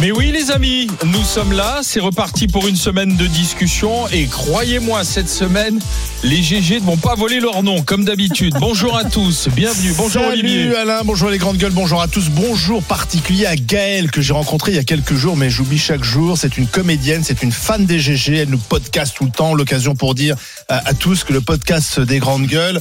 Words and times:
Mais 0.00 0.12
oui 0.12 0.30
les 0.30 0.52
amis, 0.52 0.86
nous 1.06 1.24
sommes 1.24 1.52
là, 1.52 1.80
c'est 1.82 1.98
reparti 1.98 2.46
pour 2.46 2.68
une 2.68 2.76
semaine 2.76 3.16
de 3.16 3.26
discussion 3.26 4.06
et 4.08 4.26
croyez-moi, 4.26 5.02
cette 5.02 5.28
semaine, 5.28 5.80
les 6.22 6.40
GG 6.40 6.80
ne 6.80 6.84
vont 6.84 6.96
pas 6.96 7.16
voler 7.16 7.40
leur 7.40 7.64
nom 7.64 7.82
comme 7.82 8.04
d'habitude. 8.04 8.54
Bonjour 8.60 8.96
à 8.96 9.02
tous, 9.02 9.48
bienvenue, 9.48 9.92
bonjour 9.96 10.22
Salut 10.22 10.38
Olivier. 10.38 10.76
Alain, 10.76 11.02
bonjour 11.04 11.30
les 11.30 11.38
grandes 11.38 11.56
gueules, 11.56 11.72
bonjour 11.72 12.00
à 12.00 12.06
tous. 12.06 12.30
Bonjour 12.30 12.80
particulier 12.84 13.46
à 13.46 13.56
Gaëlle 13.56 14.12
que 14.12 14.22
j'ai 14.22 14.32
rencontré 14.32 14.70
il 14.70 14.76
y 14.76 14.78
a 14.78 14.84
quelques 14.84 15.14
jours, 15.14 15.36
mais 15.36 15.50
j'oublie 15.50 15.78
chaque 15.78 16.04
jour. 16.04 16.38
C'est 16.38 16.58
une 16.58 16.68
comédienne, 16.68 17.24
c'est 17.24 17.42
une 17.42 17.52
fan 17.52 17.84
des 17.84 17.98
GG, 17.98 18.36
elle 18.36 18.50
nous 18.50 18.58
podcast 18.58 19.16
tout 19.16 19.24
le 19.24 19.32
temps. 19.32 19.52
L'occasion 19.52 19.96
pour 19.96 20.14
dire 20.14 20.36
à, 20.68 20.88
à 20.88 20.94
tous 20.94 21.24
que 21.24 21.32
le 21.32 21.40
podcast 21.40 21.98
des 21.98 22.20
grandes 22.20 22.46
gueules, 22.46 22.80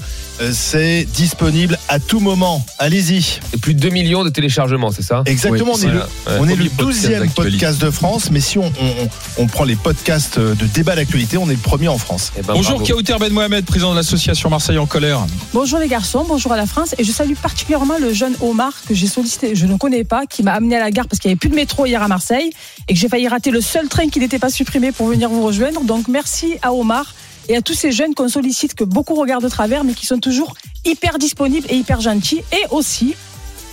c'est 0.52 1.06
disponible 1.06 1.78
à 1.90 2.00
tout 2.00 2.20
moment. 2.20 2.66
Allez-y. 2.80 3.40
Et 3.54 3.58
plus 3.58 3.74
de 3.74 3.80
2 3.80 3.90
millions 3.90 4.24
de 4.24 4.30
téléchargements, 4.30 4.92
c'est 4.92 5.02
ça? 5.02 5.24
Exactement, 5.26 5.74
Oui, 5.76 5.82
on 5.86 5.90
est 5.90 5.92
le, 5.94 6.00
voilà, 6.24 6.42
ouais. 6.42 6.48
on 6.48 6.48
est 6.50 6.56
le 6.56 6.70
Premier 6.70 6.70
podcast 6.70 7.06
12e 7.08 7.20
d'actualité. 7.20 7.34
podcast 7.58 7.82
de 7.82 7.92
France, 7.92 8.32
mais 8.32 8.40
si 8.40 8.58
on, 8.58 8.66
on- 8.66 8.70
on- 9.04 9.44
on 9.44 9.48
prend 9.48 9.64
les 9.64 9.76
podcasts 9.76 10.40
de 10.40 10.66
débat 10.74 10.96
d'actualité, 10.96 11.38
on 11.38 11.50
est 11.50 11.54
le 11.54 11.58
premier 11.60 11.88
en 11.88 11.98
France. 11.98 12.32
Eh 12.38 12.42
ben, 12.42 12.54
Bonjour 12.54 12.80
bravo. 12.80 12.94
Kauter 12.96 13.16
Ben 13.20 13.32
Mohamed, 13.34 13.66
président 13.66 13.92
de 13.92 13.98
l'association 13.98 14.50
Marseille 14.50 14.78
en 14.78 14.86
colère. 14.86 15.26
Bonjour 15.54 15.80
les 15.80 15.88
garçons, 15.88 16.26
bonjour 16.28 16.52
à 16.54 16.58
la 16.58 16.66
France. 16.66 16.94
Et 16.98 17.04
je 17.04 17.12
salue 17.12 17.34
particulièrement 17.36 17.98
le 18.00 18.14
jeune 18.14 18.36
Omar 18.42 18.74
que 18.88 18.94
j'ai 18.94 19.08
sollicité, 19.08 19.56
je 19.56 19.66
ne 19.66 19.76
connais 19.78 20.04
pas, 20.04 20.26
qui 20.26 20.44
m'a 20.44 20.54
amené 20.54 20.76
à 20.76 20.80
la 20.80 20.92
gare 20.92 21.08
parce 21.08 21.20
qu'il 21.20 21.30
n'y 21.30 21.34
avait 21.34 21.40
plus 21.40 21.50
de 21.50 21.56
métro 21.56 21.86
hier 21.86 22.02
à 22.02 22.08
Marseille 22.08 22.50
et 22.88 22.94
que 22.94 23.00
j'ai 23.00 23.10
failli 23.10 23.28
rater 23.28 23.52
le 23.52 23.62
seul 23.62 23.88
train 23.88 24.08
qui 24.10 24.20
n'était 24.20 24.40
pas 24.40 24.50
supprimé 24.50 24.92
pour 24.92 25.08
venir 25.08 25.30
vous 25.30 25.44
rejoindre. 25.44 25.82
Donc 25.84 26.08
merci 26.08 26.56
à 26.62 26.74
Omar 26.74 27.14
et 27.50 27.56
à 27.56 27.62
tous 27.62 27.74
ces 27.74 27.92
jeunes 27.92 28.14
qu'on 28.14 28.30
sollicite, 28.30 28.74
que 28.76 28.84
beaucoup 28.84 29.16
regardent 29.16 29.44
de 29.44 29.50
travers, 29.50 29.84
mais 29.84 29.94
qui 29.94 30.06
sont 30.06 30.20
toujours 30.20 30.56
hyper 30.86 31.18
disponibles 31.20 31.68
et 31.70 31.76
hyper 31.76 32.02
gentils. 32.02 32.42
Et 32.52 32.66
aussi, 32.72 33.16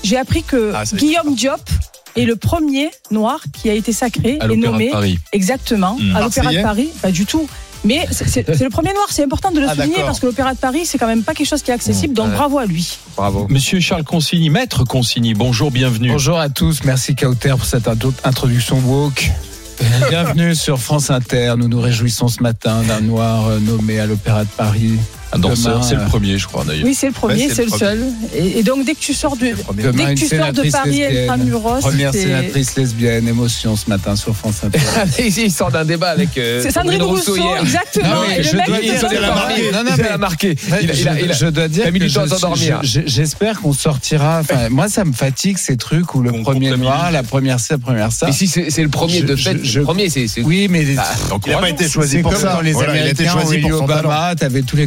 j'ai 0.02 0.16
appris 0.16 0.42
que 0.42 0.72
Ah, 0.74 0.84
Guillaume 0.94 1.34
Diop 1.34 1.60
est 2.16 2.24
le 2.24 2.36
premier 2.36 2.90
noir 3.10 3.40
qui 3.52 3.68
a 3.70 3.74
été 3.74 3.92
sacré 3.92 4.38
À 4.40 4.44
et 4.44 4.48
l'Opéra 4.48 4.72
nommé 4.72 4.86
de 4.86 4.92
Paris. 4.92 5.18
exactement 5.32 5.96
Hmm. 5.98 6.14
à 6.16 6.20
l'Opéra 6.20 6.52
de 6.52 6.62
Paris. 6.62 6.88
Pas 7.02 7.10
du 7.10 7.26
tout. 7.26 7.48
Mais 7.86 8.06
c'est 8.10 8.48
le 8.48 8.70
premier 8.70 8.94
noir, 8.94 9.06
c'est 9.10 9.22
important 9.24 9.50
de 9.50 9.60
le 9.60 9.66
Ah, 9.68 9.74
souligner 9.74 9.96
parce 10.06 10.18
que 10.18 10.24
l'Opéra 10.24 10.54
de 10.54 10.58
Paris, 10.58 10.86
c'est 10.86 10.96
quand 10.96 11.06
même 11.06 11.22
pas 11.22 11.34
quelque 11.34 11.46
chose 11.48 11.62
qui 11.62 11.70
est 11.70 11.74
accessible, 11.74 12.14
donc 12.14 12.28
Ouais. 12.28 12.34
bravo 12.34 12.58
à 12.58 12.64
lui. 12.64 12.96
Bravo. 13.14 13.46
Monsieur 13.50 13.78
Charles 13.78 14.04
Consigny, 14.04 14.48
maître 14.48 14.84
Consigny, 14.84 15.34
bonjour, 15.34 15.70
bienvenue. 15.70 16.08
Bonjour 16.10 16.38
à 16.38 16.48
tous, 16.48 16.82
merci 16.84 17.14
Kauter 17.14 17.50
pour 17.50 17.66
cette 17.66 17.86
intro- 17.86 18.14
introduction 18.24 18.78
woke. 18.86 19.30
Bienvenue 20.08 20.54
sur 20.54 20.78
France 20.78 21.10
Inter. 21.10 21.54
Nous 21.56 21.68
nous 21.68 21.80
réjouissons 21.80 22.28
ce 22.28 22.42
matin 22.42 22.82
d'un 22.82 23.00
noir 23.00 23.48
euh, 23.48 23.58
nommé 23.58 23.98
à 23.98 24.06
l'Opéra 24.06 24.44
de 24.44 24.50
Paris. 24.50 24.98
Un 25.34 25.38
danseur, 25.38 25.74
Demain, 25.74 25.82
c'est 25.82 25.94
le 25.96 26.00
euh, 26.02 26.06
premier 26.06 26.38
je 26.38 26.46
crois 26.46 26.64
d'ailleurs. 26.64 26.84
Oui, 26.86 26.94
c'est 26.94 27.06
le 27.08 27.12
premier, 27.12 27.34
Ouais, 27.34 27.48
c'est 27.48 27.54
c'est 27.54 27.64
le 27.64 27.70
le 27.72 27.78
seul. 27.78 28.04
Et, 28.36 28.58
et 28.60 28.62
donc 28.62 28.84
dès 28.86 28.94
que 28.94 29.00
tu 29.00 29.12
sors 29.14 29.36
de, 29.36 29.46
Demain, 29.74 29.92
dès 30.06 30.14
que 30.14 30.20
tu 30.20 30.26
sors 30.28 30.52
de 30.52 30.70
Paris. 30.70 31.04
Intramuros, 31.04 31.80
Première 31.80 32.12
c'est- 32.12 32.22
sénatrice 32.22 32.76
lesbienne, 32.76 33.26
émotion 33.28 33.74
ce 33.76 33.88
matin 33.90 34.14
sur 34.16 34.34
France 34.36 34.62
Inter. 34.64 34.78
Il 35.44 35.50
sort 35.50 35.70
d'un 35.72 35.84
débat 35.84 36.10
avec. 36.10 36.38
euh, 36.38 36.60
c'est 36.62 36.70
Sandrine 36.70 37.02
Rousseau, 37.02 37.36
hier. 37.36 37.60
exactement. 37.62 38.08
Non, 38.14 38.22
et 38.36 38.42
je 38.42 38.52
le 38.52 38.58
mec, 38.58 38.66
dois 38.68 38.78
il 38.80 38.90
dire 38.90 39.20
la 39.20 39.28
pas. 39.28 39.34
marqué. 39.34 39.62
Non, 39.72 39.84
non, 39.84 39.90
Il 39.96 40.02
mais- 40.02 40.08
a 40.08 40.18
marqué. 40.18 40.56
Il 40.68 40.74
a- 40.74 40.80
il 40.82 40.90
a- 40.90 40.94
je, 40.94 41.00
il 41.24 41.30
a- 41.30 41.34
je 41.34 41.46
dois 41.46 41.68
dire 41.68 41.84
il 41.92 42.02
a 42.02 42.80
que 42.80 42.86
je- 42.86 43.00
J'espère 43.06 43.60
qu'on 43.60 43.72
sortira. 43.72 44.38
Enfin, 44.40 44.68
moi, 44.70 44.88
ça 44.88 45.04
me 45.04 45.12
fatigue 45.12 45.58
ces 45.58 45.76
trucs 45.76 46.14
où 46.14 46.22
le 46.22 46.30
premier 46.42 46.70
noir, 46.76 47.10
la 47.10 47.22
première 47.22 47.58
ci, 47.60 47.68
la 47.72 47.78
première 47.78 48.12
ça. 48.12 48.26
Mais 48.26 48.32
si 48.32 48.46
c'est 48.46 48.70
c'est 48.70 48.82
le 48.82 48.88
premier 48.88 49.22
de 49.22 49.34
fait, 49.36 49.58
je- 49.64 49.80
le 49.80 49.84
premier, 49.84 50.08
c'est. 50.10 50.28
c'est- 50.28 50.42
Oui, 50.42 50.68
mais 50.70 50.84
Ah, 50.96 51.04
Il 51.46 51.50
n'a 51.50 51.58
pas 51.58 51.70
été 51.70 51.88
choisi 51.88 52.16
C'est 52.16 52.22
pour 52.22 52.32
comme 52.32 52.40
ça. 52.40 52.52
dans 52.54 52.60
les 52.60 52.70
il 52.72 52.76
a 52.76 52.90
Américains, 52.90 53.30
choisi 53.32 53.56
où 53.58 53.68
pour 53.68 53.78
son 53.80 53.86
talent. 53.86 54.00
Obama, 54.10 54.34
t'avais 54.36 54.62
tous 54.62 54.76
les 54.76 54.86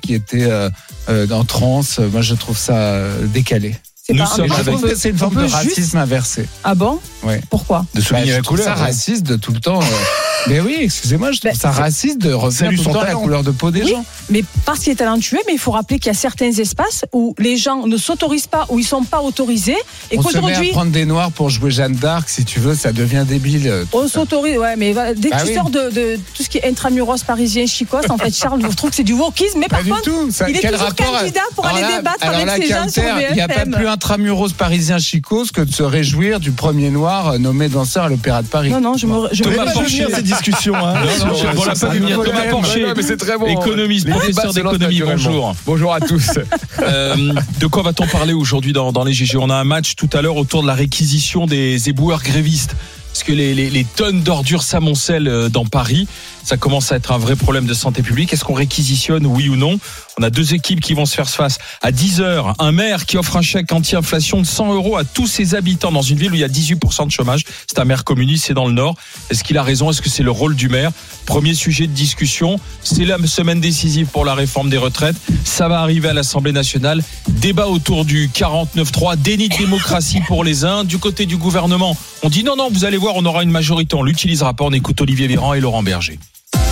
qui 0.00 0.14
étaient 0.14 0.50
euh, 0.50 0.68
euh, 1.08 1.28
en 1.30 1.44
transe. 1.44 1.98
Moi, 1.98 2.22
je 2.22 2.34
trouve 2.34 2.56
ça 2.58 2.94
euh, 2.94 3.26
décalé. 3.26 3.76
C'est 4.06 4.12
Nous 4.12 4.18
pas- 4.22 4.26
sommes 4.26 4.40
avec- 4.52 4.64
trouve 4.66 4.78
trouve- 4.80 4.90
que 4.90 4.96
c'est 4.96 5.08
une 5.08 5.16
forme 5.16 5.36
de 5.36 5.42
juste- 5.44 5.54
racisme 5.54 5.96
inversé. 5.96 6.46
Ah 6.62 6.74
bon 6.74 6.98
Ouais. 7.22 7.40
Pourquoi 7.48 7.86
De 7.94 8.02
souligner 8.02 8.26
Bah, 8.26 8.30
la 8.32 8.36
je 8.36 8.42
trouve 8.42 8.58
couleur. 8.58 8.76
ça 8.76 8.82
raciste 8.84 9.22
de 9.22 9.36
tout 9.36 9.52
le 9.52 9.60
temps. 9.60 9.80
euh, 9.80 9.84
mais 10.46 10.60
oui, 10.60 10.76
excusez-moi, 10.82 11.32
je 11.32 11.40
trouve 11.40 11.52
Bah, 11.52 11.58
ça 11.58 11.70
raciste 11.70 12.18
de 12.18 12.34
revenir 12.34 12.58
Salut 12.66 12.76
tout 12.76 12.82
son 12.82 12.90
le 12.90 12.94
temps 12.96 13.00
la 13.00 13.06
talent. 13.06 13.20
couleur 13.22 13.42
de 13.44 13.50
peau 13.50 13.70
des 13.70 13.82
Oui. 13.82 13.90
gens. 13.92 14.04
Mais 14.28 14.44
parce 14.66 14.80
qu'il 14.80 14.92
est 14.92 14.96
talentueux, 14.96 15.38
mais 15.46 15.54
il 15.54 15.58
faut 15.58 15.70
rappeler 15.70 15.98
qu'il 15.98 16.08
y 16.08 16.14
a 16.14 16.18
certains 16.18 16.52
espaces 16.52 17.06
où 17.14 17.34
les 17.38 17.56
gens 17.56 17.86
ne 17.86 17.96
s'autorisent 17.96 18.46
pas, 18.46 18.66
où 18.68 18.78
ils 18.78 18.84
sont 18.84 19.04
pas 19.04 19.22
autorisés, 19.22 19.74
et 20.10 20.18
On 20.18 20.22
se 20.22 20.28
met 20.28 20.36
à 20.36 20.40
qu'aujourd'hui 20.42 20.70
prendre 20.72 20.92
des 20.92 21.06
noirs 21.06 21.32
pour 21.32 21.48
jouer 21.48 21.70
Jeanne 21.70 21.94
d'Arc, 21.94 22.28
si 22.28 22.44
tu 22.44 22.60
veux, 22.60 22.74
ça 22.74 22.92
devient 22.92 23.24
débile. 23.26 23.66
euh, 23.68 23.84
tout 23.90 23.96
on 23.96 24.02
ça. 24.02 24.20
s'autorise. 24.20 24.58
Ouais, 24.58 24.76
mais 24.76 24.92
dès 25.16 25.30
que 25.30 25.34
Bah 25.34 25.40
tu 25.44 25.48
oui. 25.48 25.54
sors 25.54 25.70
de, 25.70 25.88
de 25.88 26.20
tout 26.34 26.42
ce 26.42 26.50
qui 26.50 26.58
est 26.58 26.68
intramuros 26.68 27.22
parisien, 27.26 27.64
chicos, 27.64 28.02
en 28.10 28.18
fait, 28.18 28.30
Charles, 28.36 28.60
je 28.70 28.76
trouve 28.76 28.90
que 28.90 28.96
c'est 28.96 29.02
du 29.02 29.14
wokisme, 29.14 29.60
mais 29.60 29.68
Pas 29.68 29.76
par 29.76 29.84
du 29.84 29.90
contre, 29.92 30.02
tout. 30.02 30.30
Ça, 30.30 30.50
il 30.50 30.56
est 30.56 30.60
quel 30.60 30.72
toujours 30.72 30.88
rapport 30.88 31.14
à- 31.14 31.20
candidat 31.20 31.40
pour 31.54 31.64
Alors 31.64 31.78
aller 31.78 31.86
là- 31.88 31.96
débattre 31.96 32.16
alors 32.20 32.34
avec 32.34 32.46
là, 32.48 32.56
ces 32.56 32.66
gens 32.68 32.88
sur 32.90 33.02
Kauter, 33.02 33.26
Il 33.30 33.34
n'y 33.36 33.40
a 33.40 33.48
pas 33.48 33.54
BFM. 33.64 33.74
plus 33.74 33.86
intramuros 33.94 34.52
parisien 34.52 34.98
chicose 34.98 35.50
que 35.52 35.60
de 35.60 35.72
se 35.72 35.82
réjouir 35.84 36.40
du 36.40 36.50
premier 36.50 36.90
noir 36.90 37.28
euh, 37.28 37.38
nommé 37.38 37.68
danseur 37.68 38.04
à 38.04 38.08
l'Opéra 38.08 38.42
de 38.42 38.48
Paris. 38.48 38.70
Non, 38.70 38.80
non, 38.80 38.96
je 38.96 39.06
me. 39.06 39.28
Je 39.32 39.42
Thomas 39.44 39.72
Porcher. 39.72 40.06
cette 40.10 40.24
discussion. 40.24 40.74
Hein. 40.74 40.94
Non, 41.20 41.26
non, 41.28 41.34
je- 41.34 41.56
voilà, 41.56 41.74
pas 41.74 41.88
venir. 41.88 42.20
Thomas 42.22 42.48
Porcher, 42.50 42.82
Non, 42.86 42.92
mais 42.96 43.02
c'est 43.02 43.16
très 43.16 43.38
bon. 43.38 43.46
économiste, 43.46 44.08
professeur 44.10 44.52
d'économie, 44.52 45.00
bonjour. 45.04 45.54
Bonjour 45.66 45.94
à 45.94 46.00
tous. 46.00 46.30
Euh, 46.82 47.32
de 47.60 47.66
quoi 47.66 47.82
va-t-on 47.82 48.06
parler 48.08 48.32
aujourd'hui 48.34 48.72
dans, 48.72 48.90
dans 48.92 49.04
les 49.04 49.12
GG 49.12 49.38
On 49.38 49.48
a 49.48 49.54
un 49.54 49.64
match 49.64 49.94
tout 49.96 50.10
à 50.12 50.20
l'heure 50.22 50.36
autour 50.36 50.60
de 50.62 50.66
la 50.66 50.74
réquisition 50.74 51.46
des 51.46 51.88
éboueurs 51.88 52.22
grévistes. 52.22 52.74
Parce 53.12 53.22
que 53.22 53.32
les, 53.32 53.54
les- 53.54 53.70
les 53.70 53.84
tonnes 53.84 54.22
d'ordures 54.22 54.62
s'amoncellent 54.64 55.28
euh, 55.28 55.48
dans 55.48 55.64
Paris. 55.64 56.08
Ça 56.44 56.56
commence 56.58 56.92
à 56.92 56.96
être 56.96 57.10
un 57.10 57.18
vrai 57.18 57.36
problème 57.36 57.66
de 57.66 57.74
santé 57.74 58.02
publique. 58.02 58.32
Est-ce 58.32 58.44
qu'on 58.44 58.54
réquisitionne, 58.54 59.26
oui 59.26 59.48
ou 59.48 59.56
non? 59.56 59.78
On 60.18 60.22
a 60.22 60.30
deux 60.30 60.54
équipes 60.54 60.80
qui 60.80 60.94
vont 60.94 61.06
se 61.06 61.14
faire 61.14 61.28
face. 61.28 61.58
À 61.82 61.90
10 61.90 62.20
heures, 62.20 62.54
un 62.58 62.70
maire 62.70 63.06
qui 63.06 63.16
offre 63.16 63.36
un 63.36 63.42
chèque 63.42 63.72
anti-inflation 63.72 64.40
de 64.40 64.46
100 64.46 64.74
euros 64.74 64.96
à 64.96 65.04
tous 65.04 65.26
ses 65.26 65.54
habitants 65.54 65.90
dans 65.90 66.02
une 66.02 66.18
ville 66.18 66.32
où 66.32 66.34
il 66.34 66.40
y 66.40 66.44
a 66.44 66.48
18% 66.48 67.06
de 67.06 67.10
chômage. 67.10 67.44
C'est 67.66 67.78
un 67.78 67.84
maire 67.84 68.04
communiste, 68.04 68.44
c'est 68.46 68.54
dans 68.54 68.66
le 68.66 68.72
Nord. 68.72 68.94
Est-ce 69.30 69.42
qu'il 69.42 69.58
a 69.58 69.62
raison? 69.62 69.90
Est-ce 69.90 70.02
que 70.02 70.08
c'est 70.08 70.22
le 70.22 70.30
rôle 70.30 70.54
du 70.54 70.68
maire? 70.68 70.92
Premier 71.26 71.54
sujet 71.54 71.86
de 71.86 71.92
discussion. 71.92 72.60
C'est 72.82 73.04
la 73.04 73.18
semaine 73.26 73.60
décisive 73.60 74.06
pour 74.06 74.24
la 74.24 74.34
réforme 74.34 74.70
des 74.70 74.78
retraites. 74.78 75.16
Ça 75.44 75.68
va 75.68 75.80
arriver 75.80 76.10
à 76.10 76.12
l'Assemblée 76.12 76.52
nationale. 76.52 77.02
Débat 77.28 77.68
autour 77.68 78.04
du 78.04 78.28
49-3, 78.28 79.16
déni 79.16 79.48
de 79.48 79.56
démocratie 79.56 80.20
pour 80.26 80.44
les 80.44 80.64
uns. 80.64 80.84
Du 80.84 80.98
côté 80.98 81.26
du 81.26 81.38
gouvernement, 81.38 81.96
on 82.22 82.28
dit 82.28 82.44
non, 82.44 82.54
non, 82.56 82.68
vous 82.70 82.84
allez 82.84 82.98
voir, 82.98 83.14
on 83.16 83.24
aura 83.24 83.42
une 83.42 83.50
majorité. 83.50 83.96
On 83.96 84.02
l'utilisera 84.02 84.54
pas. 84.54 84.64
On 84.64 84.72
écoute 84.72 85.00
Olivier 85.00 85.26
Véran 85.26 85.54
et 85.54 85.60
Laurent 85.60 85.82
Berger. 85.82 86.18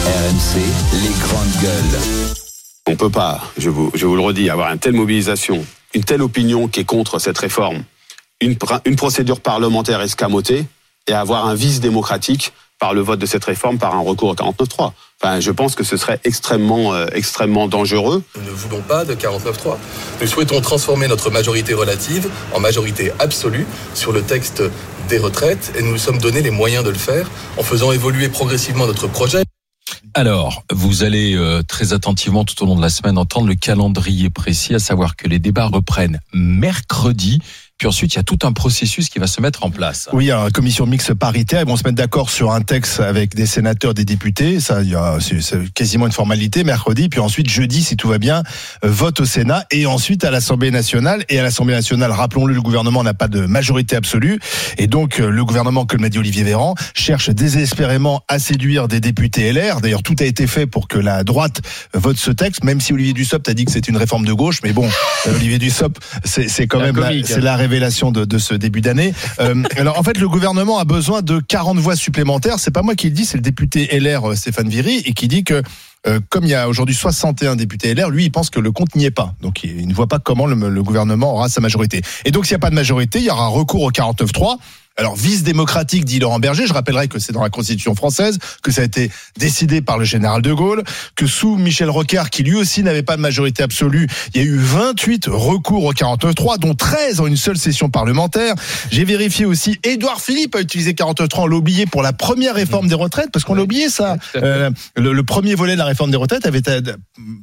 RMC, 0.04 0.58
les 1.02 1.14
grandes 1.20 1.62
gueules. 1.62 2.00
On 2.88 2.96
peut 2.96 3.10
pas, 3.10 3.40
je 3.56 3.70
vous, 3.70 3.90
je 3.94 4.04
vous 4.06 4.16
le 4.16 4.20
redis, 4.22 4.50
avoir 4.50 4.72
une 4.72 4.78
telle 4.78 4.94
mobilisation, 4.94 5.64
une 5.94 6.02
telle 6.04 6.22
opinion 6.22 6.66
qui 6.68 6.80
est 6.80 6.84
contre 6.84 7.18
cette 7.20 7.38
réforme, 7.38 7.84
une, 8.40 8.54
pr- 8.54 8.80
une 8.84 8.96
procédure 8.96 9.40
parlementaire 9.40 10.00
escamotée 10.00 10.64
et 11.06 11.12
avoir 11.12 11.46
un 11.46 11.54
vice 11.54 11.80
démocratique 11.80 12.52
par 12.80 12.94
le 12.94 13.00
vote 13.00 13.20
de 13.20 13.26
cette 13.26 13.44
réforme 13.44 13.78
par 13.78 13.94
un 13.94 14.00
recours 14.00 14.30
au 14.30 14.34
49.3. 14.34 14.90
Enfin, 15.22 15.38
je 15.38 15.52
pense 15.52 15.76
que 15.76 15.84
ce 15.84 15.96
serait 15.96 16.18
extrêmement, 16.24 16.94
euh, 16.94 17.06
extrêmement 17.14 17.68
dangereux. 17.68 18.24
Nous 18.36 18.42
ne 18.44 18.50
voulons 18.50 18.80
pas 18.82 19.04
de 19.04 19.14
49.3. 19.14 19.76
Nous 20.20 20.26
souhaitons 20.26 20.60
transformer 20.60 21.06
notre 21.06 21.30
majorité 21.30 21.74
relative 21.74 22.28
en 22.52 22.58
majorité 22.58 23.12
absolue 23.20 23.66
sur 23.94 24.10
le 24.10 24.22
texte 24.22 24.64
des 25.08 25.18
retraites 25.18 25.72
et 25.78 25.82
nous 25.82 25.92
nous 25.92 25.98
sommes 25.98 26.18
donné 26.18 26.42
les 26.42 26.50
moyens 26.50 26.84
de 26.84 26.90
le 26.90 26.98
faire 26.98 27.30
en 27.56 27.62
faisant 27.62 27.92
évoluer 27.92 28.28
progressivement 28.28 28.86
notre 28.86 29.06
projet. 29.06 29.44
Alors, 30.14 30.64
vous 30.70 31.04
allez 31.04 31.34
euh, 31.34 31.62
très 31.62 31.94
attentivement 31.94 32.44
tout 32.44 32.62
au 32.62 32.66
long 32.66 32.76
de 32.76 32.82
la 32.82 32.90
semaine 32.90 33.16
entendre 33.16 33.46
le 33.46 33.54
calendrier 33.54 34.28
précis, 34.28 34.74
à 34.74 34.78
savoir 34.78 35.16
que 35.16 35.26
les 35.26 35.38
débats 35.38 35.68
reprennent 35.68 36.20
mercredi. 36.34 37.40
Puis 37.82 37.88
ensuite, 37.88 38.14
il 38.14 38.18
y 38.18 38.20
a 38.20 38.22
tout 38.22 38.38
un 38.44 38.52
processus 38.52 39.08
qui 39.08 39.18
va 39.18 39.26
se 39.26 39.40
mettre 39.40 39.64
en 39.64 39.70
place. 39.72 40.08
Oui, 40.12 40.30
alors, 40.30 40.44
la 40.44 40.52
commission 40.52 40.86
mixte 40.86 41.14
paritaire, 41.14 41.62
ils 41.62 41.66
vont 41.66 41.76
se 41.76 41.82
mettre 41.82 41.96
d'accord 41.96 42.30
sur 42.30 42.52
un 42.52 42.60
texte 42.60 43.00
avec 43.00 43.34
des 43.34 43.44
sénateurs, 43.44 43.92
des 43.92 44.04
députés. 44.04 44.60
Ça, 44.60 44.82
il 44.82 44.90
y 44.90 44.94
a, 44.94 45.16
c'est, 45.18 45.40
c'est 45.40 45.68
quasiment 45.72 46.06
une 46.06 46.12
formalité 46.12 46.62
mercredi. 46.62 47.08
Puis 47.08 47.18
ensuite, 47.18 47.50
jeudi, 47.50 47.82
si 47.82 47.96
tout 47.96 48.06
va 48.06 48.18
bien, 48.18 48.44
euh, 48.84 48.88
vote 48.88 49.18
au 49.18 49.24
Sénat 49.24 49.66
et 49.72 49.86
ensuite 49.86 50.22
à 50.22 50.30
l'Assemblée 50.30 50.70
nationale. 50.70 51.24
Et 51.28 51.40
à 51.40 51.42
l'Assemblée 51.42 51.74
nationale, 51.74 52.12
rappelons-le, 52.12 52.54
le 52.54 52.62
gouvernement 52.62 53.02
n'a 53.02 53.14
pas 53.14 53.26
de 53.26 53.46
majorité 53.46 53.96
absolue. 53.96 54.38
Et 54.78 54.86
donc, 54.86 55.18
euh, 55.18 55.28
le 55.28 55.44
gouvernement, 55.44 55.84
comme 55.84 56.02
l'a 56.02 56.08
dit 56.08 56.20
Olivier 56.20 56.44
Véran, 56.44 56.76
cherche 56.94 57.30
désespérément 57.30 58.22
à 58.28 58.38
séduire 58.38 58.86
des 58.86 59.00
députés 59.00 59.52
LR. 59.52 59.80
D'ailleurs, 59.80 60.04
tout 60.04 60.14
a 60.20 60.24
été 60.24 60.46
fait 60.46 60.68
pour 60.68 60.86
que 60.86 60.98
la 60.98 61.24
droite 61.24 61.60
vote 61.94 62.16
ce 62.16 62.30
texte, 62.30 62.62
même 62.62 62.80
si 62.80 62.92
Olivier 62.92 63.12
Dussopt 63.12 63.48
a 63.48 63.54
dit 63.54 63.64
que 63.64 63.72
c'est 63.72 63.88
une 63.88 63.96
réforme 63.96 64.24
de 64.24 64.32
gauche. 64.32 64.60
Mais 64.62 64.72
bon, 64.72 64.88
euh, 65.26 65.34
Olivier 65.34 65.58
Dussopt, 65.58 66.00
c'est, 66.24 66.46
c'est 66.46 66.68
quand 66.68 66.78
même 66.78 66.94
la- 66.94 67.08
comique, 67.08 67.26
c'est 67.26 67.38
hein. 67.38 67.40
la 67.40 67.56
révélation 67.56 67.71
de, 67.80 68.24
de 68.24 68.38
ce 68.38 68.54
début 68.54 68.80
d'année. 68.80 69.14
Euh, 69.40 69.62
alors 69.76 69.98
en 69.98 70.02
fait, 70.02 70.18
le 70.18 70.28
gouvernement 70.28 70.78
a 70.78 70.84
besoin 70.84 71.22
de 71.22 71.40
40 71.40 71.78
voix 71.78 71.96
supplémentaires. 71.96 72.58
C'est 72.58 72.70
pas 72.70 72.82
moi 72.82 72.94
qui 72.94 73.08
le 73.08 73.14
dis, 73.14 73.24
c'est 73.24 73.38
le 73.38 73.42
député 73.42 73.88
LR 73.98 74.30
euh, 74.30 74.34
Stéphane 74.34 74.68
Viry 74.68 75.02
et 75.04 75.12
qui 75.14 75.28
dit 75.28 75.44
que 75.44 75.62
euh, 76.06 76.20
comme 76.28 76.44
il 76.44 76.50
y 76.50 76.54
a 76.54 76.68
aujourd'hui 76.68 76.94
61 76.94 77.56
députés 77.56 77.94
LR, 77.94 78.10
lui, 78.10 78.24
il 78.24 78.30
pense 78.30 78.50
que 78.50 78.58
le 78.58 78.72
compte 78.72 78.94
n'y 78.96 79.04
est 79.04 79.10
pas. 79.12 79.34
Donc, 79.40 79.62
il 79.62 79.80
il 79.80 79.88
ne 79.88 79.94
voit 79.94 80.08
pas 80.08 80.18
comment 80.18 80.46
le, 80.46 80.68
le 80.68 80.82
gouvernement 80.82 81.34
aura 81.34 81.48
sa 81.48 81.60
majorité. 81.60 82.02
Et 82.24 82.30
donc, 82.30 82.44
s'il 82.46 82.54
n'y 82.54 82.56
a 82.56 82.60
pas 82.60 82.70
de 82.70 82.74
majorité, 82.74 83.20
il 83.20 83.24
y 83.24 83.30
aura 83.30 83.46
recours 83.46 83.82
au 83.82 83.90
49-3. 83.90 84.58
Alors 84.96 85.16
vice 85.16 85.42
démocratique, 85.42 86.04
dit 86.04 86.18
Laurent 86.18 86.38
Berger. 86.38 86.66
Je 86.66 86.72
rappellerai 86.72 87.08
que 87.08 87.18
c'est 87.18 87.32
dans 87.32 87.42
la 87.42 87.50
Constitution 87.50 87.94
française, 87.94 88.38
que 88.62 88.70
ça 88.70 88.82
a 88.82 88.84
été 88.84 89.10
décidé 89.38 89.80
par 89.80 89.98
le 89.98 90.04
général 90.04 90.42
de 90.42 90.52
Gaulle, 90.52 90.82
que 91.16 91.26
sous 91.26 91.56
Michel 91.56 91.90
Rocard, 91.90 92.30
qui 92.30 92.42
lui 92.42 92.54
aussi 92.56 92.82
n'avait 92.82 93.02
pas 93.02 93.16
de 93.16 93.22
majorité 93.22 93.62
absolue, 93.62 94.06
il 94.34 94.40
y 94.42 94.44
a 94.44 94.46
eu 94.46 94.56
28 94.58 95.26
recours 95.28 95.84
au 95.84 95.92
49.3, 95.92 96.58
dont 96.58 96.74
13 96.74 97.20
en 97.20 97.26
une 97.26 97.36
seule 97.36 97.56
session 97.58 97.88
parlementaire. 97.90 98.54
J'ai 98.90 99.04
vérifié 99.04 99.44
aussi, 99.46 99.78
Édouard 99.84 100.20
Philippe 100.20 100.54
a 100.56 100.60
utilisé 100.60 100.92
49.3, 100.92 101.40
on 101.42 101.46
l'a 101.46 101.56
oublié 101.56 101.86
pour 101.86 102.02
la 102.02 102.12
première 102.12 102.54
réforme 102.54 102.88
des 102.88 102.94
retraites, 102.94 103.30
parce 103.32 103.44
qu'on 103.44 103.54
l'a 103.54 103.62
oublié 103.62 103.88
ça. 103.88 104.16
Euh, 104.36 104.70
le, 104.96 105.12
le 105.12 105.22
premier 105.22 105.54
volet 105.54 105.72
de 105.74 105.78
la 105.78 105.84
réforme 105.86 106.10
des 106.10 106.16
retraites 106.16 106.46
avait 106.46 106.58
été 106.58 106.70
ad- 106.70 106.96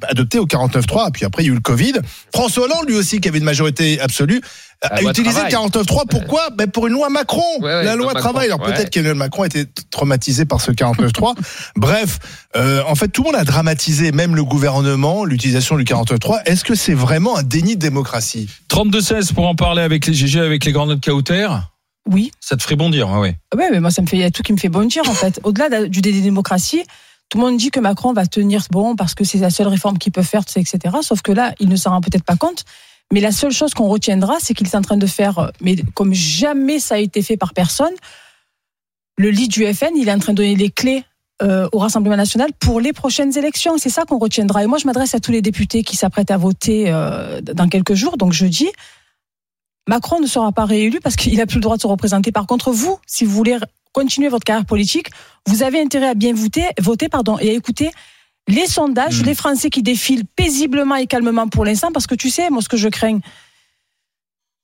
adopté 0.07 0.39
au 0.39 0.45
49.3, 0.45 1.11
puis 1.11 1.25
après 1.25 1.43
il 1.43 1.47
y 1.47 1.49
a 1.49 1.51
eu 1.51 1.55
le 1.55 1.61
Covid. 1.61 1.93
François 2.33 2.65
Hollande, 2.65 2.85
lui 2.87 2.95
aussi, 2.95 3.19
qui 3.19 3.27
avait 3.27 3.39
une 3.39 3.43
majorité 3.43 3.99
absolue, 3.99 4.41
a 4.81 5.01
loi 5.01 5.11
utilisé 5.11 5.41
le 5.43 5.49
travail. 5.49 5.69
49.3. 5.69 6.07
Pourquoi? 6.09 6.49
Ben 6.51 6.69
Pour 6.69 6.87
une 6.87 6.93
loi 6.93 7.09
Macron. 7.09 7.41
Ouais, 7.59 7.65
ouais, 7.65 7.83
la 7.83 7.95
loi 7.95 8.13
Macron, 8.13 8.19
travail. 8.29 8.45
Alors 8.47 8.61
ouais. 8.61 8.73
peut-être 8.73 8.89
qu'Emmanuel 8.89 9.17
Macron 9.17 9.43
était 9.43 9.65
traumatisé 9.91 10.45
par 10.45 10.61
ce 10.61 10.71
49.3. 10.71 11.35
Bref, 11.75 12.19
euh, 12.55 12.81
en 12.87 12.95
fait, 12.95 13.09
tout 13.09 13.23
le 13.23 13.31
monde 13.31 13.39
a 13.39 13.43
dramatisé, 13.43 14.11
même 14.11 14.35
le 14.35 14.43
gouvernement, 14.43 15.25
l'utilisation 15.25 15.75
du 15.77 15.83
49.3. 15.83 16.43
Est-ce 16.45 16.63
que 16.63 16.75
c'est 16.75 16.93
vraiment 16.93 17.37
un 17.37 17.43
déni 17.43 17.75
de 17.75 17.81
démocratie? 17.81 18.49
32-16 18.69 19.33
pour 19.33 19.47
en 19.47 19.55
parler 19.55 19.81
avec 19.81 20.05
les 20.07 20.13
GG, 20.13 20.39
avec 20.39 20.63
les 20.65 20.71
grandes 20.71 20.89
notes 20.89 21.03
Kauter? 21.03 21.47
Oui. 22.07 22.31
Ça 22.39 22.55
te 22.55 22.63
ferait 22.63 22.75
bondir, 22.77 23.09
ah 23.13 23.19
ouais. 23.19 23.37
Ouais, 23.55 23.69
mais 23.71 23.79
moi, 23.79 23.91
ça 23.91 24.01
me 24.01 24.07
fait, 24.07 24.17
il 24.17 24.21
y 24.21 24.23
a 24.23 24.31
tout 24.31 24.41
qui 24.43 24.53
me 24.53 24.57
fait 24.57 24.69
bondir, 24.69 25.03
en 25.07 25.13
fait. 25.13 25.39
Au-delà 25.43 25.69
de- 25.81 25.85
du 25.87 26.01
déni 26.01 26.19
de 26.19 26.23
démocratie, 26.23 26.83
tout 27.29 27.37
le 27.37 27.43
monde 27.43 27.57
dit 27.57 27.69
que 27.69 27.79
Macron 27.79 28.13
va 28.13 28.25
tenir 28.25 28.63
bon 28.71 28.95
parce 28.95 29.13
que 29.13 29.23
c'est 29.23 29.37
la 29.37 29.51
seule 29.51 29.67
réforme 29.67 29.99
qu'il 29.99 30.11
peut 30.11 30.23
faire, 30.23 30.41
etc. 30.55 30.79
Sauf 31.03 31.21
que 31.21 31.31
là, 31.31 31.53
il 31.59 31.69
ne 31.69 31.75
s'en 31.75 31.91
rend 31.91 32.01
peut-être 32.01 32.23
pas 32.23 32.37
compte. 32.37 32.63
Mais 33.13 33.21
la 33.21 33.31
seule 33.31 33.51
chose 33.51 33.73
qu'on 33.73 33.87
retiendra, 33.87 34.37
c'est 34.39 34.53
qu'il 34.53 34.67
est 34.67 34.75
en 34.75 34.81
train 34.81 34.97
de 34.97 35.07
faire, 35.07 35.39
euh, 35.39 35.47
mais 35.61 35.75
comme 35.95 36.13
jamais 36.13 36.79
ça 36.79 36.95
a 36.95 36.97
été 36.99 37.21
fait 37.21 37.37
par 37.37 37.53
personne, 37.53 37.93
le 39.17 39.29
lead 39.31 39.51
du 39.51 39.65
FN, 39.73 39.95
il 39.95 40.07
est 40.07 40.13
en 40.13 40.19
train 40.19 40.33
de 40.33 40.37
donner 40.37 40.55
les 40.55 40.69
clés 40.69 41.03
euh, 41.41 41.67
au 41.71 41.79
Rassemblement 41.79 42.15
national 42.15 42.51
pour 42.59 42.79
les 42.79 42.93
prochaines 42.93 43.37
élections. 43.37 43.77
C'est 43.77 43.89
ça 43.89 44.03
qu'on 44.05 44.17
retiendra. 44.17 44.63
Et 44.63 44.67
moi, 44.67 44.77
je 44.77 44.85
m'adresse 44.85 45.15
à 45.15 45.19
tous 45.19 45.31
les 45.31 45.41
députés 45.41 45.83
qui 45.83 45.95
s'apprêtent 45.95 46.31
à 46.31 46.37
voter 46.37 46.85
euh, 46.87 47.41
dans 47.41 47.67
quelques 47.67 47.95
jours, 47.95 48.17
donc 48.17 48.31
jeudi. 48.33 48.69
Macron 49.87 50.19
ne 50.19 50.27
sera 50.27 50.51
pas 50.51 50.65
réélu 50.65 50.99
parce 51.01 51.15
qu'il 51.15 51.35
n'a 51.37 51.47
plus 51.47 51.55
le 51.55 51.61
droit 51.61 51.77
de 51.77 51.81
se 51.81 51.87
représenter. 51.87 52.31
Par 52.31 52.45
contre, 52.45 52.71
vous, 52.71 52.99
si 53.07 53.25
vous 53.25 53.31
voulez 53.31 53.57
continuer 53.91 54.29
votre 54.29 54.43
carrière 54.43 54.65
politique, 54.65 55.07
vous 55.47 55.63
avez 55.63 55.81
intérêt 55.81 56.09
à 56.09 56.13
bien 56.13 56.33
voter, 56.33 56.65
voter 56.79 57.09
pardon, 57.09 57.39
et 57.39 57.49
à 57.49 57.53
écouter 57.53 57.89
les 58.49 58.67
sondages, 58.67 59.21
Mm. 59.21 59.25
les 59.25 59.35
Français 59.35 59.69
qui 59.69 59.81
défilent 59.83 60.25
paisiblement 60.25 60.95
et 60.95 61.07
calmement 61.07 61.47
pour 61.47 61.63
l'instant, 61.65 61.91
parce 61.93 62.07
que 62.07 62.15
tu 62.15 62.29
sais, 62.29 62.49
moi, 62.49 62.61
ce 62.61 62.67
que 62.69 62.77
je 62.77 62.89
crains, 62.89 63.19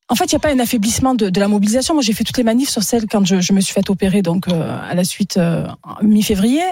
en 0.07 0.15
fait, 0.15 0.25
il 0.25 0.35
n'y 0.35 0.37
a 0.37 0.39
pas 0.39 0.51
un 0.51 0.59
affaiblissement 0.59 1.15
de, 1.15 1.29
de 1.29 1.39
la 1.39 1.47
mobilisation. 1.47 1.93
Moi, 1.95 2.03
j'ai 2.03 2.13
fait 2.13 2.23
toutes 2.23 2.37
les 2.37 2.43
manifs 2.43 2.69
sur 2.69 2.83
celle 2.83 3.07
quand 3.07 3.25
je, 3.25 3.41
je 3.41 3.53
me 3.53 3.61
suis 3.61 3.73
fait 3.73 3.89
opérer, 3.89 4.21
donc 4.21 4.47
euh, 4.47 4.77
à 4.89 4.93
la 4.93 5.03
suite 5.03 5.37
euh, 5.37 5.65
mi-février. 6.03 6.63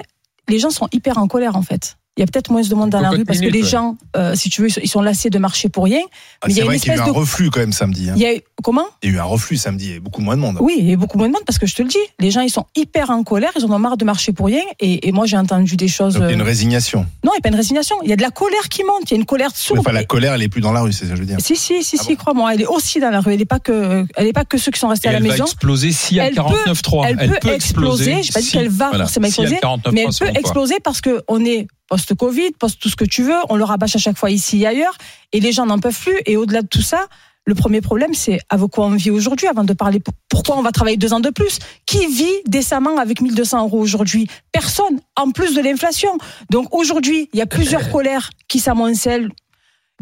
Les 0.49 0.59
gens 0.59 0.69
sont 0.69 0.87
hyper 0.91 1.17
en 1.17 1.27
colère, 1.27 1.55
en 1.55 1.61
fait. 1.63 1.97
Il 2.15 2.19
y 2.19 2.23
a 2.23 2.27
peut-être 2.27 2.51
moins 2.51 2.61
de 2.61 2.75
monde 2.75 2.91
dans 2.91 2.99
la 2.99 3.09
rue 3.09 3.25
parce 3.25 3.39
que 3.39 3.45
les 3.47 3.63
ouais. 3.63 3.67
gens, 3.67 3.97
euh, 4.15 4.35
si 4.35 4.51
tu 4.51 4.61
veux, 4.61 4.67
ils 4.83 4.87
sont 4.87 5.01
lassés 5.01 5.31
de 5.31 5.39
marcher 5.39 5.67
pour 5.69 5.85
rien. 5.85 6.01
Ah, 6.41 6.45
Mais 6.47 6.49
il 6.49 6.51
y 6.51 6.53
C'est 6.57 6.61
a 6.61 6.63
une 6.65 6.67
vrai 6.69 6.77
qu'il 6.79 6.87
y 6.89 6.91
a 6.91 6.93
eu 6.93 6.97
espèce 6.97 7.09
un 7.09 7.11
de- 7.11 7.17
reflux 7.17 7.49
quand 7.49 7.59
même 7.59 7.73
samedi. 7.73 8.07
hein. 8.09 8.13
Il 8.15 8.21
y 8.21 8.27
a 8.27 8.33
comment 8.61 8.85
Il 9.01 9.09
y 9.09 9.13
a 9.13 9.15
eu 9.15 9.19
un 9.19 9.23
reflux 9.23 9.57
samedi. 9.57 9.85
Il 9.87 9.93
y 9.93 9.97
a 9.97 9.99
beaucoup 9.99 10.21
moins 10.21 10.35
de 10.35 10.41
monde. 10.41 10.57
Oui, 10.61 10.75
il 10.77 10.87
y 10.87 10.93
a 10.93 10.95
beaucoup 10.95 11.17
moins 11.17 11.27
de 11.27 11.33
monde 11.33 11.41
parce 11.47 11.57
que 11.57 11.65
je 11.65 11.73
te 11.73 11.81
le 11.81 11.87
dis, 11.89 11.97
les 12.19 12.29
gens 12.29 12.41
ils 12.41 12.51
sont 12.51 12.67
hyper 12.75 13.09
en 13.09 13.23
colère, 13.23 13.49
ils 13.57 13.65
en 13.65 13.71
ont 13.71 13.79
marre 13.79 13.97
de 13.97 14.05
marcher 14.05 14.31
pour 14.31 14.45
rien. 14.45 14.61
Et, 14.79 15.07
et 15.07 15.11
moi 15.11 15.25
j'ai 15.25 15.37
entendu 15.37 15.75
des 15.75 15.87
choses. 15.87 16.13
Donc 16.13 16.23
il 16.25 16.27
y 16.27 16.29
a 16.29 16.33
une 16.33 16.41
euh, 16.41 16.43
résignation. 16.43 16.99
Non, 17.23 17.31
il 17.33 17.37
n'y 17.37 17.37
a 17.39 17.41
pas 17.41 17.49
une 17.49 17.55
résignation. 17.55 17.95
Il 18.03 18.09
y 18.11 18.13
a 18.13 18.15
de 18.15 18.21
la 18.21 18.29
colère 18.29 18.69
qui 18.69 18.83
monte. 18.83 19.09
Il 19.09 19.11
y 19.11 19.13
a 19.15 19.17
une 19.17 19.25
colère 19.25 19.49
sourde. 19.55 19.79
Enfin, 19.79 19.91
la 19.91 20.03
Et- 20.03 20.05
colère, 20.05 20.35
elle 20.35 20.43
est 20.43 20.49
plus 20.49 20.61
dans 20.61 20.71
la 20.71 20.81
rue, 20.81 20.93
c'est 20.93 21.05
ça 21.05 21.11
que 21.11 21.15
je 21.15 21.21
veux 21.21 21.25
dire. 21.27 21.37
Si, 21.39 21.55
si, 21.55 21.83
si, 21.83 21.97
Ah 21.99 22.03
si, 22.03 22.09
bon 22.09 22.15
crois-moi. 22.17 22.53
Elle 22.53 22.61
est 22.61 22.67
aussi 22.67 22.99
dans 22.99 23.09
la 23.09 23.21
rue. 23.21 23.33
Elle 23.33 23.39
n'est 23.39 23.45
pas 23.45 23.59
que, 23.59 24.05
elle 24.15 24.27
est 24.27 24.33
pas 24.33 24.45
que 24.45 24.59
ceux 24.59 24.71
qui 24.71 24.79
sont 24.79 24.87
restés 24.87 25.07
Et 25.07 25.09
à 25.09 25.13
la 25.13 25.17
elle 25.17 25.23
va 25.25 25.31
maison. 25.31 25.45
exploser 25.45 25.91
si 25.91 26.19
à 26.19 26.27
Elle 26.27 26.35
peut- 26.35 26.41
49-3. 26.43 27.07
elle 27.19 27.39
peut 27.39 27.49
exploser. 27.53 28.21
J'ai 28.21 28.31
pas 28.33 28.41
dit 28.41 28.51
qu'elle 28.51 28.69
va 28.69 28.91
forcément 28.91 29.25
exploser, 29.25 29.55
49-3, 29.55 29.91
Mais 29.93 30.05
elle 30.07 30.13
peut 30.31 30.37
exploser 30.39 30.75
parce 30.83 31.01
que 31.01 31.23
on 31.27 31.43
est 31.43 31.65
post-Covid, 31.97 32.51
post 32.57 32.79
tout 32.81 32.89
ce 32.89 32.95
que 32.95 33.05
tu 33.05 33.21
veux. 33.21 33.37
On 33.49 33.55
le 33.55 33.63
rabâche 33.63 33.95
à 33.95 33.99
chaque 33.99 34.17
fois 34.17 34.31
ici 34.31 34.61
et 34.63 34.67
ailleurs. 34.67 34.95
Et 35.31 35.39
les 35.39 35.51
gens 35.51 35.67
n'en 35.67 35.77
peuvent 35.77 35.99
plus. 35.99 36.19
Et 36.25 36.37
au-delà 36.37 36.63
de 36.63 36.67
tout 36.67 36.81
ça, 36.81 37.05
le 37.45 37.53
premier 37.53 37.81
problème, 37.81 38.15
c'est 38.15 38.39
avec 38.49 38.67
quoi 38.71 38.87
on 38.87 38.95
vit 38.95 39.11
aujourd'hui 39.11 39.47
avant 39.47 39.63
de 39.63 39.73
parler 39.73 39.99
pour- 39.99 40.15
pourquoi 40.27 40.57
on 40.57 40.63
va 40.63 40.71
travailler 40.71 40.97
deux 40.97 41.13
ans 41.13 41.19
de 41.19 41.29
plus. 41.29 41.59
Qui 41.85 42.07
vit 42.07 42.39
décemment 42.47 42.97
avec 42.97 43.21
1200 43.21 43.63
euros 43.65 43.79
aujourd'hui? 43.79 44.27
Personne, 44.51 44.99
en 45.15 45.29
plus 45.29 45.53
de 45.53 45.61
l'inflation. 45.61 46.17
Donc 46.49 46.73
aujourd'hui, 46.73 47.29
il 47.33 47.37
y 47.37 47.43
a 47.43 47.45
plusieurs 47.45 47.91
colères 47.95 48.31
qui 48.47 48.59
s'amoncellent 48.59 49.29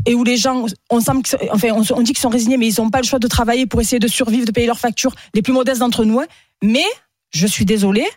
et 0.06 0.14
où 0.16 0.24
les 0.24 0.38
gens, 0.38 0.66
on, 0.90 1.02
semble 1.02 1.24
enfin, 1.52 1.70
on, 1.74 1.84
on 1.94 2.02
dit 2.02 2.14
qu'ils 2.14 2.22
sont 2.22 2.30
résignés, 2.30 2.56
mais 2.58 2.70
ils 2.70 2.82
n'ont 2.82 2.90
pas 2.90 3.02
le 3.02 3.06
choix 3.06 3.20
de 3.20 3.28
travailler 3.28 3.66
pour 3.66 3.82
essayer 3.82 4.00
de 4.00 4.08
survivre, 4.08 4.46
de 4.46 4.52
payer 4.52 4.66
leurs 4.68 4.80
factures, 4.80 5.14
les 5.34 5.42
plus 5.42 5.52
modestes 5.54 5.82
d'entre 5.82 6.06
nous. 6.06 6.22
hein. 6.22 6.26
Mais, 6.64 6.86
je 7.32 7.46
suis 7.48 7.66
désolée, 7.66 8.08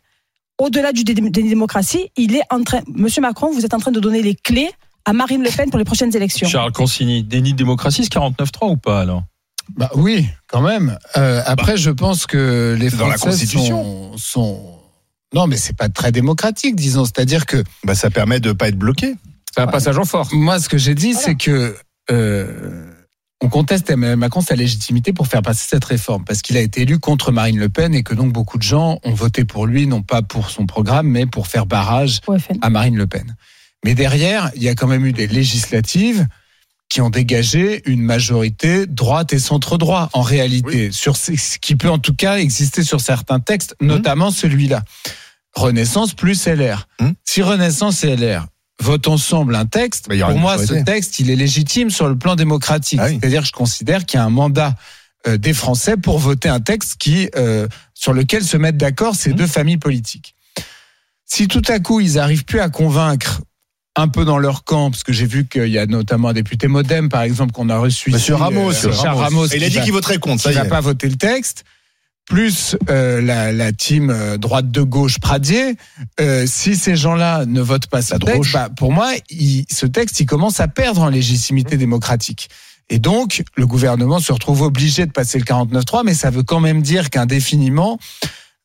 au-delà 0.58 0.92
du 0.92 1.04
dé- 1.04 1.14
des 1.14 1.42
démocraties, 1.42 2.10
il 2.16 2.34
est 2.36 2.42
en 2.50 2.62
train, 2.62 2.80
Monsieur 2.88 3.20
Macron, 3.22 3.50
vous 3.52 3.64
êtes 3.64 3.74
en 3.74 3.78
train 3.78 3.90
de 3.92 4.00
donner 4.00 4.22
les 4.22 4.34
clés 4.34 4.70
à 5.04 5.12
Marine 5.12 5.42
Le 5.42 5.50
Pen 5.50 5.70
pour 5.70 5.78
les 5.78 5.84
prochaines 5.84 6.14
élections. 6.16 6.48
Charles 6.48 6.72
Consigny, 6.72 7.22
déni 7.22 7.52
de 7.52 7.58
démocratie, 7.58 8.02
c'est 8.04 8.12
49-3 8.12 8.70
ou 8.70 8.76
pas 8.76 9.00
alors? 9.00 9.22
Bah 9.76 9.90
oui, 9.94 10.26
quand 10.48 10.60
même. 10.60 10.98
Euh, 11.16 11.42
après, 11.46 11.76
je 11.76 11.90
pense 11.90 12.26
que 12.26 12.76
les 12.78 12.90
c'est 12.90 12.96
dans 12.96 13.08
la 13.08 13.16
Français 13.16 13.30
Constitution. 13.46 14.12
sont, 14.12 14.18
sont- 14.18 14.78
Non, 15.34 15.46
mais 15.46 15.56
c'est 15.56 15.76
pas 15.76 15.88
très 15.88 16.12
démocratique, 16.12 16.76
disons. 16.76 17.04
C'est-à-dire 17.04 17.46
que 17.46 17.64
Bah, 17.82 17.94
ça 17.94 18.10
permet 18.10 18.40
de 18.40 18.52
pas 18.52 18.68
être 18.68 18.78
bloqué. 18.78 19.14
C'est 19.54 19.62
un 19.62 19.66
passage 19.66 19.96
en 19.98 20.04
force. 20.04 20.32
moi, 20.32 20.58
ce 20.60 20.68
que 20.68 20.78
j'ai 20.78 20.94
dit, 20.94 21.12
Voilà. 21.12 21.26
c'est 21.26 21.34
que 21.36 21.76
euh, 22.10 22.92
on 23.44 23.48
conteste 23.50 23.90
Emmanuel 23.90 24.16
Macron 24.16 24.40
sa 24.40 24.56
légitimité 24.56 25.12
pour 25.12 25.26
faire 25.26 25.42
passer 25.42 25.66
cette 25.68 25.84
réforme, 25.84 26.24
parce 26.24 26.40
qu'il 26.40 26.56
a 26.56 26.60
été 26.60 26.80
élu 26.82 26.98
contre 26.98 27.30
Marine 27.30 27.58
Le 27.58 27.68
Pen 27.68 27.94
et 27.94 28.02
que 28.02 28.14
donc 28.14 28.32
beaucoup 28.32 28.56
de 28.56 28.62
gens 28.62 28.98
ont 29.04 29.12
voté 29.12 29.44
pour 29.44 29.66
lui, 29.66 29.86
non 29.86 30.00
pas 30.00 30.22
pour 30.22 30.48
son 30.48 30.64
programme, 30.64 31.08
mais 31.08 31.26
pour 31.26 31.46
faire 31.46 31.66
barrage 31.66 32.20
à 32.62 32.70
Marine 32.70 32.96
Le 32.96 33.06
Pen. 33.06 33.36
Mais 33.84 33.94
derrière, 33.94 34.50
il 34.56 34.62
y 34.62 34.68
a 34.70 34.74
quand 34.74 34.86
même 34.86 35.04
eu 35.04 35.12
des 35.12 35.26
législatives 35.26 36.26
qui 36.88 37.02
ont 37.02 37.10
dégagé 37.10 37.82
une 37.84 38.00
majorité 38.00 38.86
droite 38.86 39.34
et 39.34 39.38
centre-droit, 39.38 40.08
en 40.14 40.22
réalité, 40.22 40.90
sur 40.90 41.14
ce 41.18 41.58
qui 41.58 41.76
peut 41.76 41.90
en 41.90 41.98
tout 41.98 42.14
cas 42.14 42.38
exister 42.38 42.82
sur 42.82 43.02
certains 43.02 43.40
textes, 43.40 43.76
notamment 43.82 44.30
celui-là. 44.30 44.84
Renaissance 45.54 46.14
plus 46.14 46.46
LR. 46.46 46.88
Mmh. 46.98 47.10
Si 47.24 47.42
Renaissance 47.42 48.04
et 48.04 48.16
LR 48.16 48.46
votent 48.82 49.08
ensemble 49.08 49.54
un 49.54 49.66
texte, 49.66 50.08
Bah, 50.08 50.14
il 50.14 50.22
pour 50.22 50.38
moi, 50.38 50.58
ce 50.58 50.74
texte, 50.84 51.18
il 51.20 51.30
est 51.30 51.36
légitime 51.36 51.90
sur 51.90 52.08
le 52.08 52.16
plan 52.16 52.34
démocratique. 52.36 52.98
Ah 53.02 53.06
oui. 53.08 53.18
C'est-à-dire 53.20 53.42
que 53.42 53.48
je 53.48 53.52
considère 53.52 54.04
qu'il 54.04 54.18
y 54.18 54.20
a 54.20 54.24
un 54.24 54.30
mandat 54.30 54.74
euh, 55.26 55.38
des 55.38 55.54
Français 55.54 55.96
pour 55.96 56.18
voter 56.18 56.48
un 56.48 56.60
texte 56.60 56.96
qui, 56.98 57.30
euh, 57.36 57.66
sur 57.94 58.12
lequel 58.12 58.44
se 58.44 58.56
mettent 58.56 58.76
d'accord 58.76 59.14
ces 59.14 59.30
Mmh. 59.30 59.34
deux 59.34 59.46
familles 59.46 59.78
politiques. 59.78 60.34
Si 61.24 61.48
tout 61.48 61.62
à 61.68 61.78
coup, 61.78 62.00
ils 62.00 62.18
arrivent 62.18 62.44
plus 62.44 62.60
à 62.60 62.68
convaincre 62.68 63.40
un 63.96 64.08
peu 64.08 64.24
dans 64.24 64.38
leur 64.38 64.64
camp, 64.64 64.90
parce 64.90 65.04
que 65.04 65.12
j'ai 65.12 65.26
vu 65.26 65.46
qu'il 65.46 65.68
y 65.68 65.78
a 65.78 65.86
notamment 65.86 66.28
un 66.28 66.32
député 66.32 66.66
modem, 66.66 67.08
par 67.08 67.22
exemple, 67.22 67.52
qu'on 67.52 67.68
a 67.68 67.78
reçu. 67.78 68.10
Monsieur 68.10 68.34
ici, 68.34 68.42
Ramos, 68.42 68.72
euh, 68.72 68.90
Richard 68.90 69.16
Ramos, 69.16 69.46
il 69.46 69.62
a 69.62 69.68
dit 69.68 69.80
qu'il 69.80 69.92
voterait 69.92 70.18
contre. 70.18 70.42
Ça 70.42 70.50
va 70.50 70.64
est. 70.64 70.68
pas 70.68 70.80
voter 70.80 71.08
le 71.08 71.16
texte, 71.16 71.64
plus 72.26 72.76
euh, 72.88 73.20
la, 73.20 73.52
la 73.52 73.72
team 73.72 74.10
euh, 74.10 74.36
droite 74.38 74.70
de 74.70 74.82
gauche 74.82 75.18
Pradier, 75.18 75.76
euh, 76.20 76.46
si 76.46 76.74
ces 76.76 76.96
gens-là 76.96 77.44
ne 77.46 77.60
votent 77.60 77.86
pas 77.88 78.00
ce 78.02 78.14
texte, 78.24 78.52
bah, 78.52 78.68
pour 78.74 78.92
moi, 78.92 79.12
il- 79.30 79.66
ce 79.70 79.86
texte, 79.86 80.20
il 80.20 80.26
commence 80.26 80.60
à 80.60 80.68
perdre 80.68 81.02
en 81.02 81.08
légitimité 81.10 81.76
démocratique. 81.76 82.48
Et 82.90 82.98
donc, 82.98 83.42
le 83.56 83.66
gouvernement 83.66 84.20
se 84.20 84.32
retrouve 84.32 84.62
obligé 84.62 85.06
de 85.06 85.10
passer 85.12 85.38
le 85.38 85.44
49-3, 85.44 86.02
mais 86.04 86.14
ça 86.14 86.30
veut 86.30 86.42
quand 86.42 86.60
même 86.60 86.82
dire 86.82 87.10
qu'indéfiniment, 87.10 87.98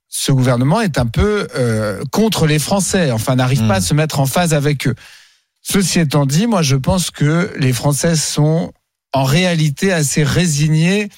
ce 0.07 0.31
gouvernement 0.31 0.81
est 0.81 0.97
un 0.97 1.05
peu 1.05 1.47
euh, 1.55 2.01
contre 2.11 2.47
les 2.47 2.59
Français, 2.59 3.11
enfin 3.11 3.35
n'arrive 3.35 3.65
pas 3.67 3.75
à 3.75 3.81
se 3.81 3.93
mettre 3.93 4.19
en 4.19 4.25
phase 4.25 4.53
avec 4.53 4.87
eux. 4.87 4.95
Ceci 5.61 5.99
étant 5.99 6.25
dit, 6.25 6.47
moi 6.47 6.61
je 6.61 6.75
pense 6.75 7.11
que 7.11 7.53
les 7.59 7.73
Français 7.73 8.15
sont 8.15 8.71
en 9.13 9.23
réalité 9.23 9.91
assez 9.93 10.23
résignés 10.23 11.09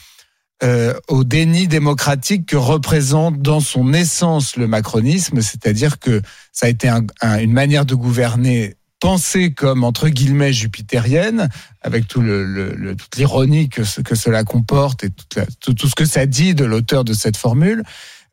euh, 0.63 0.94
au 1.08 1.24
déni 1.24 1.68
démocratique 1.68 2.46
que 2.46 2.58
représente 2.58 3.41
dans 3.41 3.60
son 3.60 3.94
essence 3.94 4.56
le 4.58 4.68
macronisme, 4.68 5.41
c'est-à-dire 5.41 6.00
que 6.00 6.22
ça 6.51 6.68
a 6.68 6.70
été 6.70 6.88
un- 6.88 7.06
un- 7.22 7.39
une 7.39 7.51
manière 7.53 7.86
de 7.86 7.96
gouverner 7.96 8.75
pensée 9.00 9.51
comme 9.53 9.84
entre 9.84 10.10
guillemets 10.10 10.53
jupitérienne, 10.53 11.50
avec 11.82 12.08
tout 12.08 12.22
toute 12.22 13.15
l'ironie 13.18 13.68
que, 13.70 13.84
ce- 13.84 14.01
que 14.01 14.13
cela 14.13 14.44
comporte 14.44 15.03
et 15.03 15.10
tout, 15.10 15.88
ce 15.88 15.96
que 15.96 16.06
ça 16.06 16.27
dit 16.27 16.53
de 16.53 16.65
l'auteur 16.65 17.03
de 17.03 17.13
cette 17.13 17.38
formule. 17.38 17.84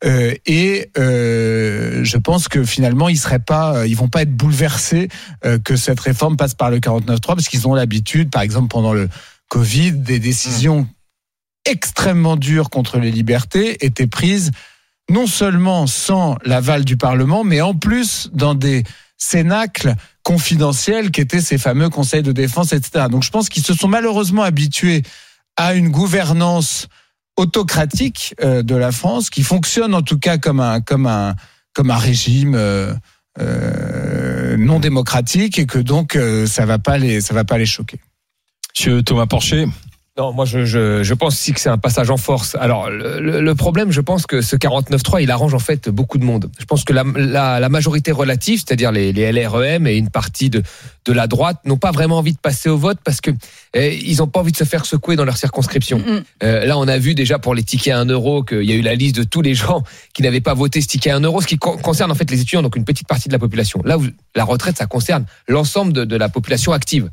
Euh, 0.05 0.35
et 0.47 0.91
euh, 0.99 2.05
je 2.05 2.17
pense 2.19 2.49
que 2.49 2.63
finalement, 2.65 3.09
ils 3.09 3.17
seraient 3.19 3.39
pas, 3.41 3.87
ils 3.87 3.97
vont 3.97 4.09
pas 4.09 4.23
être 4.23 4.31
bouleversés 4.37 5.09
euh, 5.47 5.59
que 5.59 5.75
cette 5.77 5.99
réforme 6.01 6.37
passe 6.37 6.55
par 6.55 6.71
le 6.71 6.79
49.3 6.79 7.21
parce 7.35 7.49
qu'ils 7.49 7.67
ont 7.67 7.75
l'habitude, 7.75 8.31
par 8.31 8.43
exemple 8.43 8.69
pendant 8.69 8.93
le 8.93 9.09
Covid, 9.49 9.93
des 9.93 10.19
décisions 10.19 10.87
extrêmement 11.69 12.37
dures 12.37 12.71
contre 12.71 12.99
les 12.99 13.11
libertés 13.11 13.85
étaient 13.85 14.07
prises 14.07 14.51
non 15.11 15.27
seulement 15.27 15.87
sans 15.87 16.37
l'aval 16.45 16.85
du 16.85 16.97
Parlement, 16.97 17.45
mais 17.45 17.61
en 17.61 17.75
plus 17.75 18.29
dans 18.33 18.55
des 18.55 18.85
cénacles 19.17 19.95
confidentiels 20.23 21.11
qui 21.11 21.21
étaient 21.21 21.41
ces 21.41 21.59
fameux 21.59 21.89
conseils 21.89 22.23
de 22.23 22.33
défense, 22.33 22.73
etc. 22.73 23.07
Donc 23.11 23.23
je 23.23 23.31
pense 23.31 23.49
qu'ils 23.49 23.65
se 23.65 23.75
sont 23.75 23.89
malheureusement 23.89 24.43
habitués 24.43 25.03
à 25.57 25.75
une 25.75 25.89
gouvernance 25.89 26.89
autocratique 27.37 28.35
euh, 28.43 28.63
de 28.63 28.75
la 28.75 28.93
France, 28.93 29.31
qui 29.31 29.43
fonctionne 29.43 29.95
en 29.95 30.03
tout 30.03 30.19
cas 30.19 30.39
comme 30.39 30.61
un 30.61 30.81
comme 30.81 31.07
un 31.07 31.35
comme 31.73 31.91
un 31.91 31.97
régime 31.97 32.55
euh, 32.55 32.93
euh, 33.41 34.57
non 34.57 34.81
démocratique 34.81 35.59
et 35.59 35.67
que 35.67 35.79
donc 35.79 36.19
ça 36.47 36.67
va 36.67 36.77
va 36.77 37.45
pas 37.45 37.59
les 37.59 37.67
choquer. 37.67 38.01
Monsieur 38.77 39.03
Thomas 39.03 39.27
Porcher. 39.27 39.67
Non, 40.19 40.33
moi 40.33 40.45
je, 40.45 40.65
je, 40.65 41.05
je 41.05 41.15
pense 41.15 41.35
aussi 41.35 41.53
que 41.53 41.61
c'est 41.61 41.69
un 41.69 41.79
passage 41.79 42.11
en 42.11 42.17
force. 42.17 42.57
Alors 42.59 42.91
le, 42.91 43.55
problème, 43.55 43.93
je 43.93 44.01
pense 44.01 44.27
que 44.27 44.41
ce 44.41 44.57
49-3, 44.57 45.23
il 45.23 45.31
arrange 45.31 45.55
en 45.55 45.61
fait 45.61 45.89
beaucoup 45.89 46.19
de 46.19 46.25
monde. 46.25 46.51
Je 46.59 46.65
pense 46.65 46.83
que 46.83 46.93
la, 46.93 47.05
la, 47.15 47.61
la 47.61 47.69
majorité 47.69 48.11
relative, 48.11 48.59
c'est-à-dire 48.67 48.91
les, 48.91 49.13
les 49.13 49.31
LREM 49.31 49.87
et 49.87 49.97
une 49.97 50.11
partie 50.11 50.51
de, 50.51 50.65
de 51.05 51.13
la 51.13 51.29
droite, 51.29 51.59
n'ont 51.65 51.77
pas 51.77 51.93
vraiment 51.93 52.19
envie 52.19 52.33
de 52.33 52.39
passer 52.39 52.69
au 52.69 52.77
vote 52.77 52.99
parce 53.05 53.21
que 53.21 53.31
eh, 53.75 53.97
ils 53.97 54.17
n'ont 54.19 54.27
pas 54.27 54.41
envie 54.41 54.51
de 54.51 54.57
se 54.57 54.65
faire 54.65 54.87
secouer 54.87 55.15
dans 55.15 55.25
leur 55.25 55.37
circonscription. 55.37 56.03
Euh, 56.43 56.65
là, 56.67 56.77
on 56.77 56.89
a 56.89 56.99
vu 56.99 57.15
déjà 57.15 57.39
pour 57.39 57.55
les 57.55 57.63
tickets 57.63 57.95
à 57.95 58.01
1 58.01 58.07
euro 58.07 58.43
qu'il 58.43 58.65
y 58.65 58.73
a 58.73 58.75
eu 58.75 58.83
la 58.83 58.97
liste 58.97 59.15
de 59.17 59.23
tous 59.23 59.41
les 59.43 59.55
gens 59.55 59.85
qui 60.15 60.23
n'avaient 60.23 60.41
pas 60.41 60.55
voté 60.55 60.81
ce 60.81 60.89
ticket 60.89 61.11
à 61.11 61.17
1 61.17 61.21
euro, 61.21 61.41
ce 61.41 61.47
qui 61.47 61.59
con- 61.59 61.77
concerne 61.77 62.11
en 62.11 62.17
fait 62.17 62.29
les 62.29 62.41
étudiants, 62.41 62.63
donc 62.63 62.75
une 62.75 62.85
petite 62.85 63.07
partie 63.07 63.29
de 63.29 63.33
la 63.35 63.39
population. 63.39 63.81
Là 63.85 63.99
où 63.99 64.05
la 64.35 64.45
retraite, 64.45 64.79
ça 64.79 64.87
concerne 64.87 65.27
l'ensemble 65.47 65.93
de, 65.93 66.05
de 66.05 66.17
la 66.17 66.29
population 66.29 66.73
active. 66.73 67.09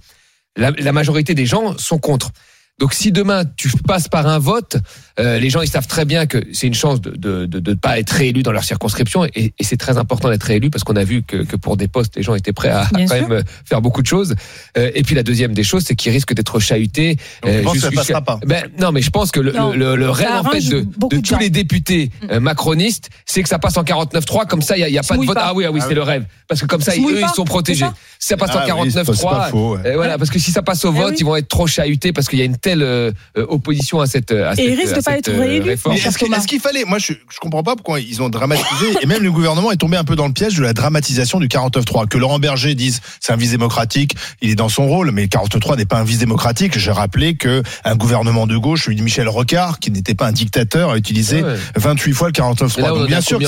La, 0.57 0.71
la 0.71 0.91
majorité 0.91 1.35
des 1.35 1.45
gens 1.45 1.77
sont 1.77 1.99
contre. 1.99 2.31
Donc 2.77 2.93
si 2.93 3.13
demain 3.13 3.43
tu 3.55 3.69
passes 3.87 4.09
par 4.09 4.27
un 4.27 4.37
vote, 4.37 4.75
euh, 5.17 5.39
les 5.39 5.49
gens 5.49 5.61
ils 5.61 5.69
savent 5.69 5.87
très 5.87 6.03
bien 6.03 6.25
que 6.25 6.43
c'est 6.51 6.67
une 6.67 6.73
chance 6.73 6.99
de 6.99 7.11
de, 7.11 7.45
de, 7.45 7.59
de 7.59 7.73
pas 7.73 7.97
être 7.99 8.09
réélu 8.09 8.43
dans 8.43 8.51
leur 8.51 8.65
circonscription 8.65 9.23
et, 9.23 9.53
et 9.57 9.63
c'est 9.63 9.77
très 9.77 9.97
important 9.97 10.29
d'être 10.29 10.43
réélu 10.43 10.69
parce 10.69 10.83
qu'on 10.83 10.97
a 10.97 11.05
vu 11.05 11.23
que, 11.23 11.37
que 11.37 11.55
pour 11.55 11.77
des 11.77 11.87
postes 11.87 12.17
les 12.17 12.21
gens 12.23 12.35
étaient 12.35 12.51
prêts 12.51 12.69
à, 12.69 12.85
Bien 12.93 13.05
quand 13.07 13.15
sûr. 13.15 13.29
même 13.29 13.39
euh, 13.39 13.43
faire 13.63 13.81
beaucoup 13.81 14.01
de 14.01 14.07
choses. 14.07 14.35
Euh, 14.77 14.91
et 14.93 15.03
puis 15.03 15.15
la 15.15 15.23
deuxième 15.23 15.53
des 15.53 15.63
choses 15.63 15.83
c'est 15.85 15.95
qu'ils 15.95 16.11
risquent 16.11 16.33
d'être 16.33 16.59
chahutés. 16.59 17.15
Donc, 17.43 17.53
je 17.53 17.61
pense 17.61 17.73
que 17.75 17.79
ça 17.79 17.91
passera 17.91 18.21
pas. 18.21 18.39
Ben, 18.45 18.65
non 18.77 18.91
mais 18.91 19.01
je 19.01 19.09
pense 19.09 19.31
que 19.31 19.39
le, 19.39 19.53
Non, 19.53 19.71
le, 19.71 19.95
le 19.95 20.09
rêve 20.09 20.31
en 20.31 20.43
fait 20.51 20.59
de, 20.67 20.81
de 20.81 21.15
de 21.15 21.21
tous 21.21 21.37
les 21.39 21.49
députés 21.49 22.11
euh, 22.29 22.41
macronistes 22.41 23.09
c'est 23.25 23.41
que 23.41 23.47
ça 23.47 23.57
passe 23.57 23.77
en 23.77 23.83
49-3 23.83 24.47
comme 24.47 24.61
ça 24.61 24.75
il 24.75 24.81
y 24.81 24.83
a, 24.83 24.89
il 24.89 24.93
y 24.93 24.97
a 24.97 25.03
pas 25.03 25.15
de 25.15 25.23
vote. 25.25 25.33
pas. 25.35 25.45
Ah 25.45 25.53
oui 25.55 25.63
ah 25.65 25.71
oui 25.71 25.79
Ah 25.81 25.83
c'est 25.85 25.89
oui. 25.91 25.95
le 25.95 26.03
rêve 26.03 26.25
parce 26.49 26.59
que 26.59 26.65
comme 26.65 26.81
ça 26.81 26.91
eux 26.91 27.21
pas, 27.21 27.27
ils 27.31 27.35
sont 27.35 27.45
protégés. 27.45 27.85
Si 28.19 28.27
ça 28.27 28.35
passe 28.37 28.49
Ah 28.53 28.75
en 28.75 28.81
oui, 28.83 28.91
c'est 28.91 29.03
pas- 29.05 29.13
c'est 29.13 29.23
pas 29.23 29.47
49-3 29.47 29.49
faux, 29.51 29.75
ouais. 29.77 29.81
euh, 29.85 29.95
voilà, 29.95 30.17
parce 30.17 30.29
que 30.29 30.39
si 30.39 30.51
ça 30.51 30.61
passe 30.61 30.83
au 30.83 30.91
vote, 30.91 31.11
oui. 31.11 31.15
ils 31.19 31.25
vont 31.25 31.35
être 31.37 31.47
trop 31.47 31.67
chahutés 31.67 32.11
parce 32.11 32.27
qu'il 32.27 32.39
y 32.39 32.41
a 32.41 32.45
une 32.45 32.57
telle 32.65 32.81
euh, 32.81 33.11
euh, 33.37 33.45
opposition 33.47 33.99
à 34.01 34.07
cette. 34.07 34.31
À 34.31 34.53
Et 34.57 34.73
risquent 34.73 34.93
à 34.93 34.99
de 34.99 35.03
pas 35.03 35.11
cette, 35.15 35.27
être 35.27 35.35
euh, 35.39 35.61
réforme. 35.63 35.95
Mais 35.95 36.01
est-ce 36.01 36.47
qu'il 36.47 36.59
fallait 36.59 36.83
Moi, 36.83 36.97
je, 36.97 37.13
je 37.13 37.39
comprends 37.39 37.61
pas 37.61 37.75
pourquoi 37.75 37.99
ils 37.99 38.21
ont 38.23 38.29
dramatisé 38.29 38.87
et 39.01 39.05
même 39.05 39.21
le 39.21 39.31
gouvernement 39.31 39.71
est 39.71 39.77
tombé 39.77 39.97
un 39.97 40.03
peu 40.03 40.15
dans 40.15 40.25
le 40.25 40.33
piège 40.33 40.55
de 40.55 40.63
la 40.63 40.73
dramatisation 40.73 41.39
du 41.39 41.47
49-3. 41.47 42.07
Que 42.07 42.17
Laurent 42.17 42.39
Berger 42.39 42.73
dise 42.73 43.01
c'est 43.19 43.33
un 43.33 43.35
vice 43.35 43.51
démocratique, 43.51 44.15
il 44.41 44.49
est 44.49 44.55
dans 44.55 44.69
son 44.69 44.87
rôle, 44.87 45.11
mais 45.11 45.21
le 45.23 45.27
49-3 45.27 45.77
n'est 45.77 45.85
pas 45.85 45.99
un 45.99 46.03
vice 46.03 46.17
démocratique. 46.19 46.77
J'ai 46.79 46.91
rappelé 46.91 47.35
que 47.35 47.61
un 47.83 47.95
gouvernement 47.95 48.47
de 48.47 48.57
gauche, 48.57 48.85
celui 48.85 48.95
de 48.97 49.03
Michel 49.03 49.29
Rocard, 49.29 49.79
qui 49.79 49.91
n'était 49.91 50.15
pas 50.15 50.27
un 50.27 50.31
dictateur, 50.31 50.89
a 50.89 50.97
utilisé 50.97 51.43
Ouais. 51.43 51.55
28 51.75 52.13
fois 52.13 52.27
le 52.27 52.33
49-3. 52.33 52.79
Et 52.79 52.81
là, 52.81 52.93
on 52.93 52.97
Donc 52.99 53.07
bien 53.07 53.21
sûr, 53.21 53.39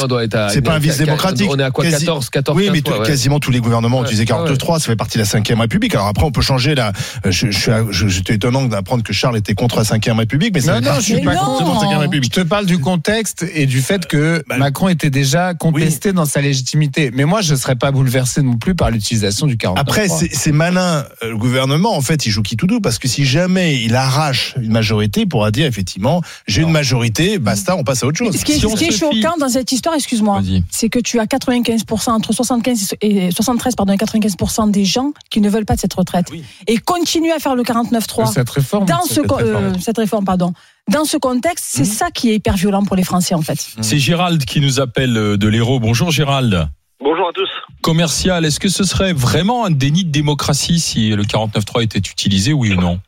c'est 0.50 0.62
pas 0.62 0.74
un 0.76 0.80
vice 0.80 0.98
démocratique. 0.98 1.50
On 1.50 1.58
est 1.58 1.64
à 1.64 1.72
quoi 1.72 1.84
Quasi- 1.86 2.06
14, 2.06 2.30
14, 2.30 2.58
oui, 2.58 2.70
mais 2.72 2.82
15 2.82 2.94
fois, 2.94 3.02
ouais. 3.02 3.08
quasiment 3.10 3.40
tous 3.40 3.52
les 3.52 3.60
gouvernements 3.60 4.00
ont 4.00 4.04
utilisé 4.04 4.24
Ouais, 4.32 4.40
49-3. 4.54 4.80
Ça 4.80 4.86
fait 4.88 4.96
partie 4.96 5.18
de 5.18 5.24
la 5.24 5.26
5 5.28 5.48
République. 5.58 5.96
Alors 5.96 6.08
après, 6.08 6.26
on 6.26 6.32
peut 6.32 6.42
changer 6.42 6.76
la. 6.76 6.92
Je, 7.26 7.50
je 7.50 7.72
je- 7.90 8.08
j'étais 8.08 8.36
étonnant 8.36 8.66
d'apprendre 8.66 9.04
que 9.08 9.14
Charles 9.14 9.38
était 9.38 9.54
contre 9.56 9.78
la 9.78 9.84
5 9.86 10.06
République, 10.18 10.54
mais 10.54 10.62
ça 10.62 10.80
Non, 10.80 10.92
non, 10.92 10.96
je 10.98 11.02
suis 11.02 11.22
pas 11.22 11.34
non. 11.36 11.42
contre. 11.42 11.80
de 11.80 11.86
la 11.86 11.92
5 11.92 12.00
République. 12.00 12.34
Je 12.36 12.42
te 12.42 12.46
parle 12.48 12.66
du 12.66 12.78
contexte 12.80 13.46
et 13.54 13.66
du 13.66 13.82
fait 13.82 14.06
que 14.06 14.44
Bah, 14.48 14.58
Macron 14.58 14.90
était 14.90 15.10
déjà 15.10 15.54
contesté 15.54 16.14
dans 16.14 16.26
sa 16.26 16.42
légitimité. 16.42 17.12
Mais 17.14 17.26
moi, 17.26 17.42
je 17.42 17.54
ne 17.54 17.58
serais 17.58 17.76
pas 17.76 17.92
bouleversé 17.92 18.42
non 18.42 18.58
plus 18.58 18.76
par 18.76 18.92
l'utilisation 18.92 19.48
du 19.48 19.58
49. 19.58 19.82
Après, 19.82 20.08
c'est 20.10 20.34
c'est 20.34 20.52
malin. 20.52 21.06
euh, 21.24 21.30
Le 21.30 21.38
gouvernement, 21.38 21.96
en 21.96 22.02
fait, 22.02 22.26
il 22.26 22.32
joue 22.32 22.42
qui 22.44 22.58
tout 22.58 22.68
doux 22.68 22.82
parce 22.82 23.00
que 23.00 23.08
si 23.08 23.26
jamais 23.26 23.82
il 23.82 23.96
arrache 23.96 24.56
une 24.62 24.72
majorité, 24.72 25.22
il 25.22 25.28
pourra 25.28 25.52
dire 25.52 25.66
effectivement, 25.66 26.22
j'ai 26.48 26.62
une 26.62 26.72
majorité, 26.72 27.38
basta, 27.40 27.76
on 27.76 27.84
passe 27.84 28.04
à 28.04 28.08
autre 28.08 28.18
chose. 28.18 28.36
Ce 28.38 28.44
qui 28.46 28.52
est, 28.54 28.56
Si 28.56 28.62
ce 28.62 28.76
qui 28.76 28.86
est 28.86 28.92
choquant 28.92 29.36
dans 29.40 29.50
cette 29.50 29.72
histoire, 29.72 29.96
excuse-moi, 29.96 30.42
Vas-y. 30.42 30.64
c'est 30.70 30.90
que 30.90 31.00
tu 31.00 31.20
as 31.20 31.26
95%, 31.26 32.10
entre 32.12 32.34
75 32.34 32.96
et 33.02 33.32
73, 33.32 33.76
pardon, 33.76 33.94
et 33.94 33.98
95% 33.98 34.72
des 34.72 34.86
gens 34.86 35.12
qui 35.30 35.42
ne 35.42 35.50
veulent 35.50 35.66
pas 35.66 35.76
de 35.76 35.80
cette 35.80 35.94
retraite. 35.94 36.28
Oui. 36.32 36.44
Et 36.68 36.78
continuent 36.78 37.32
à 37.36 37.40
faire 37.40 37.56
le 37.56 37.64
49-3 37.64 38.34
cette 38.34 38.50
réforme. 38.50 38.86
dans 38.86 38.97
cette 39.04 39.16
ce, 39.28 39.34
réforme. 39.34 39.64
euh, 39.64 39.74
cette 39.80 39.98
réforme, 39.98 40.26
pardon. 40.26 40.54
Dans 40.92 41.06
ce 41.06 41.18
contexte, 41.18 41.66
c'est 41.68 41.86
ça 41.86 42.12
qui 42.12 42.30
est 42.32 42.36
hyper 42.36 42.56
violent 42.56 42.84
pour 42.84 42.96
les 42.96 43.04
Français, 43.04 43.36
en 43.36 43.42
fait. 43.42 43.58
C'est 43.82 44.00
Gérald 44.00 44.44
qui 44.46 44.62
nous 44.62 44.80
appelle 44.80 45.18
euh, 45.18 45.38
de 45.38 45.48
l'Hérault. 45.48 45.80
Bonjour 45.80 46.12
Gérald. 46.12 46.70
Bonjour 47.04 47.30
à 47.30 47.32
tous. 47.34 47.50
Commercial, 47.82 48.44
est-ce 48.46 48.60
que 48.60 48.70
ce 48.70 48.84
serait 48.84 49.14
vraiment 49.14 49.66
un 49.66 49.70
déni 49.72 50.04
de 50.04 50.10
démocratie 50.12 50.80
si 50.80 51.10
le 51.10 51.24
49.3 51.24 51.84
était 51.84 52.00
utilisé, 52.00 52.54
oui 52.54 52.74
ou 52.74 52.82
non? 52.82 53.00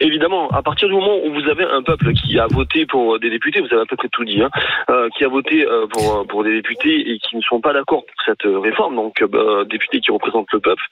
Évidemment, 0.00 0.48
à 0.50 0.62
partir 0.62 0.88
du 0.88 0.94
moment 0.94 1.18
où 1.24 1.32
vous 1.32 1.48
avez 1.48 1.64
un 1.64 1.82
peuple 1.82 2.12
qui 2.12 2.38
a 2.38 2.46
voté 2.46 2.86
pour 2.86 3.18
des 3.18 3.30
députés, 3.30 3.60
vous 3.60 3.72
avez 3.72 3.82
à 3.82 3.86
peu 3.86 3.96
près 3.96 4.08
tout 4.08 4.24
dit, 4.24 4.40
hein, 4.42 4.50
euh, 4.90 5.08
qui 5.16 5.24
a 5.24 5.28
voté 5.28 5.66
euh, 5.66 5.86
pour, 5.86 6.26
pour 6.28 6.44
des 6.44 6.52
députés 6.52 7.10
et 7.10 7.18
qui 7.18 7.36
ne 7.36 7.42
sont 7.42 7.60
pas 7.60 7.72
d'accord 7.72 8.04
pour 8.04 8.24
cette 8.24 8.46
euh, 8.46 8.58
réforme, 8.58 8.96
donc 8.96 9.20
euh, 9.22 9.26
bah, 9.26 9.64
députés 9.64 10.00
qui 10.00 10.10
représentent 10.10 10.52
le 10.52 10.60
peuple, 10.60 10.82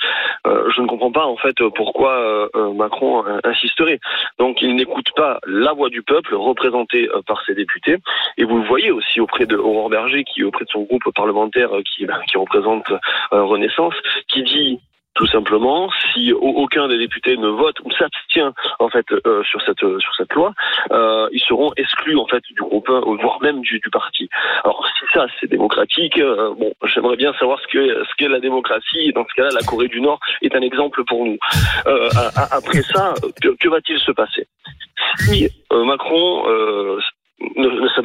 euh, 0.47 0.69
je 0.75 0.81
ne 0.83 0.87
comprends 0.87 1.13
pas 1.13 1.27
en 1.27 1.37
fait 1.37 1.57
pourquoi 1.75 2.13
euh, 2.13 2.49
euh, 2.57 2.73
Macron 2.73 3.25
euh, 3.27 3.39
insisterait. 3.45 4.01
Donc 4.39 4.61
il 4.63 4.75
n'écoute 4.75 5.11
pas 5.15 5.39
la 5.47 5.73
voix 5.73 5.89
du 5.89 6.03
peuple 6.03 6.35
représentée 6.35 7.09
euh, 7.15 7.23
par 7.27 7.45
ses 7.45 7.55
députés, 7.55 7.97
et 8.39 8.45
vous 8.45 8.59
le 8.59 8.67
voyez 8.67 8.91
aussi 8.91 9.21
auprès 9.21 9.47
de 9.47 9.57
Aurore 9.57 9.91
Berger, 9.91 10.25
qui 10.25 10.43
auprès 10.43 10.65
de 10.65 10.71
son 10.71 10.83
groupe 10.83 11.05
parlementaire 11.15 11.75
euh, 11.75 11.83
qui, 11.83 12.07
qui 12.29 12.37
représente 12.37 12.91
euh, 13.33 13.43
Renaissance, 13.45 13.95
qui 14.29 14.43
dit 14.43 14.81
tout 15.17 15.27
simplement, 15.27 15.91
si 16.13 16.33
au- 16.33 16.55
aucun 16.63 16.89
des 16.89 16.99
députés 16.99 17.37
ne 17.37 17.49
vote 17.49 17.77
ou 17.85 17.91
s'abstient 17.93 18.53
en 18.79 18.89
fait 18.89 19.07
euh, 19.13 19.43
sur 19.45 19.61
cette 19.63 19.85
sur 19.99 20.15
cette 20.17 20.33
loi, 20.35 20.53
euh, 20.93 21.29
ils 21.33 21.41
seront 21.41 21.73
exclus 21.77 22.17
en 22.17 22.27
fait 22.27 22.43
du 22.51 22.61
groupe, 22.63 22.89
voire 22.89 23.39
même 23.43 23.61
du, 23.63 23.81
du 23.81 23.91
parti. 23.91 24.29
Alors 24.65 24.87
si 24.99 25.05
ça 25.13 25.27
c'est 25.41 25.49
démocratique, 25.51 26.19
euh, 26.19 26.55
bon, 26.59 26.73
j'aimerais 26.85 27.17
bien 27.17 27.33
savoir 27.35 27.59
ce 27.61 27.67
que 27.67 28.05
ce 28.05 28.15
qu'est 28.17 28.29
la 28.29 28.41
démocratie. 28.41 29.13
Dans 29.15 29.25
ce 29.29 29.35
cas-là, 29.35 29.51
la 29.55 29.67
Corée 29.67 29.89
du 29.89 30.01
Nord 30.01 30.21
est 30.43 30.55
un 30.55 30.61
exemple 30.61 31.03
pour 31.05 31.25
nous. 31.25 31.39
Euh, 31.87 32.09
après 32.53 32.83
ça, 32.83 33.15
que, 33.43 33.49
que 33.59 33.69
va-t-il 33.69 33.99
se 33.99 34.13
passer? 34.13 34.47
Si 35.19 35.49
euh, 35.73 35.85
Macron 35.85 36.45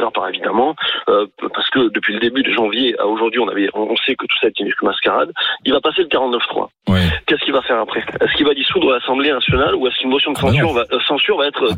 pas 0.09 0.29
évidemment, 0.29 0.75
euh, 1.09 1.27
parce 1.53 1.69
que 1.69 1.89
depuis 1.93 2.13
le 2.15 2.19
début 2.19 2.41
de 2.41 2.51
janvier 2.51 2.97
à 2.99 3.05
aujourd'hui, 3.05 3.39
on 3.39 3.47
avait, 3.47 3.69
on 3.75 3.95
sait 3.97 4.15
que 4.15 4.25
tout 4.25 4.37
ça 4.41 4.47
est 4.47 4.59
une 4.59 4.71
mascarade. 4.81 5.31
Il 5.65 5.73
va 5.73 5.81
passer 5.81 6.01
le 6.01 6.07
49-3 6.07 6.69
Oui. 6.89 6.99
qu'est-ce 7.27 7.43
qu'il 7.43 7.53
va 7.53 7.61
faire 7.61 7.77
après? 7.79 7.99
Est-ce 8.21 8.33
qu'il 8.35 8.45
va 8.47 8.53
dissoudre 8.55 8.91
l'Assemblée 8.91 9.31
nationale 9.31 9.75
ou 9.75 9.85
est-ce 9.87 9.97
qu'une 9.99 10.09
motion 10.09 10.31
de 10.31 10.37
Ah 10.39 10.41
bah 10.45 10.47
censure 10.49 10.67
non. 10.67 10.73
va, 10.73 10.81
euh, 10.91 10.99
censure 11.07 11.37
va 11.37 11.47
être 11.47 11.63
euh, 11.63 11.73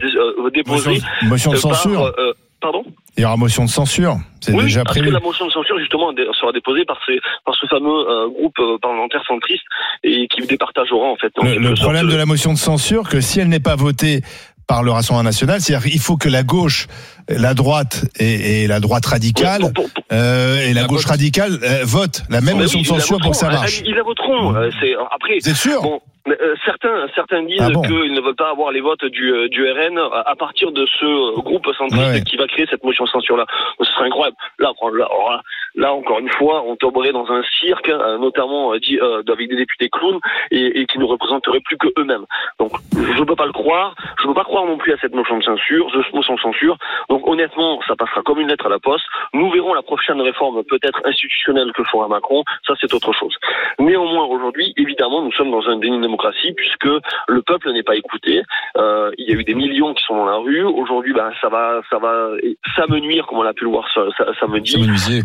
dé- 0.49 0.51
déposée 0.63 1.01
Motion, 1.23 1.51
motion 1.51 1.51
de 1.51 1.55
par, 1.61 1.75
censure. 1.75 2.13
Pardon? 2.61 2.85
Il 3.17 3.23
y 3.23 3.25
aura 3.25 3.35
motion 3.35 3.65
de 3.65 3.69
censure. 3.69 4.15
C'est 4.39 4.53
Oui, 4.53 4.63
déjà 4.63 4.83
parce 4.85 4.95
prévu. 4.95 5.09
que 5.09 5.13
la 5.13 5.19
motion 5.19 5.45
de 5.45 5.51
censure 5.51 5.77
justement 5.79 6.11
sera 6.39 6.53
déposée 6.53 6.85
par, 6.85 6.97
ces, 7.05 7.19
par 7.45 7.53
ce 7.55 7.65
fameux 7.67 7.89
euh, 8.09 8.29
groupe 8.29 8.55
parlementaire 8.81 9.21
centriste 9.27 9.63
et 10.03 10.29
qui 10.29 10.47
départagera 10.47 10.97
en 11.07 11.17
fait. 11.17 11.31
Le, 11.41 11.57
le 11.59 11.73
problème 11.73 12.07
de 12.07 12.15
la 12.15 12.25
motion 12.25 12.53
de 12.53 12.57
censure, 12.57 13.09
que 13.09 13.19
si 13.19 13.41
elle 13.41 13.49
n'est 13.49 13.59
pas 13.59 13.75
votée 13.75 14.21
par 14.67 14.83
le 14.83 14.91
Rassemblement 14.91 15.23
national, 15.23 15.61
c'est-à-dire 15.61 15.89
qu'il 15.91 15.99
faut 15.99 16.17
que 16.17 16.29
la 16.29 16.43
gauche, 16.43 16.87
la 17.29 17.53
droite 17.53 18.05
et, 18.19 18.63
et 18.63 18.67
la 18.67 18.79
droite 18.79 19.05
radicale 19.05 19.61
Pour- 19.61 19.73
pour- 19.73 19.89
pour- 19.91 20.03
euh, 20.11 20.57
et 20.67 20.73
la 20.73 20.81
La 20.81 20.87
gauche 20.87 21.01
vote. 21.01 21.11
radicale 21.11 21.59
euh, 21.63 21.81
votent 21.83 22.23
la 22.29 22.41
même 22.41 22.57
motion 22.57 22.79
oui, 22.79 22.83
de 22.83 22.87
censure 22.87 23.17
pour 23.19 23.31
que 23.31 23.37
ça 23.37 23.47
voteront. 23.47 23.61
marche. 23.61 23.81
Ah, 23.81 23.85
Ils 23.87 23.95
la 23.95 24.03
voteront. 24.03 24.55
euh, 24.55 24.69
c'est- 24.81 24.93
Après, 25.13 25.37
Vous 25.41 25.49
êtes 25.49 25.55
sûr? 25.55 25.81
Bon, 25.81 25.99
euh, 26.27 26.55
certains, 26.65 27.07
certains 27.15 27.43
disent 27.43 27.59
Ah 27.61 27.69
bon 27.69 27.81
qu'ils 27.81 28.13
ne 28.13 28.21
veulent 28.21 28.35
pas 28.35 28.49
avoir 28.49 28.71
les 28.71 28.81
votes 28.81 29.03
du, 29.05 29.31
euh, 29.33 29.49
du 29.49 29.69
RN 29.69 29.97
à, 29.97 30.35
partir 30.35 30.71
de 30.71 30.85
ce 30.99 31.05
euh, 31.05 31.41
groupe 31.41 31.65
centriste 31.77 32.03
Ouais. 32.03 32.21
qui 32.21 32.37
va 32.37 32.47
créer 32.47 32.65
cette 32.69 32.83
motion 32.83 33.03
de 33.05 33.09
censure-là. 33.09 33.45
Ce 33.79 33.91
serait 33.91 34.05
incroyable. 34.05 34.35
Là, 34.59 34.71
là, 34.81 35.05
alors 35.05 35.29
là, 35.31 35.41
là, 35.75 35.93
encore 35.93 36.19
une 36.19 36.31
fois, 36.31 36.63
on 36.65 36.75
tomberait 36.75 37.11
dans 37.11 37.29
un 37.31 37.41
cirque, 37.59 37.89
euh, 37.89 38.17
notamment 38.17 38.73
euh, 38.73 38.79
dit, 38.79 38.99
euh, 38.99 39.21
avec 39.27 39.49
des 39.49 39.55
députés 39.55 39.89
clowns 39.89 40.19
et, 40.51 40.81
et 40.81 40.85
qui 40.85 40.99
ne 40.99 41.05
représenteraient 41.05 41.61
plus 41.61 41.77
que 41.77 41.87
eux-mêmes. 41.97 42.25
Donc, 42.59 42.71
je 42.93 43.19
ne 43.19 43.25
peux 43.25 43.35
pas 43.35 43.45
le 43.45 43.51
croire. 43.51 43.95
Je 44.19 44.23
ne 44.23 44.27
peux 44.29 44.35
pas 44.35 44.43
croire 44.43 44.65
non 44.65 44.77
plus 44.77 44.93
à 44.93 44.97
cette 44.97 45.13
motion 45.13 45.37
de 45.37 45.43
censure, 45.43 45.89
cette 45.91 46.13
motion 46.13 46.35
de 46.35 46.39
censure. 46.39 46.77
Donc, 47.09 47.27
honnêtement, 47.27 47.79
ça 47.87 47.95
passera 47.95 48.21
comme 48.21 48.39
une 48.39 48.47
lettre 48.47 48.65
à 48.67 48.69
la 48.69 48.79
poste. 48.79 49.05
Nous 49.33 49.49
verrons 49.51 49.73
la 49.73 49.81
prochaine 49.81 50.21
réforme, 50.21 50.63
peut-être 50.63 51.01
institutionnelle, 51.05 51.71
que 51.73 51.83
fera 51.83 52.07
Macron. 52.07 52.43
Ça, 52.67 52.73
c'est 52.79 52.93
autre 52.93 53.13
chose. 53.13 53.35
Néanmoins, 53.79 54.25
aujourd'hui, 54.25 54.73
évidemment, 54.77 55.21
nous 55.21 55.31
sommes 55.31 55.51
dans 55.51 55.67
un 55.67 55.77
déni 55.77 55.99
de 55.99 56.07
démocratie 56.13 56.53
puisque 56.55 56.85
le 57.27 57.41
peuple 57.41 57.71
n'est 57.73 57.83
pas 57.83 57.95
écouté. 57.95 58.41
Euh, 58.77 59.11
il 59.17 59.29
y 59.29 59.33
a 59.33 59.35
eu 59.39 59.43
des 59.43 59.55
millions 59.55 59.93
qui 59.93 60.03
sont 60.03 60.15
dans 60.15 60.25
la 60.25 60.37
rue. 60.37 60.63
Aujourd'hui, 60.63 61.13
ben, 61.13 61.31
ça 61.41 61.49
va, 61.49 61.81
ça 61.89 61.97
va 61.97 62.29
s'amenuire, 62.75 63.25
comme 63.27 63.39
on 63.39 63.43
a 63.45 63.53
pu 63.53 63.63
le 63.65 63.71
voir, 63.71 63.85
ça, 63.93 64.01
ça, 64.17 64.25
ça 64.39 64.47
me 64.47 64.59
dit. 64.59 64.77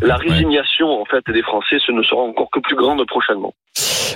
La 0.03 0.19
Ouais. 0.19 0.29
résignation, 0.31 1.01
en 1.01 1.05
fait, 1.05 1.25
des 1.33 1.43
Français, 1.43 1.77
ce 1.85 1.93
ne 1.93 2.03
sera 2.03 2.23
encore 2.23 2.51
que 2.51 2.61
plus 2.61 2.77
grande 2.77 3.05
prochainement. 3.07 3.55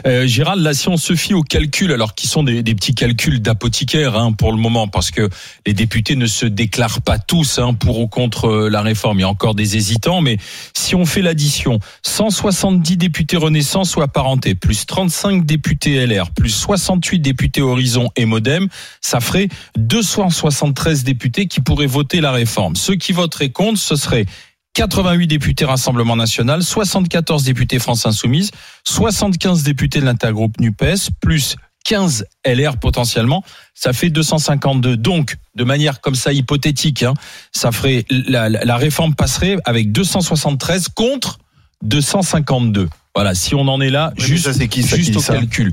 Euh, 0.07 0.27
Gérald, 0.27 0.61
là, 0.63 0.73
si 0.75 0.89
on 0.89 0.97
se 0.97 1.15
fie 1.15 1.33
aux 1.35 1.43
calculs, 1.43 1.93
alors 1.93 2.15
qui 2.15 2.27
sont 2.27 2.43
des, 2.43 2.63
des 2.65 2.75
petits 2.75 2.95
calculs 2.95 3.41
d'apothicaire 3.41 4.17
hein, 4.17 4.33
pour 4.33 4.51
le 4.51 4.59
moment, 4.59 4.89
parce 4.89 5.11
que 5.13 5.29
les 5.67 5.75
députés 5.75 6.17
ne 6.17 6.27
se 6.27 6.45
déclarent 6.47 7.03
pas 7.03 7.19
tous 7.19 7.59
hein, 7.61 7.75
pour 7.75 8.01
ou 8.01 8.09
contre 8.09 8.47
euh, 8.47 8.69
la 8.71 8.81
réforme. 8.83 9.19
Il 9.19 9.23
y 9.23 9.25
a 9.25 9.29
encore 9.29 9.55
des 9.55 9.77
hésitants, 9.77 10.21
mais 10.21 10.39
si 10.75 10.97
on 10.97 11.05
fait 11.05 11.23
l'addition, 11.23 11.79
170 12.03 12.97
députés 12.97 13.37
Renaissance 13.37 13.95
ou 13.97 14.03
apparentés, 14.03 14.55
plus 14.55 14.87
35 14.87 15.45
députés 15.45 16.05
LR, 16.07 16.31
plus 16.35 16.51
68 16.63 17.19
députés 17.19 17.61
Horizon 17.61 18.11
et 18.15 18.25
Modem, 18.25 18.69
ça 19.01 19.21
ferait 19.21 19.49
273 19.77 21.03
députés 21.03 21.47
qui 21.47 21.61
pourraient 21.61 21.87
voter 21.87 22.21
la 22.21 22.31
réforme. 22.31 22.77
Ceux 22.77 22.95
qui 22.95 23.13
voteraient 23.13 23.51
contre, 23.51 23.81
ce 23.81 23.97
serait 23.97 24.27
88 24.75 25.27
députés 25.27 25.65
Rassemblement 25.65 26.17
National, 26.17 26.63
74 26.63 27.43
députés 27.43 27.79
France 27.79 28.07
Insoumise, 28.07 28.53
75 28.85 29.65
députés 29.65 30.01
de 30.01 30.07
l'intergroupe 30.07 30.59
NUPES, 30.61 31.11
plus 31.21 31.57
15 31.85 32.27
LR 32.47 32.77
potentiellement, 32.79 33.43
ça 33.75 33.93
fait 33.93 34.09
252. 34.09 34.97
Donc, 34.97 35.37
de 35.57 35.65
manière 35.65 36.01
comme 36.01 36.15
ça 36.15 36.33
hypothétique, 36.33 37.03
hein, 37.03 37.15
ça 37.51 37.73
ferait 37.73 38.05
la, 38.09 38.77
réforme 38.77 39.17
passerait 39.17 39.57
avec 39.65 39.91
273 39.91 40.89
contre 40.95 41.39
252. 41.83 42.89
Voilà, 43.15 43.35
si 43.35 43.55
on 43.55 43.69
en 43.69 43.81
est 43.81 43.91
là, 43.91 44.13
juste, 44.17 44.45
ça, 44.45 44.53
c'est 44.53 44.69
qui, 44.69 44.83
ça, 44.83 44.97
juste 44.97 45.11
qui 45.11 45.19
au 45.19 45.21
ça 45.21 45.35
calcul. 45.35 45.73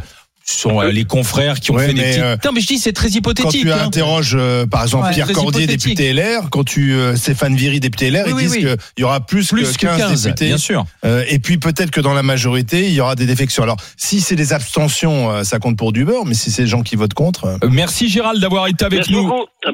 Ce 0.51 0.61
sont 0.61 0.81
euh, 0.81 0.89
les 0.91 1.05
confrères 1.05 1.59
qui 1.59 1.69
ont 1.69 1.75
Ouais, 1.75 1.87
fait 1.87 1.93
des 1.93 2.01
petits. 2.01 2.19
euh, 2.21 2.35
non, 2.43 2.51
mais 2.53 2.59
je 2.61 2.65
dis 2.67 2.79
c'est 2.79 2.91
très 2.91 3.09
Quand 3.09 3.15
hypothétique. 3.17 3.61
tu 3.61 3.71
hein. 3.71 3.83
interroges, 3.85 4.35
euh, 4.35 4.65
par 4.65 4.81
exemple, 4.83 5.05
Ouais. 5.05 5.13
Pierre 5.13 5.31
Cordier, 5.31 5.67
député 5.67 6.11
LR, 6.11 6.49
quand 6.49 6.63
tu 6.63 6.93
euh, 6.93 7.15
Stéphane 7.15 7.55
Viry, 7.55 7.79
député 7.79 8.09
LR, 8.09 8.23
Oui, 8.25 8.31
ils 8.31 8.33
oui, 8.35 8.43
disent 8.43 8.51
oui. 8.53 8.59
qu'il 8.61 8.77
y 8.97 9.03
aura 9.03 9.19
plus, 9.19 9.47
plus 9.49 9.77
que 9.77 9.85
15, 9.85 10.23
députés. 10.23 10.47
bien 10.47 10.57
sûr. 10.57 10.85
Euh, 11.05 11.23
et 11.29 11.37
puis 11.37 11.59
peut-être 11.59 11.91
que 11.91 12.01
dans 12.01 12.13
la 12.15 12.23
majorité, 12.23 12.87
il 12.87 12.93
y 12.93 12.99
aura 12.99 13.15
des 13.15 13.27
défections. 13.27 13.61
Alors, 13.61 13.77
si 13.95 14.21
c'est 14.21 14.35
des 14.35 14.51
abstentions, 14.51 15.29
euh, 15.31 15.43
ça 15.43 15.59
compte 15.59 15.77
pour 15.77 15.93
du 15.93 16.03
beurre, 16.03 16.25
mais 16.25 16.33
si 16.33 16.49
c'est 16.49 16.63
les 16.63 16.67
gens 16.67 16.81
qui 16.81 16.95
votent 16.95 17.13
contre. 17.13 17.45
euh, 17.45 17.57
Euh, 17.63 17.69
Merci 17.69 18.09
Gérald 18.09 18.41
d'avoir 18.41 18.65
été 18.67 18.85
avec 18.85 18.99
Merci 18.99 19.11
nous. 19.13 19.23
beaucoup. 19.27 19.45
À 19.65 19.71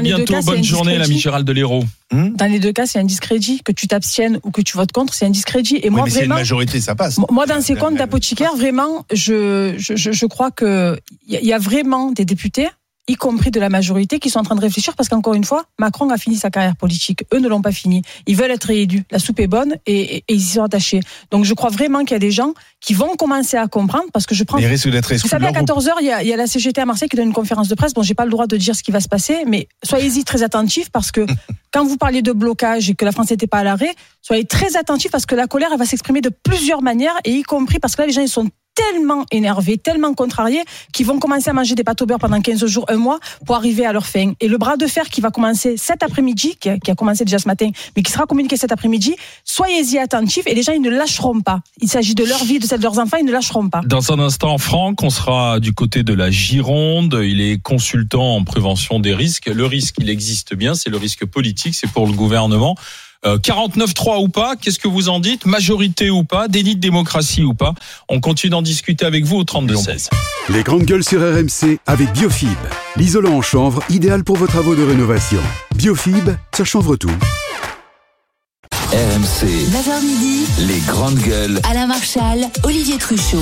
bientôt. 0.00 0.34
À, 0.34 0.40
cas, 0.40 0.42
bonne 0.42 0.62
journée, 0.64 0.98
l'ami. 0.98 1.18
Gérald 1.18 1.46
de 1.46 1.52
l'Hérault. 1.52 1.84
Hmm 2.12 2.30
Dans 2.36 2.46
les 2.46 2.58
deux 2.58 2.72
cas, 2.72 2.86
c'est 2.86 2.98
un 2.98 3.04
discrédit. 3.04 3.60
Que 3.64 3.72
tu 3.72 3.86
t'abstiennes 3.88 4.38
ou 4.44 4.50
que 4.50 4.62
tu 4.62 4.76
votes 4.76 4.92
contre, 4.92 5.12
c'est 5.14 5.26
un 5.26 5.30
discrédit. 5.30 5.76
Et 5.82 5.88
Oui, 5.88 5.90
moi, 5.90 6.04
mais 6.04 6.10
c'est 6.10 6.16
une 6.20 6.24
vraiment, 6.26 6.34
majorité, 6.36 6.80
ça 6.80 6.94
passe. 6.94 7.18
moi, 7.30 7.46
dans 7.46 7.60
ces 7.60 7.74
comptes 7.74 7.96
d'apothicaire, 7.96 8.54
vraiment, 8.56 9.04
je, 9.12 9.74
je, 9.78 9.94
je 9.96 10.12
je 10.12 10.26
crois 10.26 10.50
que 10.50 10.98
il 11.26 11.34
y 11.34 11.36
a- 11.36 11.40
il 11.40 11.46
y 11.46 11.52
a 11.52 11.58
vraiment 11.58 12.10
des 12.12 12.24
députés, 12.24 12.68
y 13.08 13.14
compris 13.16 13.50
de 13.50 13.58
la 13.58 13.68
majorité, 13.70 14.18
qui 14.18 14.28
sont 14.30 14.38
en 14.38 14.42
train 14.42 14.54
de 14.54 14.60
réfléchir 14.60 14.94
parce 14.94 15.08
qu'encore 15.08 15.34
une 15.34 15.44
fois, 15.44 15.64
Macron 15.78 16.10
a 16.10 16.18
fini 16.18 16.36
sa 16.36 16.50
carrière 16.50 16.76
politique. 16.76 17.24
Eux 17.32 17.38
ne 17.40 17.48
l'ont 17.48 17.62
pas 17.62 17.72
fini. 17.72 18.02
Ils 18.26 18.36
veulent 18.36 18.50
être 18.50 18.64
réélus. 18.64 19.04
La 19.10 19.18
soupe 19.18 19.40
est 19.40 19.46
bonne 19.46 19.76
et, 19.86 20.00
et- 20.00 20.16
et 20.28 20.34
ils 20.34 20.36
y 20.40 20.42
sont 20.42 20.62
attachés. 20.62 21.00
Donc, 21.30 21.44
je 21.44 21.54
crois 21.54 21.70
vraiment 21.70 22.00
qu'il 22.00 22.12
y 22.12 22.14
a 22.16 22.18
des 22.18 22.30
gens 22.30 22.52
qui 22.80 22.92
vont 22.94 23.16
commencer 23.16 23.56
à 23.56 23.66
comprendre 23.66 24.04
parce 24.12 24.26
que 24.26 24.34
je 24.34 24.44
prends 24.44 24.58
Ils 24.58 24.66
risquent 24.66 24.90
d'être 24.90 25.12
vous 25.14 25.26
savez, 25.28 25.46
à 25.46 25.50
leur 25.52 25.64
groupe. 25.64 25.78
14h, 25.78 25.92
il 26.00 26.06
y 26.06 26.10
a, 26.12 26.22
il 26.22 26.28
y 26.28 26.32
a 26.32 26.36
la 26.36 26.46
CGT 26.46 26.80
à 26.80 26.86
Marseille 26.86 27.08
qui 27.08 27.16
donne 27.16 27.28
une 27.28 27.32
conférence 27.32 27.68
de 27.68 27.74
presse. 27.74 27.94
Bon, 27.94 28.02
j'ai 28.02 28.14
pas 28.14 28.24
le 28.26 28.30
droit 28.30 28.46
de 28.46 28.56
dire 28.56 28.76
ce 28.76 28.82
qui 28.82 28.90
va 28.90 29.00
se 29.00 29.08
passer, 29.08 29.44
mais 29.46 29.68
soyez-y 29.82 30.22
très 30.24 30.42
attentifs 30.42 30.90
parce 30.90 31.10
que 31.10 31.24
quand 31.72 31.84
vous 31.84 31.96
parliez 31.96 32.22
de 32.22 32.32
blocage 32.32 32.90
et 32.90 32.94
que 32.94 33.04
la 33.04 33.12
France 33.12 33.30
n'était 33.30 33.46
pas 33.46 33.58
à 33.58 33.64
l'arrêt, 33.64 33.94
soyez 34.22 34.44
très 34.44 34.76
attentifs 34.76 35.10
parce 35.10 35.26
que 35.26 35.34
la 35.34 35.46
colère, 35.46 35.70
elle 35.72 35.78
va 35.78 35.86
s'exprimer 35.86 36.20
de 36.20 36.30
plusieurs 36.30 36.82
manières 36.82 37.14
et 37.24 37.32
y 37.32 37.42
compris 37.42 37.78
parce 37.78 37.96
que 37.96 38.02
là, 38.02 38.06
les 38.06 38.12
gens, 38.12 38.22
ils 38.22 38.28
sont 38.28 38.48
tellement 38.78 39.24
énervés, 39.32 39.76
tellement 39.76 40.14
contrariés 40.14 40.62
qu'ils 40.92 41.06
vont 41.06 41.18
commencer 41.18 41.50
à 41.50 41.52
manger 41.52 41.74
des 41.74 41.84
pâtes 41.84 42.00
au 42.02 42.06
beurre 42.06 42.18
pendant 42.18 42.40
15 42.40 42.64
jours, 42.66 42.84
un 42.88 42.96
mois 42.96 43.18
pour 43.44 43.56
arriver 43.56 43.84
à 43.84 43.92
leur 43.92 44.06
fin. 44.06 44.32
Et 44.40 44.48
le 44.48 44.56
bras 44.56 44.76
de 44.76 44.86
fer 44.86 45.08
qui 45.08 45.20
va 45.20 45.30
commencer 45.30 45.76
cet 45.76 46.02
après-midi, 46.02 46.56
qui 46.60 46.68
a, 46.70 46.94
commencé 46.94 47.24
déjà 47.24 47.38
ce 47.38 47.48
matin, 47.48 47.70
mais 47.96 48.02
qui 48.02 48.12
sera 48.12 48.26
communiqué 48.26 48.56
cet 48.56 48.70
après-midi, 48.70 49.16
soyez-y 49.44 49.98
attentifs 49.98 50.46
et 50.46 50.54
les 50.54 50.62
gens, 50.62 50.72
ils 50.72 50.82
ne 50.82 50.90
lâcheront 50.90 51.40
pas. 51.40 51.60
Il 51.80 51.88
s'agit 51.88 52.14
de 52.14 52.24
leur 52.24 52.44
vie, 52.44 52.58
de 52.58 52.66
celle 52.66 52.78
de 52.78 52.84
leurs 52.84 52.98
enfants, 52.98 53.16
ils 53.18 53.26
ne 53.26 53.32
lâcheront 53.32 53.68
pas. 53.68 53.80
Dans 53.84 54.12
un 54.12 54.18
instant, 54.20 54.58
Franck, 54.58 55.02
on 55.02 55.10
sera 55.10 55.58
du 55.58 55.72
côté 55.72 56.02
de 56.02 56.14
la 56.14 56.30
Gironde. 56.30 57.18
Il 57.22 57.40
est 57.40 57.60
consultant 57.60 58.36
en 58.36 58.44
prévention 58.44 59.00
des 59.00 59.14
risques. 59.14 59.46
Le 59.46 59.66
risque, 59.66 59.96
il 59.98 60.08
existe 60.08 60.54
bien, 60.54 60.74
c'est 60.74 60.90
le 60.90 60.98
risque 60.98 61.24
politique, 61.24 61.74
c'est 61.74 61.90
pour 61.90 62.06
le 62.06 62.12
gouvernement. 62.12 62.76
Euh, 63.26 63.36
49-3 63.38 64.22
ou 64.22 64.28
pas, 64.28 64.54
qu'est-ce 64.54 64.78
que 64.78 64.86
vous 64.86 65.08
en 65.08 65.18
dites 65.18 65.44
Majorité 65.44 66.08
ou 66.08 66.22
pas 66.22 66.46
Déni 66.46 66.76
de 66.76 66.80
démocratie 66.80 67.42
ou 67.42 67.52
pas 67.52 67.74
On 68.08 68.20
continue 68.20 68.50
d'en 68.50 68.62
discuter 68.62 69.04
avec 69.04 69.24
vous 69.24 69.38
au 69.38 69.44
32-16. 69.44 70.08
Les 70.50 70.62
grandes 70.62 70.84
gueules 70.84 71.02
sur 71.02 71.20
RMC 71.20 71.78
avec 71.86 72.12
Biofib. 72.12 72.48
L'isolant 72.96 73.34
en 73.34 73.42
chanvre, 73.42 73.82
idéal 73.90 74.22
pour 74.22 74.36
vos 74.36 74.46
travaux 74.46 74.76
de 74.76 74.84
rénovation. 74.84 75.40
Biofib, 75.74 76.30
ça 76.56 76.64
chanvre 76.64 76.96
tout. 76.96 77.10
RMC, 78.92 79.46
9h 79.46 80.02
midi, 80.06 80.46
les 80.60 80.80
grandes 80.86 81.18
gueules. 81.18 81.60
Alain 81.68 81.86
Marchal, 81.86 82.48
Olivier 82.62 82.96
Truchot. 82.98 83.36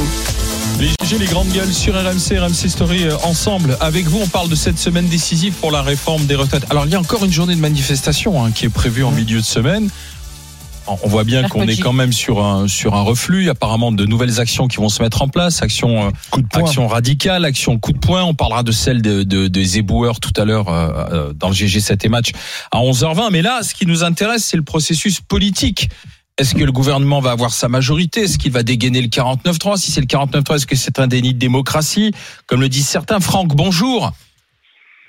Les 0.78 0.88
GG, 1.02 1.18
les 1.18 1.26
grandes 1.26 1.48
gueules 1.48 1.72
sur 1.72 1.94
RMC, 1.94 2.38
RMC 2.38 2.68
Story 2.68 3.04
euh, 3.04 3.16
ensemble. 3.22 3.76
Avec 3.80 4.06
vous, 4.06 4.20
on 4.22 4.26
parle 4.26 4.48
de 4.48 4.54
cette 4.54 4.78
semaine 4.78 5.08
décisive 5.08 5.54
pour 5.54 5.70
la 5.70 5.82
réforme 5.82 6.26
des 6.26 6.34
retraites. 6.34 6.66
Alors, 6.70 6.84
il 6.86 6.92
y 6.92 6.94
a 6.94 7.00
encore 7.00 7.24
une 7.24 7.32
journée 7.32 7.54
de 7.54 7.60
manifestation 7.60 8.44
hein, 8.44 8.50
qui 8.50 8.66
est 8.66 8.70
prévue 8.70 9.04
en 9.04 9.10
milieu 9.10 9.38
de 9.38 9.44
semaine. 9.44 9.88
On 10.88 11.08
voit 11.08 11.24
bien 11.24 11.48
qu'on 11.48 11.66
est 11.66 11.76
quand 11.78 11.92
même 11.92 12.12
sur 12.12 12.44
un 12.44 12.68
sur 12.68 12.94
un 12.94 13.02
reflux. 13.02 13.50
Apparemment, 13.50 13.90
de 13.92 14.04
nouvelles 14.04 14.40
actions 14.40 14.68
qui 14.68 14.76
vont 14.76 14.88
se 14.88 15.02
mettre 15.02 15.22
en 15.22 15.28
place. 15.28 15.62
Actions, 15.62 16.06
euh, 16.06 16.10
Coup 16.30 16.42
de 16.42 16.46
poing. 16.46 16.62
action 16.62 16.86
radicale, 16.86 17.44
action 17.44 17.78
coup 17.78 17.92
de 17.92 17.98
poing. 17.98 18.22
On 18.22 18.34
parlera 18.34 18.62
de 18.62 18.72
celle 18.72 19.02
de, 19.02 19.22
de, 19.22 19.48
des 19.48 19.78
éboueurs 19.78 20.20
tout 20.20 20.32
à 20.36 20.44
l'heure 20.44 20.68
euh, 20.68 20.90
euh, 21.12 21.32
dans 21.32 21.48
le 21.48 21.54
GG 21.54 21.80
7 21.80 22.04
et 22.04 22.08
match 22.08 22.30
à 22.70 22.78
11h20. 22.78 23.30
Mais 23.32 23.42
là, 23.42 23.62
ce 23.62 23.74
qui 23.74 23.86
nous 23.86 24.04
intéresse, 24.04 24.44
c'est 24.44 24.56
le 24.56 24.62
processus 24.62 25.20
politique. 25.20 25.88
Est-ce 26.38 26.54
que 26.54 26.64
le 26.64 26.72
gouvernement 26.72 27.20
va 27.20 27.30
avoir 27.30 27.50
sa 27.52 27.68
majorité? 27.68 28.22
Est-ce 28.24 28.36
qu'il 28.38 28.52
va 28.52 28.62
dégainer 28.62 29.00
le 29.00 29.08
49-3 29.08 29.76
Si 29.78 29.90
c'est 29.90 30.02
le 30.02 30.06
49-3, 30.06 30.56
est-ce 30.56 30.66
que 30.66 30.76
c'est 30.76 30.98
un 30.98 31.06
déni 31.06 31.32
de 31.32 31.38
démocratie? 31.38 32.12
Comme 32.46 32.60
le 32.60 32.68
disent 32.68 32.88
certains. 32.88 33.20
Franck, 33.20 33.54
bonjour. 33.56 34.12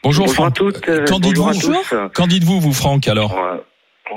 Bonjour, 0.03 0.25
Bonjour 0.27 0.29
à 0.29 0.33
Franck. 0.51 0.53
toutes. 0.55 0.87
euh, 0.87 1.05
Qu'en 1.05 1.19
bonjour 1.19 1.49
à 1.49 1.51
dites-vous 1.51 1.73
tous. 1.73 1.95
Qu'en 2.13 2.27
dites-vous, 2.27 2.61
vous, 2.61 2.71
Franck, 2.71 3.07
alors? 3.09 3.33
Ouais. 3.35 3.61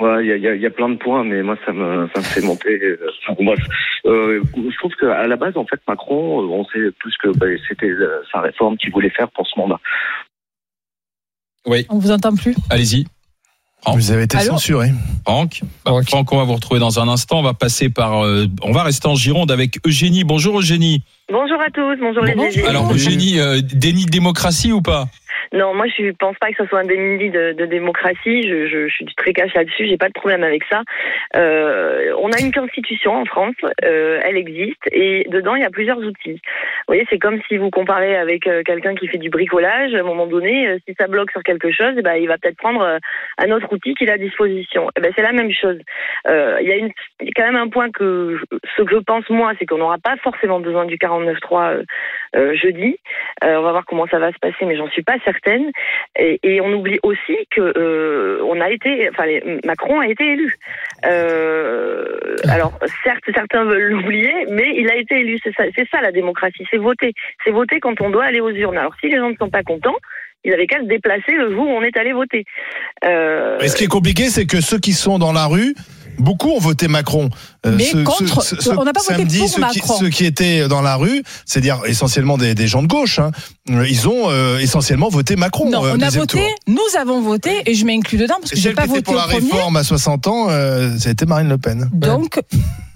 Ouais, 0.01 0.25
il 0.25 0.29
y 0.29 0.33
a, 0.33 0.37
il 0.37 0.43
y 0.45 0.47
a- 0.47 0.55
il 0.55 0.63
y 0.63 0.67
a 0.67 0.71
plein 0.71 0.89
de 0.89 0.95
points, 0.95 1.25
mais 1.25 1.43
moi 1.43 1.57
ça 1.67 1.73
me 1.73 2.09
ça 2.15 2.21
me 2.21 2.25
fait 2.25 2.43
monter. 2.43 2.79
euh, 2.81 2.97
enfin, 3.29 3.43
bref, 3.43 3.59
Euh, 4.07 4.41
je 4.55 4.77
trouve 4.79 4.93
qu'à 5.01 5.27
la 5.27 5.35
base, 5.37 5.57
en 5.57 5.67
fait, 5.67 5.81
Macron, 5.89 6.43
euh, 6.43 6.47
on 6.47 6.65
sait 6.67 6.79
tous 7.01 7.13
que 7.21 7.37
bah, 7.37 7.47
c'était 7.69 7.87
euh, 7.91 8.23
sa 8.31 8.41
réforme 8.41 8.77
qu'il 8.77 8.93
voulait 8.93 9.11
faire 9.11 9.29
pour 9.33 9.49
ce 9.49 9.59
mandat. 9.59 9.81
Oui, 11.67 11.87
On 11.89 11.99
vous 11.99 12.13
entend 12.13 12.37
plus. 12.37 12.55
allez-y. 12.71 13.05
Vous 13.87 14.11
avez 14.11 14.25
été 14.25 14.37
Allô 14.37 14.53
censuré. 14.53 14.93
Franck. 15.25 15.63
Franck. 15.87 16.09
Franck, 16.09 16.33
on 16.33 16.37
va 16.37 16.45
vous 16.45 16.55
retrouver 16.55 16.81
dans 16.81 17.01
un 17.01 17.09
instant. 17.09 17.39
On 17.39 17.43
va 17.43 17.55
passer 17.55 17.89
par. 17.89 18.25
euh, 18.25 18.47
on 18.63 18.73
va 18.73 18.83
rester 18.83 19.09
en 19.09 19.15
Gironde 19.15 19.51
avec 19.51 19.79
Eugénie. 19.87 20.25
Bonjour 20.25 20.59
Eugénie. 20.59 21.03
Bonjour 21.33 21.61
à 21.61 21.71
tous, 21.71 21.97
bonjour 22.01 22.25
les 22.25 22.35
Bonjour. 22.35 22.51
GG. 22.53 22.67
Alors 22.67 22.93
Eugénie, 22.93 23.39
euh, 23.39 23.61
déni 23.63 24.05
de 24.05 24.11
démocratie 24.11 24.73
ou 24.73 24.83
pas? 24.83 25.09
Non, 25.53 25.75
moi 25.75 25.87
je 25.87 26.13
pense 26.13 26.37
pas 26.39 26.51
que 26.51 26.57
ce 26.63 26.67
soit 26.67 26.81
un 26.81 26.85
déni 26.85 27.31
de, 27.31 27.53
de 27.53 27.67
démocratie. 27.67 28.43
Je, 28.43 28.67
je, 28.67 28.89
je 28.89 28.95
suis 28.95 29.05
très 29.17 29.33
cash 29.33 29.55
là-dessus. 29.55 29.87
J'ai 29.87 29.97
pas 29.97 30.09
de 30.09 30.13
problème 30.15 30.45
avec 30.45 30.63
ça. 30.71 30.83
Euh, 31.37 32.15
on 32.19 32.31
a 32.33 32.41
une 32.41 32.53
constitution 32.53 33.15
en 33.15 33.25
France, 33.25 33.57
euh, 33.85 34.21
elle 34.25 34.37
existe 34.37 34.89
et 34.93 35.27
dedans 35.31 35.55
il 35.55 35.63
y 35.63 35.67
a 35.67 35.71
plusieurs 35.71 35.99
outils. 35.99 36.41
Vous 36.89 36.95
voyez, 36.95 37.07
c'est 37.11 37.19
comme 37.19 37.41
si 37.49 37.57
vous 37.57 37.71
comparez 37.71 38.17
avec 38.17 38.47
euh, 38.47 38.63
quelqu'un 38.65 38.95
qui 38.95 39.09
fait 39.09 39.19
du 39.19 39.31
bricolage. 39.31 39.95
À 39.95 40.01
un 40.01 40.03
moment 40.03 40.27
donné, 40.27 40.69
euh, 40.69 40.79
si 40.87 40.95
ça 40.99 41.07
bloque 41.07 41.31
sur 41.31 41.43
quelque 41.43 41.71
chose, 41.71 41.95
eh 41.97 42.03
ben, 42.03 42.15
il 42.15 42.29
va 42.29 42.39
peut-être 42.39 42.57
prendre 42.57 42.83
euh, 42.83 42.99
un 43.39 43.51
autre 43.51 43.73
outil 43.73 43.95
qu'il 43.95 44.11
a 44.11 44.15
à 44.15 44.19
disposition. 44.19 44.89
Eh 44.97 45.01
ben, 45.01 45.13
c'est 45.15 45.23
la 45.23 45.33
même 45.33 45.53
chose. 45.53 45.79
Euh, 46.27 46.59
Il 46.61 46.69
y 46.69 46.73
a 46.73 46.77
une, 46.77 46.91
quand 47.37 47.45
même 47.45 47.57
un 47.57 47.69
point 47.69 47.91
que 47.91 48.39
ce 48.77 48.83
que 48.83 48.91
je 48.91 48.99
pense 48.99 49.29
moi, 49.31 49.53
c'est 49.59 49.67
qu'on 49.67 49.79
n'aura 49.79 49.99
pas 49.99 50.17
forcément 50.17 50.61
besoin 50.61 50.85
du 50.85 50.97
49.3 50.97 51.31
euh, 51.31 51.75
euh, 51.81 51.85
jeudi. 52.35 52.97
Euh, 53.45 53.57
on 53.57 53.63
va 53.63 53.73
voir 53.73 53.85
comment 53.87 54.07
ça 54.07 54.19
va 54.19 54.33
se 54.33 54.39
passer, 54.39 54.65
mais 54.65 54.77
j'en 54.77 54.89
suis 54.89 55.03
pas 55.03 55.17
certaine. 55.25 55.71
Et, 56.17 56.61
on 56.61 56.73
oublie 56.73 56.99
aussi 57.03 57.37
que 57.51 57.73
euh, 57.77 58.45
Macron 59.65 60.01
a 60.01 60.09
été 60.09 60.25
élu. 60.25 60.57
Euh, 61.07 62.37
alors, 62.49 62.79
certes, 63.03 63.25
certains 63.35 63.65
veulent 63.65 63.93
l'oublier, 63.93 64.47
mais 64.51 64.75
il 64.77 64.91
a 64.91 64.97
été 64.97 65.21
élu. 65.21 65.39
C'est 65.43 65.55
ça, 65.55 65.65
c'est 65.75 65.89
ça 65.91 66.01
la 66.01 66.13
démocratie, 66.13 66.67
c'est 66.71 66.77
voter. 66.77 67.13
C'est 67.45 67.51
voter 67.51 67.81
quand 67.81 68.01
on 68.01 68.11
doit 68.11 68.25
aller 68.25 68.41
aux 68.41 68.51
urnes. 68.51 68.79
Alors, 68.79 68.95
si 69.01 69.09
les 69.09 69.17
gens 69.17 69.31
ne 69.31 69.37
sont 69.37 69.51
pas 69.51 69.63
contents, 69.63 69.97
ils 70.45 70.53
avaient 70.53 70.67
qu'à 70.67 70.81
se 70.81 70.87
déplacer 70.87 71.33
le 71.33 71.51
jour 71.51 71.67
où 71.67 71.71
on 71.71 71.83
est 71.83 71.97
allé 71.97 72.13
voter. 72.13 72.45
Euh, 73.05 73.59
Et 73.61 73.69
ce 73.69 73.77
qui 73.77 73.85
est 73.85 73.89
compliqué, 73.89 74.25
c'est 74.25 74.47
que 74.47 74.61
ceux 74.61 74.79
qui 74.79 74.93
sont 74.93 75.19
dans 75.19 75.33
la 75.33 75.47
rue, 75.47 75.75
beaucoup 76.21 76.51
ont 76.51 76.59
voté 76.59 76.89
Macron. 76.89 77.31
Euh, 77.67 77.73
Mais 77.77 78.05
contre, 78.05 78.43
on 78.79 78.85
n'a 78.85 78.93
pas 78.93 79.01
voté 79.01 79.15
samedi, 79.17 79.39
pour 79.39 79.49
ceux 79.49 79.55
qui, 79.55 79.61
Macron. 79.81 79.95
ceux 79.99 80.09
qui 80.09 80.25
étaient 80.25 80.69
dans 80.69 80.81
la 80.83 80.97
rue, 80.97 81.23
c'est-à-dire 81.45 81.81
essentiellement 81.87 82.39
des, 82.39 82.55
des 82.55 82.67
gens 82.67 82.83
de 82.83 82.89
gauche, 82.89 83.19
hein, 83.19 83.31
euh, 83.71 83.87
ils 83.89 84.09
ont 84.09 84.31
euh, 84.31 84.59
essentiellement 84.59 85.09
voté 85.09 85.37
Macron. 85.37 85.69
Non, 85.71 85.85
euh, 85.85 85.95
on 85.97 86.01
a 86.01 86.11
voté, 86.11 86.39
tour. 86.39 86.55
nous 86.69 86.99
avons 86.99 87.21
voté, 87.21 87.63
et 87.67 87.75
je 87.75 87.85
m'inclus 87.85 88.19
dedans 88.19 88.37
parce 88.41 88.53
que 88.53 88.57
j'ai 88.59 88.73
pas 88.73 88.87
voté 88.87 89.03
pour 89.03 89.15
au 89.15 89.17
la 89.17 89.25
premier. 89.25 89.51
réforme 89.53 89.77
à 89.77 89.85
60 89.85 90.27
ans, 90.27 90.47
euh, 90.51 90.97
ça 90.99 91.09
a 91.09 91.13
été 91.13 91.27
Marine 91.27 91.49
Le 91.49 91.59
Pen. 91.59 91.89
Donc, 91.93 92.41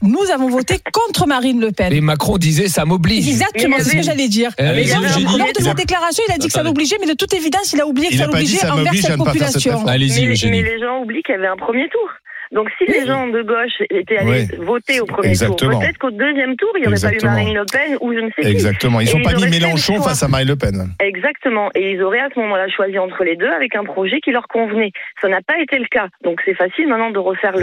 nous 0.02 0.30
avons 0.32 0.48
voté 0.48 0.78
contre 0.92 1.26
Marine 1.26 1.60
Le 1.60 1.72
Pen. 1.72 1.92
Et 1.92 2.00
Macron 2.00 2.37
disait 2.38 2.68
ça 2.68 2.84
m'oblige. 2.84 3.26
Exactement, 3.28 3.76
c'est 3.78 3.84
ce 3.90 3.96
que 3.96 4.02
j'allais 4.02 4.28
dire. 4.28 4.50
Euh, 4.60 4.72
Mais 4.74 4.90
Allez-y, 4.92 5.24
lors- 5.24 5.48
de 5.58 5.62
sa 5.62 5.74
déclaration, 5.74 6.22
il 6.28 6.32
a 6.34 6.38
dit 6.38 6.46
que 6.48 6.52
ça 6.52 6.62
l'obligeait, 6.62 6.96
mais 7.00 7.06
de 7.06 7.14
toute 7.14 7.32
évidence, 7.34 7.72
il 7.72 7.80
a 7.80 7.87
oublié 7.87 8.08
que 8.08 8.14
Il 8.14 8.18
ça 8.18 8.26
l'obligeait 8.26 8.70
envers 8.70 8.94
cette 8.94 9.16
population. 9.16 9.84
mais, 9.87 9.98
les 9.98 10.78
gens 10.80 11.00
oublient 11.02 11.22
qu'il 11.22 11.34
y 11.34 11.38
avait 11.38 11.46
un 11.48 11.56
premier 11.56 11.88
tour. 11.90 12.08
Donc 12.54 12.70
si 12.78 12.86
les 12.86 13.04
gens 13.04 13.26
de 13.26 13.42
gauche 13.42 13.82
étaient 13.90 14.18
allés 14.18 14.46
voter 14.58 15.00
au 15.00 15.06
premier 15.06 15.30
Exactement. 15.30 15.72
tour, 15.72 15.80
peut-être 15.80 15.98
qu'au 15.98 16.10
deuxième 16.10 16.56
tour, 16.56 16.70
il 16.76 16.82
n'y 16.82 16.86
aurait 16.86 16.94
Exactement. 16.94 17.34
pas 17.34 17.40
eu 17.40 17.42
Marine 17.42 17.58
Le 17.58 17.64
Pen 17.70 17.98
ou 18.00 18.12
je 18.12 18.20
ne 18.20 18.30
sais 18.30 18.42
qui. 18.42 18.48
Exactement. 18.48 19.00
Ils 19.00 19.16
n'ont 19.16 19.24
pas 19.24 19.34
mis 19.34 19.50
Mélenchon 19.50 20.00
face 20.00 20.22
à 20.22 20.28
Marine 20.28 20.48
Le 20.48 20.56
Pen. 20.56 20.88
Exactement. 21.00 21.70
Et 21.74 21.92
ils 21.92 22.02
auraient 22.02 22.20
à 22.20 22.28
ce 22.32 22.38
moment-là 22.40 22.68
choisi 22.68 22.98
entre 22.98 23.24
les 23.24 23.36
deux 23.36 23.50
avec 23.50 23.74
un 23.74 23.84
projet 23.84 24.20
qui 24.20 24.30
leur 24.30 24.46
convenait. 24.46 24.92
Ça 25.20 25.28
n'a 25.28 25.42
pas 25.42 25.58
été 25.58 25.78
le 25.78 25.86
cas. 25.86 26.08
Donc 26.22 26.40
c'est 26.44 26.54
facile 26.54 26.86
maintenant 26.88 27.10
de 27.10 27.18
refaire 27.18 27.56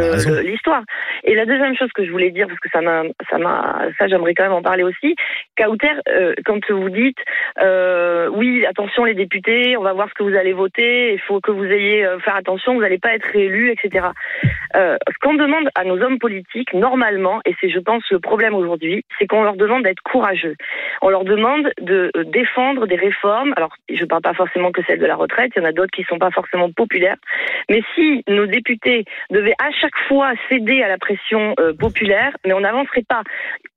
l'histoire. 0.44 0.84
Et 1.24 1.36
la 1.36 1.46
deuxième 1.46 1.76
chose 1.78 1.90
que 1.96 2.06
je 2.06 2.12
voulais 2.12 2.32
dire, 2.32 2.48
parce 2.48 2.60
que 2.60 2.70
ça 2.74 2.82
m'a, 2.82 3.04
ça 3.30 3.38
m'a, 3.38 3.86
ça 3.98 4.08
j'aimerais 4.08 4.34
quand 4.34 4.44
même 4.44 4.54
en 4.54 4.62
parler 4.62 4.84
aussi. 4.84 5.16
Kauter, 5.58 5.88
euh, 6.10 6.34
quand 6.46 6.60
vous 6.70 6.90
dites, 6.90 7.18
euh, 7.62 8.30
oui, 8.34 8.66
attention 8.66 9.06
les 9.06 9.14
députés, 9.14 9.78
on 9.78 9.84
va 9.84 9.94
voir 9.94 10.10
ce 10.10 10.14
que 10.14 10.24
vous 10.24 10.36
allez 10.36 10.54
voter, 10.54 11.14
il 11.14 11.20
faut 11.20 11.40
que 11.40 11.52
vous 11.52 11.64
ayez 11.64 12.06
euh, 12.06 12.20
faire 12.20 12.36
attention, 12.36 12.74
vous 12.74 12.82
n'allez 12.82 13.00
pas 13.00 13.14
être 13.14 13.26
réélu, 13.32 13.72
etc. 13.72 14.08
Euh, 14.76 14.81
ce 15.08 15.18
qu'on 15.22 15.34
demande 15.34 15.70
à 15.76 15.84
nos 15.84 16.00
hommes 16.02 16.20
politiques, 16.20 16.74
normalement, 16.74 17.40
et 17.46 17.56
c'est 17.60 17.70
je 17.70 17.80
pense 17.80 18.04
le 18.12 18.20
problème 18.20 18.54
aujourd'hui, 18.54 19.04
c'est 19.18 19.28
qu'on 19.28 19.44
leur 19.44 19.56
demande 19.56 19.84
d'être 19.84 20.02
courageux. 20.02 20.56
On 21.02 21.10
leur 21.10 21.24
demande 21.24 21.72
de 21.82 22.12
euh, 22.16 22.24
défendre 22.26 22.88
des 22.88 22.96
réformes. 22.96 23.54
Alors, 23.58 23.76
je 23.90 24.02
ne 24.02 24.06
parle 24.06 24.22
pas 24.22 24.34
forcément 24.34 24.72
que 24.72 24.82
celle 24.88 25.00
de 25.00 25.06
la 25.06 25.16
retraite, 25.16 25.52
il 25.56 25.62
y 25.62 25.66
en 25.66 25.70
a 25.70 25.72
d'autres 25.72 25.92
qui 25.92 26.02
ne 26.02 26.06
sont 26.08 26.20
pas 26.20 26.32
forcément 26.32 26.72
populaires. 26.72 27.18
Mais 27.70 27.82
si 27.96 28.24
nos 28.28 28.46
députés 28.46 29.06
devaient 29.30 29.56
à 29.60 29.72
chaque 29.80 29.98
fois 30.08 30.32
céder 30.50 30.82
à 30.84 30.88
la 30.88 30.98
pression 30.98 31.54
euh, 31.60 31.74
populaire, 31.74 32.36
mais 32.46 32.54
on 32.54 32.62
n'avancerait 32.62 33.06
pas. 33.08 33.24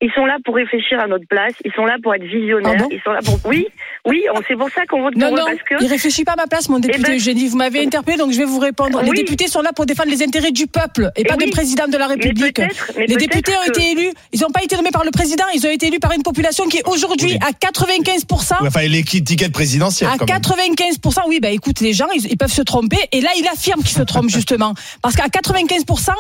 Ils 0.01 0.13
sont 0.13 0.27
là 0.27 0.37
pour 0.45 0.55
réfléchir 0.57 1.01
à 1.01 1.07
notre 1.07 1.27
place, 1.27 1.55
ils 1.65 1.73
sont 1.73 1.87
là 1.87 1.97
pour 2.03 2.15
être 2.15 2.25
visionnaires, 2.25 2.87
ils 2.91 3.01
sont 3.01 3.13
là 3.13 3.21
pour... 3.25 3.39
Oui, 3.47 3.67
oui, 4.07 4.25
c'est 4.47 4.57
pour 4.57 4.71
ça 4.71 4.85
qu'on 4.87 5.03
vote 5.03 5.17
Non, 5.17 5.29
pour 5.29 5.37
eux, 5.37 5.41
non, 5.41 5.47
parce 5.47 5.63
que... 5.63 5.83
il 5.83 5.89
réfléchit 5.89 6.25
pas 6.25 6.33
à 6.33 6.37
ma 6.37 6.47
place, 6.47 6.69
mon 6.69 6.79
député 6.79 7.01
Eh 7.05 7.11
ben- 7.11 7.17
Eugénie. 7.17 7.49
Vous 7.49 7.57
m'avez 7.57 7.83
interpellé, 7.85 8.17
donc 8.17 8.33
je 8.33 8.39
vais 8.39 8.45
vous 8.45 8.59
répondre. 8.59 9.01
Les 9.03 9.13
députés 9.13 9.49
sont 9.49 9.63
là 9.63 9.73
pour 9.75 9.87
défendre 9.87 10.11
les 10.11 10.23
intérêts 10.23 10.51
du 10.51 10.67
peuple 10.67 10.94
et 11.03 11.09
Eh 11.17 11.25
pas 11.25 11.35
oui. 11.39 11.47
du 11.47 11.51
président 11.51 11.87
de 11.89 11.97
la 11.97 12.07
République. 12.07 12.59
mais 12.97 13.07
Les 13.07 13.17
députés 13.17 13.53
ont 13.57 13.65
que- 13.67 13.79
été 13.79 13.91
élus. 13.93 14.13
Ils 14.33 14.41
n'ont 14.41 14.51
pas 14.51 14.63
été 14.63 14.77
nommés 14.77 14.91
par 14.91 15.05
le 15.05 15.11
président. 15.11 15.45
Ils 15.55 15.67
ont 15.67 15.71
été 15.71 15.87
élus 15.89 15.99
par 16.01 16.13
une 16.13 16.23
population 16.23 16.67
qui 16.69 16.79
est 16.79 16.87
aujourd'hui 16.89 17.37
à 17.41 17.51
95%. 17.53 18.55
Enfin, 18.67 18.83
l'étiquette 18.83 19.53
présidentielle. 19.53 20.11
À 20.13 20.17
quand 20.19 20.27
même. 20.29 20.41
95%, 20.41 21.21
oui, 21.29 21.41
bah 21.41 21.51
écoute, 21.51 21.81
les 21.81 21.93
gens, 21.93 22.09
ils, 22.15 22.27
ils 22.31 22.37
peuvent 22.37 22.53
se 22.53 22.63
tromper. 22.63 22.99
Et 23.13 23.21
là, 23.21 23.31
il 23.39 23.47
affirme 23.49 23.83
qu'ils 23.83 23.97
se 23.97 24.03
trompent, 24.03 24.29
justement. 24.31 24.75
Parce 25.03 25.17
qu'à 25.17 25.27
95%, 25.29 26.11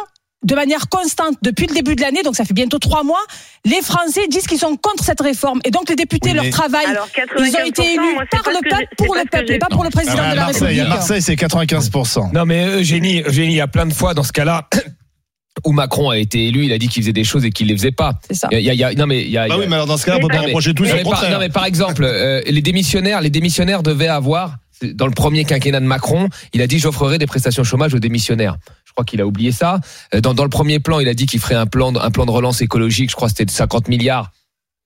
de 0.44 0.54
manière 0.54 0.88
constante, 0.88 1.36
depuis 1.42 1.66
le 1.66 1.74
début 1.74 1.96
de 1.96 2.00
l'année, 2.02 2.22
donc 2.22 2.36
ça 2.36 2.44
fait 2.44 2.54
bientôt 2.54 2.78
trois 2.78 3.02
mois, 3.02 3.22
les 3.64 3.80
Français 3.82 4.26
disent 4.28 4.46
qu'ils 4.46 4.58
sont 4.58 4.76
contre 4.76 5.02
cette 5.02 5.20
réforme. 5.20 5.60
Et 5.64 5.70
donc, 5.70 5.88
les 5.88 5.96
députés, 5.96 6.30
Oui, 6.30 6.36
leur 6.36 6.50
travail, 6.50 6.84
Alors, 6.86 7.08
ils 7.38 7.56
ont 7.56 7.64
été 7.66 7.82
95%, 7.82 7.88
élus 7.88 8.14
moi, 8.14 8.24
par 8.30 8.42
le 8.52 8.68
peuple, 8.70 8.86
pour 8.98 9.14
le 9.14 9.22
peuple, 9.30 9.52
et 9.52 9.58
pas 9.58 9.68
pour 9.70 9.84
le 9.84 9.90
président 9.90 10.14
Ah, 10.18 10.30
de 10.32 10.36
la 10.36 10.42
Marseille, 10.46 10.62
à 10.62 10.66
République. 10.68 10.88
Marseille, 10.88 11.22
c'est 11.22 11.34
95%. 11.34 12.32
Non, 12.32 12.44
mais 12.44 12.66
Eugénie, 12.66 13.22
Eugénie, 13.22 13.52
il 13.54 13.56
y 13.56 13.60
a 13.60 13.68
plein 13.68 13.86
de 13.86 13.94
fois 13.94 14.12
dans 14.14 14.22
ce 14.22 14.32
cas-là 14.32 14.68
où 15.64 15.72
Macron 15.72 16.10
a 16.10 16.18
été 16.18 16.48
élu, 16.48 16.64
il 16.66 16.72
a 16.72 16.78
dit 16.78 16.88
qu'il 16.88 17.02
faisait 17.02 17.12
des 17.12 17.24
choses 17.24 17.44
et 17.44 17.50
qu'il 17.50 17.68
les 17.68 17.76
faisait 17.76 17.92
pas. 17.92 18.12
C'est 18.28 18.34
ça. 18.34 18.48
Il 18.50 18.58
y 18.60 18.68
a- 18.68 18.74
il 18.74 18.78
y 18.78 18.84
a- 18.84 18.92
non 18.94 19.06
mais 19.06 19.22
il 19.22 19.30
y 19.30 19.38
a, 19.38 19.46
Bah 19.48 19.54
il 19.54 19.58
y 19.58 19.60
oui, 19.60 19.66
mais 19.68 19.76
alors 19.76 19.86
dans 19.86 19.96
ce 19.96 20.04
cas-là, 20.04 20.18
on 20.18 20.26
peut 20.26 20.34
pas 20.34 20.40
reprocher 20.42 20.74
tout 20.74 20.84
non, 20.84 20.90
mais 20.94 21.02
par, 21.04 21.30
non, 21.30 21.38
mais 21.38 21.48
par 21.48 21.64
exemple, 21.64 22.02
euh, 22.04 22.42
les 22.46 22.60
démissionnaires, 22.60 23.20
les 23.20 23.30
démissionnaires 23.30 23.82
devaient 23.82 24.08
avoir 24.08 24.56
dans 24.82 25.06
le 25.06 25.12
premier 25.12 25.44
quinquennat 25.44 25.80
de 25.80 25.86
Macron, 25.86 26.28
il 26.52 26.62
a 26.62 26.66
dit 26.66 26.78
j'offrerai 26.78 27.18
des 27.18 27.26
prestations 27.26 27.64
chômage 27.64 27.94
aux 27.94 27.98
démissionnaires. 27.98 28.56
Je 28.84 28.92
crois 28.92 29.04
qu'il 29.04 29.20
a 29.20 29.26
oublié 29.26 29.50
ça. 29.52 29.80
Euh, 30.14 30.20
Dans, 30.20 30.34
dans 30.34 30.44
le 30.44 30.50
premier 30.50 30.78
plan, 30.80 31.00
il 31.00 31.08
a 31.08 31.14
dit 31.14 31.26
qu'il 31.26 31.40
ferait 31.40 31.54
un 31.56 31.66
plan, 31.66 31.94
un 31.96 32.10
plan 32.10 32.26
de 32.26 32.30
relance 32.30 32.60
écologique. 32.62 33.10
Je 33.10 33.16
crois 33.16 33.28
que 33.28 33.32
c'était 33.32 33.44
de 33.44 33.50
50 33.50 33.88
milliards. 33.88 34.30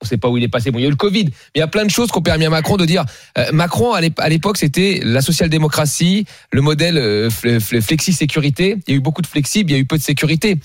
On 0.01 0.07
sait 0.07 0.17
pas 0.17 0.29
où 0.29 0.37
il 0.39 0.45
est 0.45 0.49
passé. 0.49 0.71
Bon, 0.71 0.79
il 0.79 0.83
y 0.83 0.85
a 0.85 0.89
eu 0.89 0.91
le 0.93 0.97
Covid. 0.97 1.25
Mais 1.25 1.33
il 1.57 1.59
y 1.59 1.63
a 1.63 1.67
plein 1.67 1.85
de 1.85 1.91
choses 1.91 2.11
qui 2.13 2.19
ont 2.19 2.23
permis 2.23 2.45
à 2.47 2.51
Macron 2.51 2.77
de 2.77 2.87
dire. 2.87 3.05
euh, 3.37 3.51
Macron, 3.53 3.93
à 3.95 4.01
l'ép- 4.01 4.21
à 4.21 4.29
l'époque, 4.29 4.57
c'était 4.57 5.01
la 5.03 5.21
social-démocratie, 5.21 6.25
le 6.53 6.61
modèle 6.63 6.97
euh, 6.99 7.29
fle- 7.31 7.59
fle- 7.59 7.81
flexi-sécurité. 7.81 8.77
Il 8.87 8.93
y 8.93 8.95
a 8.95 8.97
eu 8.97 9.01
beaucoup 9.01 9.23
de 9.23 9.27
flexible, 9.27 9.71
il 9.71 9.75
y 9.75 9.77
a 9.77 9.81
eu 9.81 9.85
peu 9.87 9.99
de 9.99 10.03
sécurité. 10.03 10.57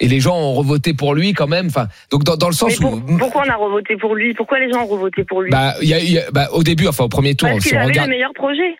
Et 0.00 0.08
les 0.08 0.18
gens 0.20 0.36
ont 0.36 0.54
revoté 0.54 0.94
pour 0.94 1.14
lui 1.14 1.34
quand 1.34 1.46
même. 1.46 1.66
Enfin, 1.66 1.86
donc 2.10 2.24
dans, 2.24 2.36
dans 2.36 2.48
le 2.48 2.52
Mais 2.52 2.56
sens 2.56 2.76
pour- 2.76 2.94
où, 2.94 3.18
pourquoi 3.18 3.42
on 3.46 3.50
a 3.50 3.56
revoté 3.56 3.96
pour 3.96 4.14
lui? 4.14 4.32
Pourquoi 4.34 4.58
les 4.58 4.72
gens 4.72 4.82
ont 4.82 4.86
revoté 4.86 5.24
pour 5.24 5.42
lui? 5.42 5.50
Bah, 5.50 5.74
il 5.82 5.88
y 5.88 5.94
a, 5.94 5.98
y 6.02 6.18
a- 6.18 6.30
bah, 6.30 6.48
au 6.52 6.62
début, 6.62 6.86
enfin 6.88 7.04
au 7.04 7.08
premier 7.08 7.34
tour, 7.34 7.48
Parce 7.50 7.62
si 7.62 7.68
qu'il 7.68 7.76
on 7.78 7.80
avait 7.82 7.88
regarde, 7.90 8.08
le 8.08 8.14
meilleur 8.14 8.32
projet. 8.32 8.76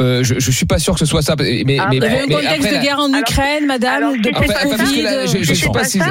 euh, 0.00 0.24
je, 0.24 0.38
je 0.38 0.50
suis 0.50 0.64
pas 0.66 0.78
sûr 0.78 0.94
que 0.94 1.00
ce 1.00 1.06
soit 1.06 1.22
ça. 1.22 1.34
Mais, 1.38 1.62
mais, 1.66 1.76
Ah, 1.78 1.88
mais- 1.90 1.96
Il 1.98 2.02
y 2.02 2.06
avait 2.06 2.18
un 2.20 2.26
mais 2.26 2.34
contexte 2.34 2.54
après, 2.56 2.68
de 2.70 2.74
la- 2.76 2.80
guerre 2.82 2.98
en 2.98 3.08
Alors- 3.12 3.20
Ukraine, 3.20 3.66
madame, 3.66 3.94
Alors, 3.94 4.12
de 4.12 4.30
parce 4.30 4.92
que 4.92 5.02
là, 5.02 5.26
je- 5.26 5.42
je 5.42 5.54
sais 5.54 5.66
pas 5.66 5.72
pas 5.80 5.84
si- 5.84 5.98
ça, 5.98 6.06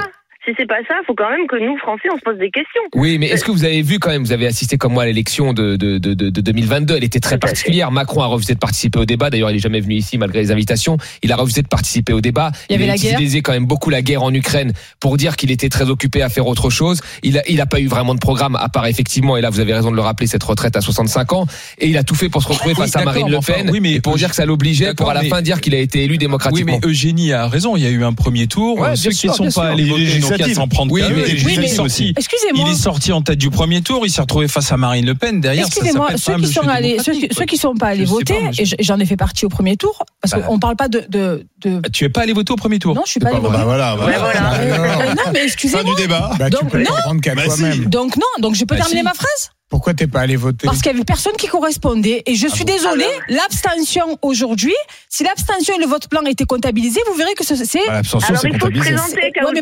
si 0.47 0.53
c'est 0.57 0.65
pas 0.67 0.75
ça, 0.87 0.95
faut 1.05 1.13
quand 1.13 1.29
même 1.29 1.45
que 1.47 1.57
nous, 1.57 1.77
Français, 1.77 2.07
on 2.13 2.17
se 2.17 2.21
pose 2.21 2.37
des 2.37 2.49
questions. 2.51 2.81
Oui, 2.95 3.17
mais 3.17 3.27
est-ce 3.27 3.43
que 3.43 3.51
vous 3.51 3.65
avez 3.65 3.81
vu 3.81 3.99
quand 3.99 4.09
même, 4.09 4.23
vous 4.23 4.31
avez 4.31 4.47
assisté 4.47 4.77
comme 4.77 4.93
moi 4.93 5.03
à 5.03 5.05
l'élection 5.05 5.51
de, 5.53 5.75
de, 5.75 5.97
de, 5.97 6.13
de, 6.13 6.29
de 6.29 6.41
2022, 6.41 6.95
elle 6.95 7.03
était 7.03 7.19
très 7.19 7.37
particulière. 7.37 7.91
Macron 7.91 8.21
a 8.21 8.27
refusé 8.27 8.53
de 8.53 8.59
participer 8.59 8.99
au 8.99 9.05
débat, 9.05 9.29
d'ailleurs 9.29 9.51
il 9.51 9.57
est 9.57 9.59
jamais 9.59 9.81
venu 9.81 9.95
ici 9.95 10.17
malgré 10.17 10.39
les 10.39 10.51
invitations, 10.51 10.97
il 11.23 11.31
a 11.31 11.35
refusé 11.35 11.61
de 11.63 11.67
participer 11.67 12.13
au 12.13 12.21
débat. 12.21 12.51
Il 12.69 12.73
y 12.73 12.75
avait 12.75 12.85
a 12.85 12.93
la 12.93 12.97
guerre. 12.97 13.13
utilisé 13.13 13.41
quand 13.41 13.51
même 13.51 13.65
beaucoup 13.65 13.89
la 13.89 14.01
guerre 14.01 14.23
en 14.23 14.33
Ukraine 14.33 14.71
pour 14.99 15.17
dire 15.17 15.35
qu'il 15.35 15.51
était 15.51 15.69
très 15.69 15.89
occupé 15.89 16.21
à 16.21 16.29
faire 16.29 16.47
autre 16.47 16.69
chose. 16.69 17.01
Il 17.23 17.37
a, 17.37 17.43
il 17.49 17.59
a 17.59 17.65
pas 17.65 17.79
eu 17.81 17.87
vraiment 17.87 18.15
de 18.15 18.19
programme, 18.19 18.55
à 18.55 18.69
part 18.69 18.87
effectivement, 18.87 19.35
et 19.37 19.41
là 19.41 19.49
vous 19.49 19.59
avez 19.59 19.73
raison 19.73 19.91
de 19.91 19.95
le 19.95 20.01
rappeler, 20.01 20.27
cette 20.27 20.43
retraite 20.43 20.75
à 20.77 20.81
65 20.81 21.33
ans, 21.33 21.45
et 21.79 21.87
il 21.87 21.97
a 21.97 22.03
tout 22.03 22.15
fait 22.15 22.29
pour 22.29 22.41
se 22.41 22.47
retrouver 22.47 22.73
Oui, 22.77 22.81
face 22.81 22.95
à 22.95 23.03
Marine 23.03 23.29
Le 23.29 23.37
enfin, 23.37 23.53
Pen, 23.53 23.69
oui, 23.71 23.79
mais- 23.81 23.93
et 23.93 24.01
pour 24.01 24.15
dire 24.15 24.29
que 24.29 24.35
ça 24.35 24.45
l'obligeait 24.45 24.93
pour 24.93 25.09
à 25.09 25.13
la 25.13 25.23
fin 25.23 25.41
dire 25.41 25.59
qu'il 25.61 25.75
a 25.75 25.79
été 25.79 26.03
élu 26.03 26.13
Oui, 26.13 26.17
démocratiquement. 26.17 26.79
mais 26.81 26.87
Eugénie 26.89 27.33
a 27.33 27.47
raison. 27.47 27.75
Il 27.75 27.83
y 27.83 27.87
a 27.87 27.89
eu 27.89 28.03
un 28.03 28.13
premier 28.13 28.47
tour. 28.47 28.79
Ouais, 28.79 28.95
Ceux 28.95 29.11
qui 29.11 29.27
ne 29.27 29.33
sont 29.33 29.49
pas 29.51 29.69
allés 29.69 29.85
voter 29.85 30.36
législatives. 30.37 30.55
s'en 30.55 30.67
prendre 30.67 30.91
Oui, 30.91 31.01
mais- 31.09 31.23
oui, 31.23 31.41
il 31.43 31.49
est 31.53 31.57
mais- 31.61 31.67
sorti. 31.67 32.13
Excusez-moi. 32.17 32.65
Il 32.67 32.71
est 32.71 32.75
sorti 32.75 33.11
en 33.11 33.21
tête 33.21 33.37
du 33.37 33.49
premier 33.49 33.81
tour. 33.81 34.05
Il 34.05 34.09
s'est 34.11 34.21
retrouvé 34.21 34.47
face 34.47 34.71
à 34.71 34.77
Marine 34.77 35.05
Le 35.05 35.15
Pen. 35.15 35.41
Derrière, 35.41 35.65
Excusez-moi, 35.67 36.09
ceux 36.11 36.15
qui 36.15 36.21
sont 36.23 36.37
monsieur 36.37 36.61
allés, 36.69 36.97
ceux 36.99 37.11
qui, 37.13 37.19
démocratique, 37.21 37.33
ceux 37.37 37.45
qui 37.45 37.57
sont 37.57 37.73
pas 37.75 37.87
allés 37.87 38.05
Je 38.05 38.09
voter, 38.09 38.33
pas, 38.35 38.49
et 38.57 38.83
j'en 38.83 38.99
ai 38.99 39.05
fait 39.05 39.17
partie 39.17 39.45
au 39.45 39.49
premier 39.49 39.77
tour, 39.77 40.03
parce 40.21 40.33
Bah. 40.33 40.39
qu'on 40.41 40.59
parle 40.59 40.75
pas 40.75 40.87
de, 40.87 41.05
de, 41.09 41.45
de- 41.63 41.81
Tu 41.91 42.03
es 42.05 42.09
pas 42.09 42.21
allé 42.21 42.33
voter 42.33 42.53
au 42.53 42.55
premier 42.57 42.79
tour 42.79 42.95
non, 42.95 43.03
je 43.05 43.11
suis 43.11 43.19
pas 43.19 43.29
allée 43.29 43.39
Bah 43.39 43.49
voter. 43.49 43.63
voilà, 43.63 43.95
Ouais, 43.95 43.99
voilà. 44.17 44.19
voilà. 44.19 44.53
Euh, 44.59 45.13
non, 45.15 45.23
mais 45.33 45.39
Fin 45.39 45.45
excusez-moi. 45.45 45.95
du 45.95 46.01
débat. 46.01 46.31
Bah, 46.39 46.49
tu 46.49 46.57
Donc, 46.57 46.71
peux 46.71 46.79
non. 46.79 46.91
Bah. 46.91 47.75
Donc 47.87 48.15
non, 48.17 48.23
donc 48.39 48.55
je 48.55 48.65
peux 48.65 48.75
Bah, 48.75 48.81
terminer 48.81 49.03
ma 49.03 49.13
phrase? 49.13 49.51
Pourquoi 49.69 49.93
t'es 49.93 50.07
pas 50.07 50.21
allé 50.21 50.37
voter? 50.37 50.65
Parce 50.65 50.77
qu'il 50.81 50.91
y 50.91 50.95
avait 50.95 51.03
personne 51.03 51.33
qui 51.37 51.47
correspondait 51.47 52.23
et 52.25 52.35
je 52.35 52.47
suis 52.47 52.63
désolée, 52.63 53.05
l'abstention 53.27 54.17
aujourd'hui, 54.21 54.73
si 55.09 55.23
l'abstention 55.23 55.75
et 55.75 55.79
le 55.81 55.85
vote 55.87 56.09
blanc 56.09 56.21
étaient 56.25 56.45
comptabilisés, 56.45 57.01
vous 57.07 57.15
verrez 57.17 57.33
que 57.33 57.43
ce- 57.45 57.55
c'est 57.55 57.79
Voilà, 57.79 57.95
L'abstention, 57.95 58.29
Alors, 58.29 58.41
c'est 58.41 58.47
il 58.47 58.53
faut 58.53 58.59
se 58.59 58.63
comptabilisé. 58.63 58.93
présenter, 58.95 59.21
mais- 59.21 59.31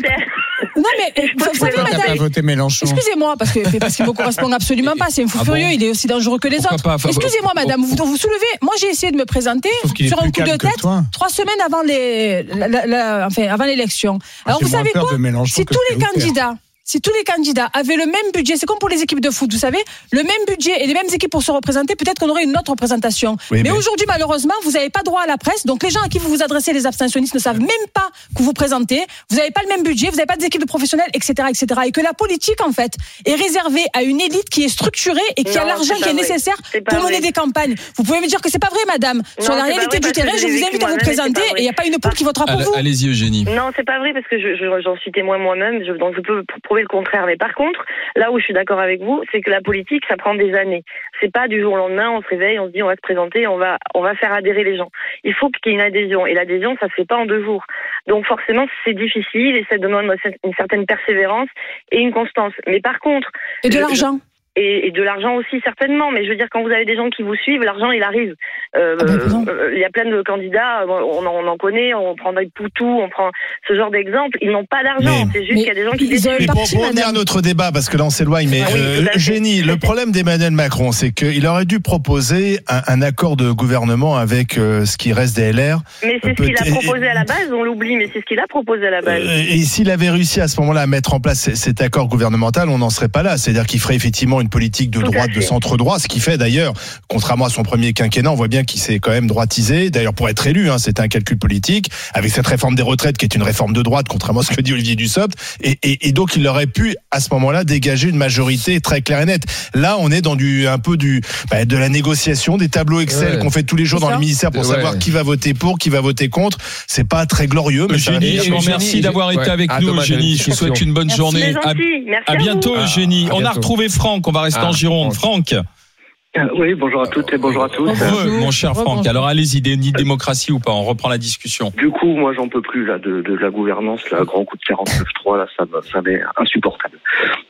non 0.76 0.90
mais 0.98 1.24
vous 1.38 1.58
savez 1.58 1.76
madame 1.82 2.02
pas 2.06 2.14
voté 2.14 2.42
Mélenchon 2.42 2.86
Excusez-moi, 2.86 3.34
parce 3.36 3.50
que 3.52 3.78
parce 3.78 3.96
qu'il 3.96 4.06
me 4.06 4.12
correspond 4.12 4.50
absolument 4.52 4.94
pas. 4.96 5.06
C'est 5.10 5.24
un 5.24 5.28
fou 5.28 5.38
Ah 5.40 5.44
bon 5.44 5.52
furieux. 5.54 5.68
Il 5.72 5.82
est 5.82 5.90
aussi 5.90 6.06
dangereux 6.06 6.38
que 6.38 6.48
les 6.48 6.58
Pourquoi 6.58 6.74
autres. 6.76 6.88
Enfin, 6.88 7.08
Excusez-moi, 7.08 7.52
madame. 7.56 7.82
Vous 7.84 7.96
vous 8.06 8.16
soulevez. 8.16 8.38
Moi, 8.62 8.74
j'ai 8.80 8.88
essayé 8.88 9.10
de 9.12 9.16
me 9.16 9.24
présenter 9.24 9.70
sur 10.06 10.22
un 10.22 10.30
coup 10.30 10.40
de 10.42 10.56
tête 10.56 10.76
trois 11.12 11.28
semaines 11.28 11.60
avant 11.64 11.82
les, 11.82 12.42
la- 12.44 12.68
la- 12.68 12.86
la- 12.86 13.26
enfin 13.26 13.42
avant 13.48 13.64
l'élection. 13.64 14.18
Alors 14.44 14.60
J'ai 14.60 14.66
vous 14.66 14.70
savez 14.70 14.90
quoi 14.92 15.10
Si 15.46 15.64
que 15.64 15.74
tous 15.74 15.80
les 15.90 15.98
candidats 15.98 16.54
si 16.88 17.00
tous 17.00 17.10
les 17.18 17.24
candidats 17.24 17.68
avaient 17.74 17.96
le 17.96 18.06
même 18.06 18.30
budget, 18.32 18.54
c'est 18.56 18.64
comme 18.64 18.78
pour 18.78 18.88
les 18.88 19.02
équipes 19.02 19.20
de 19.20 19.30
foot, 19.30 19.52
vous 19.52 19.58
savez, 19.58 19.78
le 20.12 20.22
même 20.22 20.44
budget 20.46 20.84
et 20.84 20.86
les 20.86 20.94
mêmes 20.94 21.08
équipes 21.12 21.32
pour 21.32 21.42
se 21.42 21.50
représenter, 21.50 21.96
peut-être 21.96 22.20
qu'on 22.20 22.28
aurait 22.28 22.44
une 22.44 22.56
autre 22.56 22.70
représentation. 22.70 23.32
Oui, 23.50 23.58
mais 23.58 23.64
mais- 23.64 23.70
aujourd'hui, 23.72 24.06
malheureusement, 24.06 24.54
vous 24.62 24.70
n'avez 24.70 24.88
pas 24.88 25.02
droit 25.02 25.20
à 25.22 25.26
la 25.26 25.36
presse. 25.36 25.66
Donc 25.66 25.82
les 25.82 25.90
gens 25.90 26.00
à 26.04 26.08
qui 26.08 26.20
vous 26.20 26.28
vous 26.28 26.44
adressez, 26.44 26.72
les 26.72 26.86
abstentionnistes, 26.86 27.34
ne 27.34 27.40
savent 27.40 27.58
même 27.58 27.68
pas 27.92 28.08
que 28.34 28.38
vous 28.38 28.44
vous 28.44 28.52
présentez. 28.52 29.02
Vous 29.30 29.36
n'avez 29.36 29.50
pas 29.50 29.62
le 29.62 29.68
même 29.68 29.82
budget, 29.82 30.10
vous 30.10 30.16
n'avez 30.16 30.26
pas 30.26 30.36
des 30.36 30.46
équipes 30.46 30.60
de 30.60 30.66
professionnels, 30.66 31.08
etc., 31.12 31.34
etc. 31.48 31.66
Et 31.86 31.90
que 31.90 32.00
la 32.00 32.12
politique, 32.14 32.60
en 32.64 32.70
fait, 32.70 32.92
est 33.24 33.34
réservée 33.34 33.84
à 33.92 34.04
une 34.04 34.20
élite 34.20 34.48
qui 34.48 34.62
est 34.62 34.68
structurée 34.68 35.18
et 35.36 35.42
qui 35.42 35.58
a 35.58 35.64
l'argent 35.64 35.94
qui 35.96 36.02
est 36.02 36.04
vrai. 36.04 36.14
nécessaire 36.14 36.56
pour 36.88 36.98
mener 37.00 37.18
vrai. 37.18 37.20
des 37.20 37.32
campagnes. 37.32 37.74
Vous 37.96 38.04
pouvez 38.04 38.20
me 38.20 38.28
dire 38.28 38.40
que 38.40 38.48
c'est 38.48 38.60
pas 38.60 38.68
vrai, 38.70 38.80
madame. 38.86 39.22
Sur 39.40 39.56
la 39.56 39.64
réalité 39.64 39.98
du 39.98 40.12
terrain, 40.12 40.30
je 40.36 40.46
vous 40.46 40.64
invite 40.64 40.84
à 40.84 40.86
vous 40.86 40.96
présenter 40.98 41.40
et 41.56 41.58
il 41.58 41.62
n'y 41.62 41.68
a 41.68 41.72
pas 41.72 41.84
une 41.84 41.98
poule 41.98 42.14
qui 42.14 42.22
votera 42.22 42.44
pour 42.46 42.60
vous. 42.60 42.74
Allez-y, 42.76 43.08
Eugénie. 43.08 43.44
Non, 43.44 43.70
c'est 43.74 43.84
pas 43.84 43.98
vrai 43.98 44.12
parce 44.12 44.26
que 44.28 44.38
je, 44.38 44.54
je- 44.54 44.82
j'en 44.84 44.96
suis 44.98 45.10
témoin 45.10 45.38
moi-même, 45.38 45.82
donc 45.98 46.14
je 46.16 46.20
peux 46.20 46.44
prouver 46.76 46.82
le 46.82 46.88
contraire. 46.88 47.26
Mais 47.26 47.36
par 47.36 47.54
contre, 47.54 47.84
là 48.16 48.30
où 48.30 48.38
je 48.38 48.44
suis 48.44 48.52
d'accord 48.54 48.80
avec 48.80 49.00
vous, 49.00 49.22
c'est 49.32 49.40
que 49.40 49.50
la 49.50 49.60
politique, 49.60 50.04
ça 50.08 50.16
prend 50.16 50.34
des 50.34 50.54
années. 50.54 50.84
C'est 51.20 51.32
pas 51.32 51.48
du 51.48 51.60
jour 51.60 51.72
au 51.74 51.76
lendemain, 51.76 52.10
on 52.10 52.22
se 52.22 52.28
réveille, 52.28 52.58
on 52.58 52.66
se 52.66 52.72
dit 52.72 52.82
on 52.82 52.86
va 52.88 52.96
se 52.96 53.00
présenter, 53.00 53.46
on 53.46 53.56
va, 53.56 53.78
on 53.94 54.02
va 54.02 54.14
faire 54.14 54.32
adhérer 54.32 54.64
les 54.64 54.76
gens. 54.76 54.90
Il 55.24 55.34
faut 55.34 55.48
qu'il 55.48 55.72
y 55.72 55.74
ait 55.74 55.78
une 55.78 55.84
adhésion 55.84 56.26
et 56.26 56.34
l'adhésion, 56.34 56.76
ça 56.80 56.88
se 56.88 56.92
fait 56.94 57.06
pas 57.06 57.16
en 57.16 57.24
deux 57.26 57.42
jours. 57.42 57.64
Donc 58.06 58.26
forcément, 58.26 58.66
c'est 58.84 58.92
difficile 58.94 59.56
et 59.56 59.66
ça 59.70 59.78
demande 59.78 60.04
une 60.44 60.54
certaine 60.54 60.84
persévérance 60.86 61.48
et 61.92 61.98
une 62.00 62.12
constance. 62.12 62.52
Mais 62.66 62.80
par 62.80 62.98
contre, 63.00 63.30
Et 63.64 63.68
de 63.68 63.74
je- 63.74 63.78
l'argent. 63.80 64.18
Et, 64.56 64.88
et 64.88 64.90
de 64.90 65.02
l'argent 65.02 65.34
aussi 65.36 65.60
certainement. 65.62 66.10
Mais 66.10 66.24
je 66.24 66.30
veux 66.30 66.36
dire, 66.36 66.48
quand 66.50 66.62
vous 66.62 66.70
avez 66.70 66.84
des 66.84 66.96
gens 66.96 67.08
qui 67.10 67.22
vous 67.22 67.34
suivent, 67.36 67.62
l'argent 67.62 67.90
il 67.90 68.02
arrive. 68.02 68.34
Euh, 68.76 68.96
Ah 69.00 69.04
ben, 69.04 69.44
euh, 69.48 69.70
Il 69.74 69.80
y 69.80 69.84
a 69.84 69.90
plein 69.90 70.04
de 70.10 70.22
candidats, 70.22 70.82
euh, 70.82 70.86
on, 70.88 71.24
en- 71.26 71.44
on 71.44 71.46
en 71.46 71.56
connaît, 71.56 71.94
on 71.94 72.14
prend 72.16 72.32
des 72.32 72.48
Poutou, 72.54 72.86
on 72.86 73.08
prend 73.08 73.30
ce 73.68 73.74
genre 73.74 73.90
d'exemple. 73.90 74.38
Ils 74.40 74.50
n'ont 74.50 74.64
pas 74.64 74.82
d'argent. 74.82 75.04
Mais- 75.26 75.26
C'est 75.32 75.44
juste 75.44 75.58
qu'il 75.58 75.66
y 75.66 75.70
a 75.70 75.74
des 75.74 75.84
gens 75.84 75.92
qui 75.92 76.04
ils. 76.06 76.20
Mais 76.40 76.46
pour, 76.46 76.62
revenir 76.62 77.08
à 77.08 77.12
notre 77.12 77.40
débat, 77.42 77.70
parce 77.72 77.88
que 77.88 77.96
là 77.96 78.04
on 78.04 78.10
s'éloigne, 78.10 78.48
mais 78.50 78.62
Ah 78.64 78.70
oui, 78.72 78.80
euh. 78.80 79.06
Génie, 79.16 79.62
le 79.62 79.76
problème 79.76 80.12
d'Emmanuel 80.12 80.52
Macron, 80.52 80.92
c'est 80.92 81.12
qu'il 81.12 81.46
aurait 81.46 81.64
dû 81.64 81.80
proposer 81.80 82.58
un, 82.68 82.80
un 82.86 83.02
accord 83.02 83.36
de 83.36 83.50
gouvernement 83.50 84.16
avec 84.16 84.58
euh, 84.58 84.84
ce 84.84 84.96
qui 84.96 85.12
reste 85.12 85.36
des 85.36 85.52
LR. 85.52 85.78
Mais 86.04 86.18
c'est 86.22 86.30
ce 86.36 86.42
qu'il 86.42 86.56
a 86.56 86.64
proposé 86.80 87.06
à 87.08 87.14
la 87.14 87.24
base, 87.24 87.50
on 87.52 87.62
l'oublie, 87.62 87.96
mais 87.96 88.08
c'est 88.12 88.20
ce 88.20 88.24
qu'il 88.24 88.38
a 88.38 88.46
proposé 88.46 88.86
à 88.86 88.90
la 88.90 89.02
base. 89.02 89.20
Euh, 89.22 89.42
et 89.50 89.58
s'il 89.62 89.90
avait 89.90 90.10
réussi 90.10 90.40
à 90.40 90.48
ce 90.48 90.60
moment-là 90.60 90.82
à 90.82 90.86
mettre 90.86 91.14
en 91.14 91.20
place 91.20 91.52
cet 91.54 91.80
accord 91.82 92.08
gouvernemental, 92.08 92.68
on 92.68 92.78
n'en 92.78 92.90
serait 92.90 93.08
pas 93.08 93.22
là. 93.22 93.36
C'est-à-dire 93.36 93.66
qu'il 93.66 93.80
ferait 93.80 93.96
effectivement 93.96 94.40
une 94.40 94.45
une 94.46 94.50
politique 94.50 94.90
de 94.90 95.00
droite, 95.02 95.30
de 95.34 95.40
centre-droit, 95.40 95.98
ce 95.98 96.06
qui 96.06 96.20
fait 96.20 96.38
d'ailleurs, 96.38 96.72
contrairement 97.08 97.46
à 97.46 97.48
son 97.50 97.62
premier 97.64 97.92
quinquennat, 97.92 98.30
on 98.30 98.36
voit 98.36 98.46
bien 98.48 98.62
qu'il 98.62 98.80
s'est 98.80 99.00
quand 99.00 99.10
même 99.10 99.26
droitisé. 99.26 99.90
D'ailleurs, 99.90 100.14
pour 100.14 100.28
être 100.28 100.46
élu, 100.46 100.70
hein, 100.70 100.78
c'était 100.78 101.02
un 101.02 101.08
calcul 101.08 101.36
politique, 101.36 101.90
avec 102.14 102.30
cette 102.30 102.46
réforme 102.46 102.76
des 102.76 102.82
retraites 102.82 103.18
qui 103.18 103.24
est 103.24 103.34
une 103.34 103.42
réforme 103.42 103.72
de 103.72 103.82
droite, 103.82 104.06
contrairement 104.08 104.40
à 104.40 104.44
ce 104.44 104.54
que 104.54 104.60
dit 104.60 104.72
Olivier 104.72 104.94
Dussopt. 104.94 105.34
Et, 105.62 105.78
et, 105.82 106.08
et 106.08 106.12
donc, 106.12 106.36
il 106.36 106.46
aurait 106.46 106.68
pu, 106.68 106.94
à 107.10 107.18
ce 107.20 107.28
moment-là, 107.32 107.64
dégager 107.64 108.08
une 108.08 108.16
majorité 108.16 108.80
très 108.80 109.00
claire 109.02 109.20
et 109.20 109.26
nette. 109.26 109.44
Là, 109.74 109.96
on 109.98 110.10
est 110.12 110.22
dans 110.22 110.36
du 110.36 110.68
un 110.68 110.78
peu 110.78 110.96
du 110.96 111.22
bah, 111.50 111.64
de 111.64 111.76
la 111.76 111.88
négociation, 111.88 112.56
des 112.56 112.68
tableaux 112.68 113.00
Excel 113.00 113.16
Ouais. 113.26 113.38
qu'on 113.40 113.50
fait 113.50 113.64
tous 113.64 113.74
les 113.76 113.84
jours 113.86 113.98
dans 114.00 114.08
ça. 114.08 114.14
le 114.14 114.20
ministère 114.20 114.50
pour 114.52 114.62
Ouais. 114.62 114.74
savoir 114.74 114.98
qui 114.98 115.10
va 115.10 115.22
voter 115.24 115.54
pour, 115.54 115.78
qui 115.78 115.88
va 115.88 116.00
voter 116.00 116.28
contre. 116.28 116.58
C'est 116.86 117.08
pas 117.08 117.26
très 117.26 117.48
glorieux, 117.48 117.88
mais 117.90 117.98
ça 117.98 118.12
Eugénie, 118.12 118.38
remercie 118.50 118.98
je- 118.98 119.02
d'avoir 119.02 119.30
été 119.32 119.40
ouais. 119.40 119.48
avec 119.48 119.70
Ah, 119.72 119.80
nous, 119.80 119.88
dommage, 119.88 120.10
Eugénie. 120.12 120.36
Je 120.36 120.44
vous 120.50 120.56
souhaite 120.56 120.80
une 120.80 120.92
bonne 120.92 121.06
Merci. 121.08 121.16
journée. 121.18 121.54
À. 121.64 121.74
Merci 121.74 122.22
à 122.28 122.36
bientôt. 122.36 122.74
Ah, 122.78 122.84
Eugénie. 122.84 123.26
à 123.30 123.34
On 123.34 123.44
a 123.44 123.50
retrouvé 123.50 123.88
Franck. 123.88 124.28
On 124.28 124.32
va 124.32 124.35
rester 124.42 124.60
Ah, 124.62 124.68
en 124.68 124.72
Gironde. 124.72 125.12
Franck. 125.14 125.52
Euh, 125.52 126.48
Oui, 126.58 126.74
bonjour 126.74 127.00
à 127.02 127.06
toutes 127.06 127.32
et 127.32 127.38
bonjour 127.38 127.64
à 127.64 127.68
tous. 127.70 127.86
Bonjour. 127.86 128.40
Mon 128.40 128.50
cher 128.50 128.74
Franck. 128.74 129.06
Alors 129.06 129.26
allez-y, 129.26 129.62
dé- 129.62 129.76
ni 129.78 129.90
démocratie 129.92 130.52
ou 130.52 130.58
pas, 130.58 130.70
on 130.72 130.82
reprend 130.84 131.08
la 131.08 131.16
discussion. 131.16 131.72
Du 131.78 131.88
coup, 131.90 132.08
moi, 132.14 132.34
j'en 132.34 132.48
peux 132.48 132.60
plus 132.60 132.84
là 132.84 132.98
de, 132.98 133.22
de 133.22 133.34
la 133.34 133.48
gouvernance, 133.48 134.10
là, 134.10 134.22
grand 134.24 134.44
coup 134.44 134.56
de 134.58 134.62
49.3, 134.62 135.38
là, 135.38 135.46
ça, 135.56 135.64
ça 135.90 136.02
m'est 136.02 136.20
insupportable. 136.36 136.98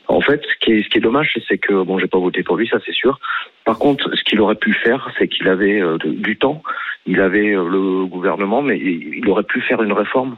En 0.07 0.21
fait, 0.21 0.41
ce 0.43 0.65
qui 0.65 0.73
est, 0.73 0.83
ce 0.85 0.89
qui 0.89 0.99
est 0.99 1.01
dommage, 1.01 1.37
c'est 1.49 1.59
que 1.59 1.83
bon, 1.83 1.99
j'ai 1.99 2.07
pas 2.07 2.19
voté 2.21 2.45
pour 2.45 2.57
lui, 2.57 2.69
ça 2.69 2.79
c'est 2.87 2.95
sûr. 2.95 3.19
Par 3.65 3.77
contre, 3.79 4.09
ce 4.15 4.23
qu'il 4.23 4.41
aurait 4.41 4.55
pu 4.55 4.73
faire, 4.73 5.11
c'est 5.19 5.27
qu'il 5.27 5.49
avait 5.49 5.81
euh, 5.81 5.99
de- 5.99 6.11
du 6.13 6.37
temps, 6.39 6.63
il 7.07 7.21
avait 7.21 7.55
euh, 7.57 7.69
le 7.69 8.07
gouvernement, 8.07 8.63
mais 8.63 8.79
il, 8.79 9.19
il 9.19 9.29
aurait 9.29 9.43
pu 9.43 9.61
faire 9.63 9.83
une 9.83 9.93
réforme, 9.93 10.37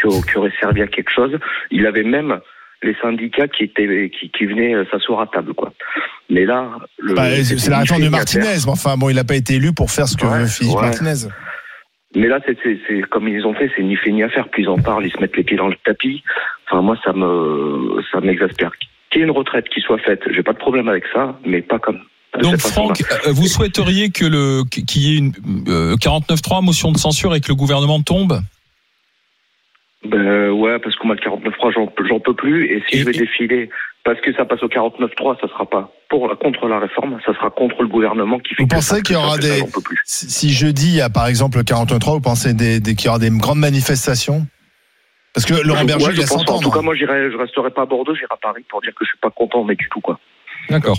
qui, 0.00 0.08
qui 0.30 0.38
aurait 0.38 0.52
servi 0.60 0.82
à 0.82 0.86
quelque 0.86 1.10
chose. 1.10 1.36
Il 1.72 1.84
avait 1.86 2.04
même 2.04 2.38
les 2.82 2.94
syndicats 3.00 3.48
qui 3.48 3.64
étaient 3.64 4.10
qui, 4.10 4.30
qui 4.30 4.46
venaient 4.46 4.74
euh, 4.74 4.84
s'asseoir 4.90 5.20
à 5.20 5.26
table, 5.26 5.54
quoi. 5.54 5.72
Mais 6.30 6.44
là, 6.44 6.70
le, 6.98 7.14
Bah, 7.14 7.30
c'est 7.42 7.70
la 7.70 7.80
réforme 7.80 8.02
de. 8.02 8.08
Martinez, 8.08 8.44
mais 8.64 8.68
enfin 8.70 8.96
bon, 8.96 9.08
il 9.10 9.16
n'a 9.16 9.24
pas 9.24 9.36
été 9.36 9.54
élu 9.54 9.72
pour 9.72 9.90
faire 9.90 10.08
ce 10.08 10.16
que 10.16 10.26
Ouais, 10.26 10.40
veut 10.40 10.46
Philippe 10.46 10.76
ouais. 10.76 10.82
Martinez. 10.82 11.28
Mais 12.14 12.28
là, 12.28 12.40
c'est, 12.44 13.00
comme 13.10 13.28
ils 13.28 13.46
ont 13.46 13.54
fait, 13.54 13.70
c'est 13.74 13.82
ni 13.82 13.96
fait 13.96 14.10
ni 14.10 14.22
à 14.22 14.28
faire. 14.28 14.48
Plus 14.48 14.64
ils 14.64 14.68
en 14.68 14.78
parlent, 14.78 15.06
ils 15.06 15.12
se 15.12 15.18
mettent 15.18 15.36
les 15.36 15.44
pieds 15.44 15.56
dans 15.56 15.68
le 15.68 15.76
tapis. 15.84 16.22
Enfin, 16.66 16.82
moi, 16.82 16.96
ça 17.04 17.12
me, 17.12 18.02
ça 18.12 18.20
m'exaspère. 18.20 18.70
Qu'il 19.10 19.20
y 19.20 19.24
ait 19.24 19.26
une 19.26 19.30
retraite 19.32 19.68
qui 19.68 19.80
soit 19.80 19.98
faite, 19.98 20.20
j'ai 20.30 20.42
pas 20.42 20.52
de 20.52 20.58
problème 20.58 20.88
avec 20.88 21.04
ça, 21.12 21.38
mais 21.46 21.62
pas 21.62 21.78
comme. 21.78 22.00
de 22.36 22.42
Donc. 22.42 22.58
Franck, 22.58 23.02
euh, 23.26 23.32
vous 23.32 23.46
souhaiteriez 23.46 24.10
que 24.10 24.26
le 24.26 24.64
qu'il 24.64 25.02
y 25.02 25.14
ait 25.14 25.18
une 25.18 25.32
euh, 25.68 25.96
49.3 25.96 26.62
motion 26.64 26.92
de 26.92 26.98
censure 26.98 27.34
et 27.34 27.40
que 27.40 27.48
le 27.48 27.54
gouvernement 27.54 28.00
tombe? 28.02 28.40
Ben 30.04 30.50
ouais, 30.50 30.78
parce 30.80 30.96
que 30.96 31.06
moi, 31.06 31.14
le 31.14 31.20
49.3, 31.20 31.72
j'en, 31.72 31.92
j'en 32.08 32.18
peux 32.20 32.34
plus. 32.34 32.66
Et 32.66 32.82
si 32.88 32.96
Et- 32.96 32.98
je 33.00 33.04
vais 33.04 33.10
et- 33.14 33.18
défiler, 33.20 33.70
parce 34.04 34.20
que 34.20 34.32
ça 34.34 34.44
passe 34.44 34.62
au 34.62 34.68
49.3, 34.68 35.36
ça 35.40 35.46
sera 35.48 35.64
pas 35.68 35.92
pour 36.10 36.28
contre 36.38 36.66
la 36.68 36.80
réforme, 36.80 37.18
ça 37.24 37.32
sera 37.34 37.50
contre 37.50 37.82
le 37.82 37.88
gouvernement 37.88 38.38
qui 38.40 38.54
fait. 38.54 38.62
Vous 38.64 38.68
pensez 38.68 38.96
ça, 38.96 39.00
qu'il 39.00 39.14
y 39.14 39.18
aura 39.18 39.36
ça, 39.36 39.38
des-. 39.38 39.62
Si 40.04 40.28
si 40.28 40.50
jeudi, 40.50 40.88
il 40.88 40.96
y 40.96 41.00
a 41.00 41.08
par 41.08 41.28
exemple 41.28 41.58
le 41.58 41.64
43, 41.64 42.14
vous 42.14 42.20
pensez 42.20 42.52
des, 42.52 42.80
des- 42.80 42.94
qu'il 42.96 43.06
y 43.06 43.08
aura 43.10 43.18
des 43.20 43.30
grandes 43.30 43.58
manifestations? 43.60 44.46
Parce 45.34 45.46
que 45.46 45.54
Laurent 45.66 45.80
Ouais, 45.80 45.86
Berger, 45.86 46.06
je 46.12 46.20
il 46.20 46.24
a 46.24 46.26
pense, 46.26 46.44
100 46.44 46.50
ans. 46.50 46.56
en 46.56 46.60
tout 46.60 46.70
cas, 46.70 46.76
non 46.78 46.82
moi, 46.82 46.94
j'irai, 46.94 47.30
je 47.30 47.36
resterai 47.38 47.70
pas 47.70 47.82
à 47.82 47.86
Bordeaux, 47.86 48.14
j'irai 48.14 48.26
à 48.30 48.36
Paris 48.36 48.64
pour 48.68 48.82
dire 48.82 48.90
que 48.94 49.04
je 49.04 49.08
suis 49.10 49.18
pas 49.18 49.30
content, 49.30 49.64
mais 49.64 49.76
du 49.76 49.88
tout, 49.88 50.00
quoi. 50.00 50.18
D'accord. 50.68 50.98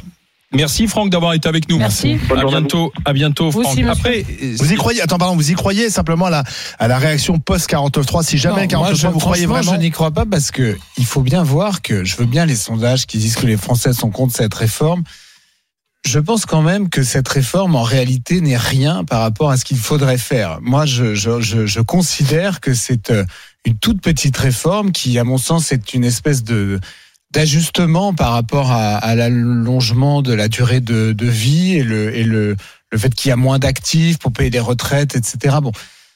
Merci 0.54 0.88
Franck 0.88 1.10
d'avoir 1.10 1.34
été 1.34 1.48
avec 1.50 1.68
nous. 1.70 1.78
Merci. 1.78 2.18
Bonne 2.30 2.40
À 2.40 2.46
bientôt, 2.46 2.94
à 3.06 3.14
bientôt 3.14 3.50
Vous 3.50 3.64
Franck. 3.64 3.74
aussi. 3.74 3.84
Après, 3.84 4.24
Vous 4.60 4.72
y 4.72 4.76
croyez? 4.76 5.02
Attends, 5.02 5.18
pardon, 5.18 5.36
vous 5.36 5.50
y 5.52 5.56
croyez 5.56 5.90
simplement 5.90 6.28
à 6.28 6.30
la, 6.30 6.44
à 6.80 6.88
la 6.88 6.98
réaction 7.00 7.40
post 7.40 7.70
49.3 7.70 8.24
Si 8.24 8.38
jamais 8.38 8.68
Non, 8.68 8.80
moi, 8.80 8.92
49.3, 8.92 8.96
je- 8.96 9.08
vous 9.08 9.20
croyez 9.20 9.46
vraiment? 9.48 9.74
Je 9.74 9.80
n'y 9.80 9.90
crois 9.92 10.12
pas 10.12 10.26
parce 10.26 10.52
que 10.52 10.78
il 10.98 11.06
faut 11.06 11.22
bien 11.22 11.44
voir 11.44 11.82
que 11.82 12.04
je 12.04 12.16
veux 12.16 12.26
bien 12.26 12.46
les 12.46 12.56
sondages 12.56 13.06
qui 13.08 13.18
disent 13.18 13.36
que 13.36 13.48
les 13.48 13.58
Français 13.58 13.94
sont 13.94 14.12
contre 14.12 14.36
cette 14.36 14.54
réforme. 14.54 15.04
Je 16.06 16.20
pense 16.20 16.46
quand 16.46 16.62
même 16.62 16.90
que 16.90 17.02
cette 17.02 17.30
réforme, 17.30 17.76
en 17.76 17.84
réalité, 17.84 18.42
n'est 18.42 18.58
rien 18.58 19.06
par 19.06 19.22
rapport 19.22 19.50
à 19.52 19.58
ce 19.58 19.64
qu'il 19.64 19.78
faudrait 19.78 20.18
faire. 20.18 20.60
Moi, 20.62 20.86
je, 20.86 21.16
je, 21.16 21.40
je, 21.40 21.66
je 21.66 21.80
considère 21.80 22.60
que 22.60 22.74
c'est 22.74 23.10
euh, 23.10 23.24
une 23.66 23.78
toute 23.78 24.02
petite 24.02 24.36
réforme 24.36 24.92
qui, 24.92 25.18
à 25.18 25.24
mon 25.24 25.38
sens, 25.38 25.72
est 25.72 25.94
une 25.94 26.04
espèce 26.04 26.44
de 26.44 26.82
d'ajustement 27.34 28.14
par 28.14 28.32
rapport 28.32 28.72
à, 28.72 28.96
à 28.98 29.16
l'allongement 29.16 30.22
de 30.22 30.34
la 30.34 30.48
durée 30.48 30.80
de, 30.80 31.12
de 31.12 31.26
vie 31.26 31.74
et 31.76 31.84
le, 31.84 32.16
et 32.16 32.24
le, 32.24 32.56
le 32.92 32.98
fait 32.98 33.14
qu'il 33.14 33.30
y 33.30 33.32
a 33.32 33.36
moins 33.36 33.60
d'actifs 33.60 34.20
pour 34.20 34.32
payer 34.32 34.50
des 34.50 34.60
retraites, 34.60 35.16
etc. 35.16 35.58
Bon, 35.62 35.72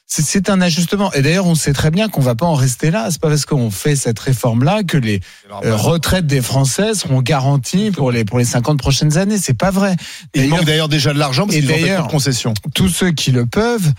c'est- 0.06 0.48
un 0.48 0.60
ajustement. 0.62 1.12
Et 1.12 1.20
d'ailleurs, 1.20 1.46
on 1.46 1.54
sait 1.54 1.72
très 1.74 1.90
bien 1.90 2.08
qu'on 2.08 2.22
va 2.22 2.34
pas 2.34 2.46
en 2.46 2.54
rester 2.54 2.90
là. 2.90 3.08
C'est 3.10 3.20
pas 3.20 3.28
parce 3.28 3.44
qu'on 3.44 3.70
fait 3.70 3.94
cette 3.96 4.18
réforme-là 4.18 4.82
que 4.84 4.96
les 4.96 5.20
euh, 5.64 5.76
retraites 5.76 6.26
des 6.26 6.40
Français 6.40 6.94
seront 6.94 7.20
garanties 7.20 7.90
pour 7.90 8.10
les 8.12 8.24
pour 8.24 8.38
les 8.38 8.46
50 8.46 8.78
prochaines 8.78 9.18
années. 9.18 9.36
C'est 9.38 9.52
pas 9.58 9.70
vrai. 9.70 9.96
Il 10.34 10.40
D'ailleurs, 10.42 10.56
manque 10.58 10.66
d'ailleurs 10.66 10.88
déjà 10.88 11.12
de 11.12 11.18
l'argent 11.18 11.44
parce 11.44 11.56
Et 11.56 11.60
qu'ils 11.60 11.72
ont 11.72 11.74
fait 11.76 12.02
de 12.02 12.08
concessions. 12.08 12.54
tous 12.74 12.88
ceux 12.88 13.10
qui 13.10 13.32
le 13.32 13.44
peuvent, 13.44 13.92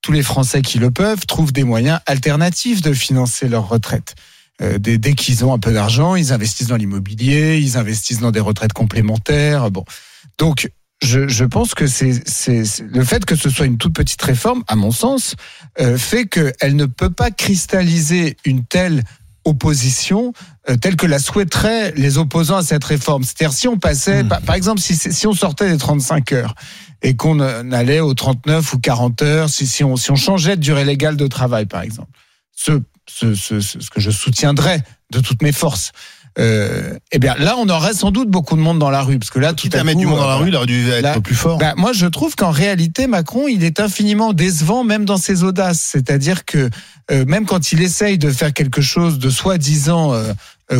tous 0.00 0.12
les 0.12 0.22
Français 0.22 0.62
qui 0.62 0.78
le 0.78 0.90
peuvent, 0.90 1.26
trouvent 1.26 1.52
des 1.52 1.64
moyens 1.64 2.00
alternatifs 2.06 2.80
de 2.80 2.94
financer 2.94 3.48
leur 3.48 3.68
retraite. 3.68 4.14
Euh, 4.62 4.78
dès 4.78 4.98
dès 4.98 5.14
qu'ils 5.14 5.44
ont 5.44 5.52
un 5.52 5.58
peu 5.58 5.72
d'argent, 5.72 6.16
ils 6.16 6.32
investissent 6.32 6.68
dans 6.68 6.76
l'immobilier, 6.76 7.58
ils 7.58 7.76
investissent 7.76 8.20
dans 8.20 8.30
des 8.30 8.40
retraites 8.40 8.72
complémentaires. 8.72 9.70
Bon, 9.70 9.84
donc 10.38 10.70
je, 11.02 11.28
je 11.28 11.44
pense 11.44 11.74
que 11.74 11.86
c'est 11.86 12.22
le 12.82 13.04
fait 13.04 13.24
que 13.24 13.36
ce 13.36 13.48
soit 13.48 13.66
une 13.66 13.78
toute 13.78 13.94
petite 13.94 14.20
réforme, 14.20 14.62
à 14.68 14.76
mon 14.76 14.90
sens, 14.90 15.34
euh, 15.80 15.96
fait 15.96 16.26
qu'elle 16.26 16.76
ne 16.76 16.84
peut 16.84 17.10
pas 17.10 17.30
cristalliser 17.30 18.36
une 18.44 18.64
telle 18.64 19.02
opposition 19.46 20.34
euh, 20.68 20.76
telle 20.76 20.96
que 20.96 21.06
la 21.06 21.18
souhaiteraient 21.18 21.92
les 21.96 22.18
opposants 22.18 22.58
à 22.58 22.62
cette 22.62 22.84
réforme. 22.84 23.24
C'est-à-dire 23.24 23.52
si 23.52 23.68
on 23.68 23.78
passait, 23.78 24.22
Hmm. 24.22 24.28
par, 24.28 24.40
par 24.42 24.54
exemple, 24.54 24.80
si, 24.80 24.94
si 24.94 25.26
on 25.26 25.32
sortait 25.32 25.70
des 25.70 25.78
35 25.78 26.32
heures 26.32 26.54
et 27.00 27.16
qu'on 27.16 27.40
allait 27.40 28.00
aux 28.00 28.12
39 28.12 28.74
ou 28.74 28.78
40 28.78 29.22
heures, 29.22 29.48
si, 29.48 29.66
si, 29.66 29.82
on, 29.82 29.96
si 29.96 30.10
on 30.10 30.16
changeait 30.16 30.56
de 30.56 30.60
durée 30.60 30.84
légale 30.84 31.16
de 31.16 31.26
travail, 31.26 31.64
par 31.64 31.80
exemple, 31.80 32.10
ce, 32.54 32.82
ce, 33.14 33.34
ce, 33.34 33.60
ce, 33.60 33.80
ce 33.80 33.90
que 33.90 34.00
je 34.00 34.10
soutiendrais 34.10 34.82
de 35.12 35.20
toutes 35.20 35.42
mes 35.42 35.52
forces, 35.52 35.92
euh, 36.38 36.96
eh 37.10 37.18
bien 37.18 37.34
là, 37.38 37.56
on 37.58 37.68
aurait 37.68 37.92
sans 37.92 38.12
doute 38.12 38.30
beaucoup 38.30 38.54
de 38.56 38.60
monde 38.60 38.78
dans 38.78 38.90
la 38.90 39.02
rue, 39.02 39.18
parce 39.18 39.30
que 39.30 39.40
là, 39.40 39.52
tout 39.52 39.68
à 39.72 39.80
coup, 39.82 39.94
du 39.94 40.06
monde 40.06 40.18
euh, 40.18 40.20
dans 40.20 40.28
la 40.28 40.36
voilà. 40.36 40.44
rue, 40.44 40.48
il 40.48 40.56
aurait 40.56 40.66
dû 40.66 40.88
être 40.90 41.02
Là- 41.02 41.20
plus 41.20 41.34
fort. 41.34 41.58
Bah, 41.58 41.74
moi, 41.76 41.92
je 41.92 42.06
trouve 42.06 42.36
qu'en 42.36 42.52
réalité, 42.52 43.08
Macron, 43.08 43.48
il 43.48 43.64
est 43.64 43.80
infiniment 43.80 44.32
décevant, 44.32 44.84
même 44.84 45.04
dans 45.04 45.16
ses 45.16 45.42
audaces. 45.42 45.80
C'est-à-dire 45.80 46.44
que 46.44 46.70
euh, 47.10 47.24
même 47.26 47.46
quand 47.46 47.72
il 47.72 47.82
essaye 47.82 48.16
de 48.16 48.30
faire 48.30 48.52
quelque 48.52 48.80
chose 48.80 49.18
de 49.18 49.28
soi-disant 49.28 50.12
euh, 50.14 50.18
euh, 50.20 50.34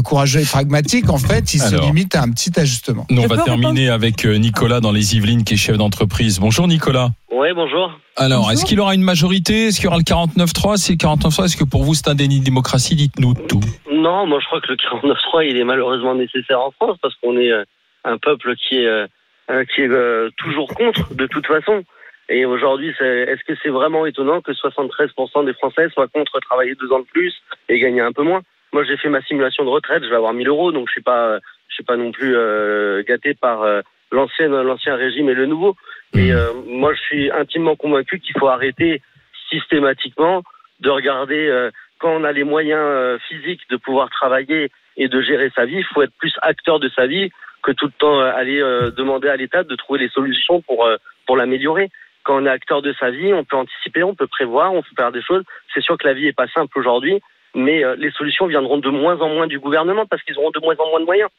courageux 0.04 0.40
et 0.40 0.44
pragmatique, 0.44 1.10
en 1.10 1.18
fait, 1.18 1.54
il 1.54 1.62
Alors. 1.62 1.82
se 1.82 1.86
limite 1.86 2.14
à 2.14 2.22
un 2.22 2.30
petit 2.30 2.58
ajustement. 2.58 3.06
nous, 3.10 3.20
on 3.20 3.24
Je 3.24 3.28
va 3.28 3.38
terminer 3.38 3.88
avec 3.88 4.24
euh, 4.24 4.36
Nicolas 4.36 4.80
dans 4.80 4.92
les 4.92 5.16
Yvelines 5.16 5.44
qui 5.44 5.54
est 5.54 5.56
chef 5.56 5.76
d'entreprise. 5.76 6.38
Bonjour 6.38 6.68
Nicolas. 6.68 7.10
Ouais, 7.32 7.52
bonjour. 7.54 7.92
Alors, 8.16 8.50
est-ce 8.52 8.64
qu'il 8.64 8.78
aura 8.80 8.94
une 8.94 9.02
majorité? 9.02 9.66
Est-ce 9.66 9.76
qu'il 9.76 9.84
y 9.84 9.88
aura 9.88 9.98
le 9.98 10.02
49.3 10.04 10.76
Si 10.76 10.92
le 10.92 10.98
49.3, 10.98 11.44
est-ce 11.46 11.56
que 11.56 11.64
pour 11.64 11.84
vous 11.84 11.94
c'est 11.94 12.08
un 12.08 12.14
déni 12.14 12.40
de 12.40 12.44
démocratie? 12.44 12.94
Dites-nous 12.94 13.34
tout. 13.34 13.60
Non, 13.90 14.26
moi 14.26 14.38
je 14.40 14.46
crois 14.46 14.60
que 14.60 14.68
le 14.68 14.76
49.3 14.76 15.48
il 15.48 15.56
est 15.56 15.64
malheureusement 15.64 16.14
nécessaire 16.14 16.60
en 16.60 16.70
France 16.72 16.96
parce 17.02 17.14
qu'on 17.22 17.36
est 17.38 17.50
euh, 17.50 17.64
un 18.04 18.18
peuple 18.18 18.54
qui 18.56 18.76
est 18.76 18.86
euh, 18.86 19.06
euh, 19.50 19.64
qui 19.74 19.82
est 19.82 19.88
euh, 19.90 20.30
toujours 20.36 20.68
contre 20.74 21.14
de 21.14 21.26
toute 21.26 21.46
façon. 21.46 21.82
Et 22.28 22.44
aujourd'hui, 22.44 22.90
est-ce 23.00 23.42
que 23.44 23.58
c'est 23.60 23.70
vraiment 23.70 24.06
étonnant 24.06 24.40
que 24.40 24.52
73% 24.52 25.44
des 25.44 25.54
Français 25.54 25.88
soient 25.92 26.06
contre 26.06 26.38
travailler 26.40 26.76
deux 26.76 26.92
ans 26.92 27.00
de 27.00 27.06
plus 27.12 27.34
et 27.68 27.80
gagner 27.80 28.00
un 28.02 28.12
peu 28.12 28.22
moins? 28.22 28.40
Moi, 28.72 28.84
j'ai 28.84 28.96
fait 28.96 29.08
ma 29.08 29.22
simulation 29.22 29.64
de 29.64 29.70
retraite, 29.70 30.04
je 30.04 30.08
vais 30.08 30.16
avoir 30.16 30.32
1000 30.32 30.48
euros, 30.48 30.72
donc 30.72 30.86
je 30.88 30.92
suis 30.92 31.02
pas, 31.02 31.38
je 31.68 31.74
suis 31.74 31.84
pas 31.84 31.96
non 31.96 32.12
plus 32.12 32.36
euh, 32.36 33.02
gâté 33.02 33.34
par 33.34 33.62
euh, 33.62 33.80
l'ancien 34.12 34.48
l'ancien 34.48 34.96
régime 34.96 35.28
et 35.28 35.34
le 35.34 35.46
nouveau. 35.46 35.76
Et 36.14 36.32
euh, 36.32 36.52
moi, 36.66 36.94
je 36.94 37.00
suis 37.00 37.30
intimement 37.30 37.76
convaincu 37.76 38.20
qu'il 38.20 38.36
faut 38.38 38.48
arrêter 38.48 39.02
systématiquement 39.50 40.42
de 40.80 40.90
regarder 40.90 41.48
euh, 41.48 41.70
quand 41.98 42.10
on 42.10 42.24
a 42.24 42.32
les 42.32 42.44
moyens 42.44 42.80
euh, 42.82 43.18
physiques 43.28 43.68
de 43.70 43.76
pouvoir 43.76 44.08
travailler 44.10 44.70
et 44.96 45.08
de 45.08 45.20
gérer 45.20 45.50
sa 45.54 45.66
vie, 45.66 45.76
il 45.76 45.84
faut 45.84 46.02
être 46.02 46.14
plus 46.18 46.34
acteur 46.42 46.80
de 46.80 46.88
sa 46.88 47.06
vie 47.06 47.30
que 47.62 47.72
tout 47.72 47.86
le 47.86 47.92
temps 47.92 48.20
euh, 48.20 48.32
aller 48.34 48.60
euh, 48.60 48.90
demander 48.90 49.28
à 49.28 49.36
l'État 49.36 49.62
de 49.62 49.76
trouver 49.76 50.00
les 50.00 50.08
solutions 50.08 50.62
pour 50.62 50.86
euh, 50.86 50.96
pour 51.26 51.36
l'améliorer. 51.36 51.90
Quand 52.22 52.42
on 52.42 52.46
est 52.46 52.50
acteur 52.50 52.82
de 52.82 52.92
sa 52.98 53.10
vie, 53.10 53.32
on 53.32 53.44
peut 53.44 53.56
anticiper, 53.56 54.02
on 54.02 54.14
peut 54.14 54.26
prévoir, 54.26 54.72
on 54.72 54.82
peut 54.82 54.94
faire 54.96 55.12
des 55.12 55.22
choses. 55.22 55.44
C'est 55.72 55.82
sûr 55.82 55.96
que 55.96 56.06
la 56.06 56.14
vie 56.14 56.26
est 56.26 56.36
pas 56.36 56.48
simple 56.48 56.78
aujourd'hui, 56.78 57.20
mais 57.54 57.84
euh, 57.84 57.96
les 57.96 58.10
solutions 58.12 58.46
viendront 58.46 58.78
de 58.78 58.88
moins 58.90 59.20
en 59.20 59.28
moins 59.28 59.46
du 59.46 59.58
gouvernement 59.58 60.06
parce 60.06 60.22
qu'ils 60.22 60.38
auront 60.38 60.50
de 60.50 60.60
moins 60.60 60.76
en 60.78 60.88
moins 60.90 61.00
de 61.00 61.04
moyens. 61.04 61.30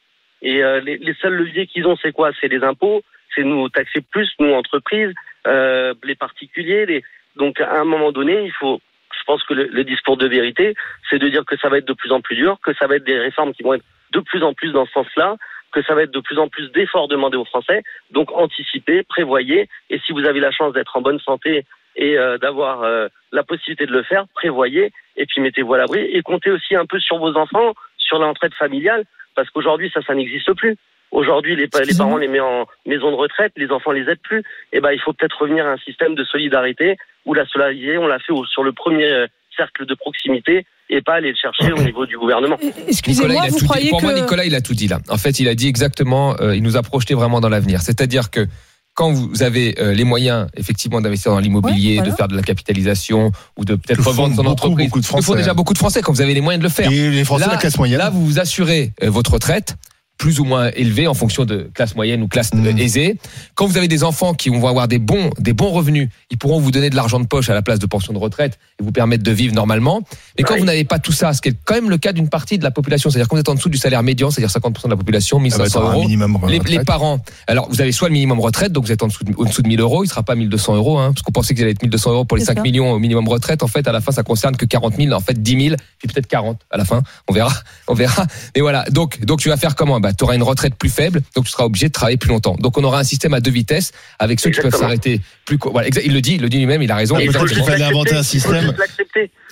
Et 0.42 0.62
euh, 0.62 0.80
les, 0.80 0.98
les 0.98 1.14
seuls 1.14 1.34
leviers 1.34 1.66
qu'ils 1.66 1.86
ont, 1.86 1.96
c'est 1.96 2.12
quoi? 2.12 2.30
C'est 2.40 2.48
les 2.48 2.62
impôts, 2.64 3.02
c'est 3.34 3.44
nous 3.44 3.68
taxer 3.68 4.00
plus, 4.00 4.30
nous 4.38 4.52
entreprises, 4.52 5.12
euh, 5.46 5.94
les 6.04 6.14
particuliers. 6.14 6.86
Les... 6.86 7.04
Donc 7.36 7.60
à 7.60 7.80
un 7.80 7.84
moment 7.84 8.12
donné, 8.12 8.44
il 8.44 8.52
faut, 8.52 8.80
je 9.18 9.24
pense 9.24 9.42
que 9.44 9.54
le, 9.54 9.64
le 9.66 9.84
discours 9.84 10.16
de 10.16 10.26
vérité, 10.26 10.74
c'est 11.08 11.18
de 11.18 11.28
dire 11.28 11.44
que 11.44 11.56
ça 11.56 11.68
va 11.68 11.78
être 11.78 11.86
de 11.86 11.92
plus 11.92 12.12
en 12.12 12.20
plus 12.20 12.36
dur, 12.36 12.58
que 12.62 12.74
ça 12.74 12.86
va 12.86 12.96
être 12.96 13.04
des 13.04 13.18
réformes 13.18 13.54
qui 13.54 13.62
vont 13.62 13.74
être 13.74 13.84
de 14.12 14.20
plus 14.20 14.42
en 14.42 14.52
plus 14.52 14.72
dans 14.72 14.84
ce 14.86 14.92
sens-là, 14.92 15.36
que 15.72 15.82
ça 15.82 15.94
va 15.94 16.02
être 16.02 16.12
de 16.12 16.20
plus 16.20 16.38
en 16.38 16.48
plus 16.48 16.70
d'efforts 16.72 17.08
demandés 17.08 17.38
aux 17.38 17.46
Français. 17.46 17.82
Donc 18.10 18.30
anticipez, 18.32 19.04
prévoyez, 19.04 19.68
et 19.88 19.98
si 20.00 20.12
vous 20.12 20.26
avez 20.26 20.40
la 20.40 20.50
chance 20.50 20.74
d'être 20.74 20.96
en 20.96 21.00
bonne 21.00 21.20
santé 21.20 21.64
et 21.96 22.18
euh, 22.18 22.38
d'avoir 22.38 22.82
euh, 22.82 23.08
la 23.32 23.42
possibilité 23.42 23.86
de 23.86 23.92
le 23.92 24.02
faire, 24.02 24.24
prévoyez, 24.34 24.92
et 25.16 25.26
puis 25.26 25.40
mettez-vous 25.40 25.74
à 25.74 25.78
l'abri, 25.78 26.00
et 26.00 26.22
comptez 26.22 26.50
aussi 26.50 26.74
un 26.74 26.86
peu 26.86 26.98
sur 27.00 27.18
vos 27.18 27.36
enfants, 27.36 27.74
sur 27.98 28.18
l'entraide 28.18 28.54
familiale, 28.54 29.04
parce 29.34 29.48
qu'aujourd'hui 29.50 29.90
ça, 29.92 30.00
ça 30.06 30.14
n'existe 30.14 30.52
plus. 30.54 30.76
Aujourd'hui, 31.10 31.54
les, 31.56 31.68
parents 31.68 32.16
les 32.16 32.26
mettent 32.26 32.40
en 32.40 32.64
maison 32.86 33.10
de 33.10 33.16
retraite, 33.16 33.52
les 33.56 33.70
enfants 33.70 33.92
les 33.92 34.08
aident 34.08 34.22
plus. 34.22 34.42
Et 34.72 34.80
ben, 34.80 34.92
il 34.92 34.98
faut 35.00 35.12
peut-être 35.12 35.36
revenir 35.42 35.66
à 35.66 35.72
un 35.72 35.76
système 35.76 36.14
de 36.14 36.24
solidarité 36.24 36.96
où 37.26 37.34
la 37.34 37.44
solidarité, 37.46 37.98
on 37.98 38.06
l'a 38.06 38.18
fait 38.18 38.32
au- 38.32 38.46
sur 38.46 38.62
le 38.64 38.72
premier 38.72 39.12
euh, 39.12 39.26
cercle 39.54 39.84
de 39.84 39.94
proximité 39.94 40.64
et 40.88 41.02
pas 41.02 41.14
aller 41.16 41.28
le 41.28 41.36
chercher 41.36 41.70
au 41.70 41.82
niveau 41.82 42.06
du 42.06 42.16
gouvernement. 42.16 42.56
Nicolas, 42.62 42.84
Excusez-moi, 42.88 43.42
vous 43.50 43.58
dit. 43.58 43.64
croyez 43.66 43.90
Pour 43.90 44.00
que 44.00 44.06
moi, 44.06 44.14
Nicolas, 44.14 44.46
il 44.46 44.54
a 44.54 44.62
tout 44.62 44.72
dit 44.72 44.88
là. 44.88 45.00
En 45.10 45.18
fait, 45.18 45.38
il 45.38 45.48
a 45.48 45.54
dit 45.54 45.68
exactement, 45.68 46.34
euh, 46.40 46.56
il 46.56 46.62
nous 46.62 46.78
a 46.78 46.82
projeté 46.82 47.12
vraiment 47.12 47.40
dans 47.40 47.50
l'avenir. 47.50 47.80
C'est-à-dire 47.82 48.30
que 48.30 48.46
quand 48.94 49.10
vous 49.12 49.42
avez 49.42 49.74
euh, 49.80 49.94
les 49.94 50.04
moyens, 50.04 50.46
effectivement, 50.54 51.00
d'investir 51.00 51.32
dans 51.32 51.38
l'immobilier, 51.38 51.90
Ouais, 51.90 51.94
voilà. 51.96 52.10
de 52.10 52.16
faire 52.16 52.28
de 52.28 52.36
la 52.36 52.42
capitalisation 52.42 53.32
ou 53.56 53.64
de 53.64 53.74
peut-être 53.76 54.06
revendre 54.06 54.34
son 54.36 54.42
beaucoup, 54.42 54.52
entreprise, 54.52 54.86
beaucoup 54.88 55.00
de 55.00 55.06
font 55.06 55.22
Français. 55.22 55.38
déjà 55.38 55.54
beaucoup 55.54 55.72
de 55.72 55.78
Français 55.78 56.02
quand 56.02 56.12
vous 56.12 56.20
avez 56.20 56.34
les 56.34 56.40
moyens 56.42 56.60
de 56.60 56.68
le 56.68 56.72
faire. 56.72 56.90
Et 56.92 57.10
les 57.10 57.24
Français, 57.24 57.46
Là- 57.46 57.52
la 57.52 57.58
classe 57.58 57.78
moyenne. 57.78 57.98
Là, 57.98 58.10
vous 58.10 58.24
vous 58.24 58.38
assurez 58.38 58.92
euh, 59.02 59.08
votre 59.10 59.32
retraite 59.32 59.76
plus 60.22 60.38
ou 60.38 60.44
moins 60.44 60.70
élevée 60.76 61.08
en 61.08 61.14
fonction 61.14 61.44
de 61.44 61.68
classe 61.74 61.96
moyenne 61.96 62.22
ou 62.22 62.28
classe 62.28 62.54
Mm. 62.54 62.64
euh, 62.66 62.76
aisée. 62.76 63.18
Quand 63.56 63.66
vous 63.66 63.76
avez 63.76 63.88
des 63.88 64.04
enfants 64.04 64.34
qui 64.34 64.50
vont 64.50 64.68
avoir 64.68 64.86
des 64.86 65.00
bons, 65.00 65.30
des 65.40 65.52
bons 65.52 65.70
revenus, 65.70 66.08
ils 66.30 66.38
pourront 66.38 66.60
vous 66.60 66.70
donner 66.70 66.90
de 66.90 66.94
l'argent 66.94 67.18
de 67.18 67.26
poche 67.26 67.50
à 67.50 67.54
la 67.54 67.62
place 67.62 67.80
de 67.80 67.86
pension 67.86 68.12
de 68.12 68.18
retraite 68.18 68.56
et 68.78 68.84
vous 68.84 68.92
permettre 68.92 69.24
de 69.24 69.32
vivre 69.32 69.52
normalement. 69.52 70.00
Mais 70.38 70.44
quand 70.44 70.56
vous 70.56 70.64
n'avez 70.64 70.84
pas 70.84 71.00
tout 71.00 71.10
ça, 71.10 71.32
ce 71.32 71.42
qui 71.42 71.48
est 71.48 71.56
quand 71.64 71.74
même 71.74 71.90
le 71.90 71.98
cas 71.98 72.12
d'une 72.12 72.28
partie 72.28 72.56
de 72.56 72.62
la 72.62 72.70
population, 72.70 73.10
c'est-à-dire 73.10 73.26
quand 73.26 73.34
vous 73.34 73.40
êtes 73.40 73.48
en 73.48 73.56
dessous 73.56 73.68
du 73.68 73.78
salaire 73.78 74.04
médian, 74.04 74.30
c'est-à-dire 74.30 74.50
50% 74.56 74.84
de 74.84 74.90
la 74.90 74.96
population, 74.96 75.38
Ah 75.38 75.40
bah, 75.40 75.42
1500 75.64 75.80
t'auras 75.80 75.90
un 75.90 75.94
euros. 75.94 76.02
minimum 76.04 76.38
Les, 76.46 76.58
retraite. 76.58 76.78
les 76.78 76.84
parents, 76.84 77.18
alors 77.48 77.68
vous 77.68 77.80
avez 77.80 77.90
soit 77.90 78.06
le 78.08 78.12
minimum 78.14 78.38
retraite, 78.38 78.70
donc 78.70 78.84
vous 78.84 78.92
êtes 78.92 79.02
en 79.02 79.08
dessous 79.08 79.24
de, 79.24 79.32
en 79.36 79.42
dessous 79.44 79.62
de 79.62 79.68
1000 79.68 79.80
euros, 79.80 80.04
il 80.04 80.08
sera 80.08 80.22
pas 80.22 80.36
1200 80.36 80.76
euros, 80.76 80.98
hein, 80.98 81.12
parce 81.12 81.22
qu'on 81.22 81.32
pensait 81.32 81.54
qu'il 81.54 81.64
allait 81.64 81.72
être 81.72 81.82
1200 81.82 82.12
euros 82.12 82.24
pour 82.24 82.36
les 82.36 82.42
C'est 82.44 82.52
5 82.52 82.58
ça. 82.58 82.62
millions 82.62 82.92
au 82.92 83.00
minimum 83.00 83.26
retraite. 83.26 83.64
En 83.64 83.66
fait, 83.66 83.88
à 83.88 83.92
la 83.92 84.00
fin, 84.00 84.12
ça 84.12 84.22
concerne 84.22 84.54
que 84.56 84.66
40 84.66 84.94
000, 84.96 85.12
en 85.12 85.20
fait 85.20 85.42
10 85.42 85.64
000, 85.68 85.76
puis 85.98 86.06
peut-être 86.06 86.28
40 86.28 86.60
à 86.70 86.76
la 86.76 86.84
fin. 86.84 87.02
On 87.28 87.32
verra, 87.32 87.52
on 87.88 87.94
verra. 87.94 88.24
Mais 88.54 88.60
voilà. 88.62 88.84
Donc, 88.90 89.20
donc 89.24 89.40
tu 89.40 89.48
vas 89.48 89.56
faire 89.56 89.74
comment? 89.74 89.98
Bah, 89.98 90.11
tu 90.16 90.24
auras 90.24 90.34
une 90.34 90.42
retraite 90.42 90.74
plus 90.74 90.88
faible, 90.88 91.22
donc 91.34 91.44
tu 91.44 91.50
seras 91.52 91.64
obligé 91.64 91.88
de 91.88 91.92
travailler 91.92 92.16
plus 92.16 92.28
longtemps. 92.30 92.56
Donc, 92.58 92.78
on 92.78 92.84
aura 92.84 92.98
un 93.00 93.04
système 93.04 93.34
à 93.34 93.40
deux 93.40 93.50
vitesses 93.50 93.92
avec 94.18 94.40
ceux 94.40 94.50
qui 94.50 94.60
peuvent 94.60 94.74
s'arrêter 94.76 95.20
plus. 95.44 95.58
co- 95.58 95.70
Voilà, 95.72 95.88
il 96.04 96.12
le 96.12 96.20
dit, 96.20 96.34
il 96.34 96.42
le 96.42 96.48
dit 96.48 96.58
lui-même, 96.58 96.82
il 96.82 96.90
a 96.90 96.96
raison. 96.96 97.16
Ah, 97.18 97.22
il 97.22 97.32
faut 97.32 97.44
qu'il 97.44 97.62
fallait 97.64 97.84
inventer 97.84 98.14
un 98.14 98.20
Il 98.20 98.24
système. 98.24 98.74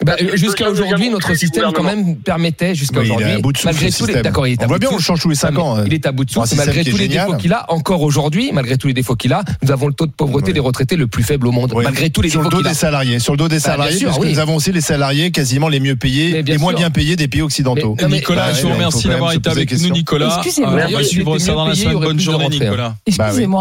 Bah, 0.03 0.17
que 0.17 0.25
les 0.25 0.37
jusqu'à 0.37 0.71
aujourd'hui, 0.71 1.11
notre 1.11 1.35
système 1.37 1.71
quand 1.75 1.83
même 1.83 2.17
permettait 2.17 2.75
jusqu'à 2.75 3.01
il 3.01 3.11
aujourd'hui, 3.11 3.33
à 3.33 3.39
bout 3.39 3.53
de 3.53 3.59
souffle, 3.59 3.67
malgré 3.75 3.87
le 3.87 3.93
tous 3.93 4.07
les, 4.07 4.23
d'accord, 4.23 4.47
il 4.47 4.53
est 4.53 4.63
à 4.63 4.65
On 4.65 4.69
bout 4.69 4.71
voit 4.73 4.79
de 4.79 4.85
souffle. 4.85 4.97
le 4.97 5.03
change 5.03 5.21
tous 5.21 5.29
les 5.29 5.35
5 5.35 5.51
Non, 5.53 5.61
ans. 5.63 5.85
Il 5.85 5.93
est 5.93 6.07
à 6.07 6.13
bout 6.13 6.25
de 6.25 6.31
souffle, 6.31 6.55
malgré 6.57 6.85
tous 6.85 6.97
les 6.97 7.09
défauts 7.09 7.37
qu'il 7.37 7.53
a. 7.53 7.67
Encore 7.69 8.03
aujourd'hui, 8.03 8.51
malgré 8.53 8.77
tous 8.79 8.87
les 8.89 8.95
défauts 8.95 9.15
qu'il 9.17 9.33
a, 9.33 9.43
nous 9.63 9.71
avons 9.71 9.89
le 9.89 9.93
taux 9.95 10.07
de 10.07 10.13
pauvreté 10.13 10.53
des 10.53 10.61
retraités 10.61 10.97
le 10.97 11.07
plus 11.07 11.23
faible 11.23 11.47
au 11.49 11.53
monde, 11.53 11.73
malgré 11.83 12.09
tous 12.11 12.23
les 12.23 12.31
sur 12.31 12.41
le 12.41 12.45
défauts 12.47 12.57
dos 12.57 12.63
qu'il 12.63 12.67
a. 12.69 12.71
des 12.71 12.77
salariés, 12.77 13.19
sur 13.19 13.33
le 13.35 13.39
dos 13.39 13.49
des 13.49 13.57
Bah, 13.57 13.61
salariés, 13.61 13.97
sûr, 13.99 14.09
parce 14.09 14.19
que 14.19 14.25
oui. 14.25 14.33
nous 14.33 14.39
avons 14.39 14.57
aussi 14.57 14.73
les 14.73 14.81
salariés 14.81 15.31
quasiment 15.33 15.69
les 15.69 15.81
mieux 15.81 15.97
payés, 15.97 16.43
les 16.43 16.59
moins 16.59 16.71
sûr. 16.73 16.79
bien 16.79 16.91
payés 16.91 17.17
des 17.17 17.29
pays 17.29 17.43
occidentaux. 17.43 17.95
Mais- 17.99 18.03
non, 18.05 18.09
mais- 18.09 18.17
Nicolas, 18.17 18.49
Bah, 18.49 18.53
je 18.55 18.63
vous 18.63 18.69
il 18.69 18.73
remercie 18.75 19.09
d'avoir 19.09 19.33
été 19.33 19.51
avec 19.51 19.73
nous. 19.73 19.91
Nicolas. 19.91 20.40
Excusez-moi. 20.43 20.81
On 20.89 20.93
va 20.93 21.05
suivre 21.05 21.39
ça 21.39 21.53
dans 21.55 21.67
la 21.67 21.75
semaine. 21.75 21.99
Bonne 21.99 22.21
journée. 22.21 22.49
Nicolas. 22.49 22.97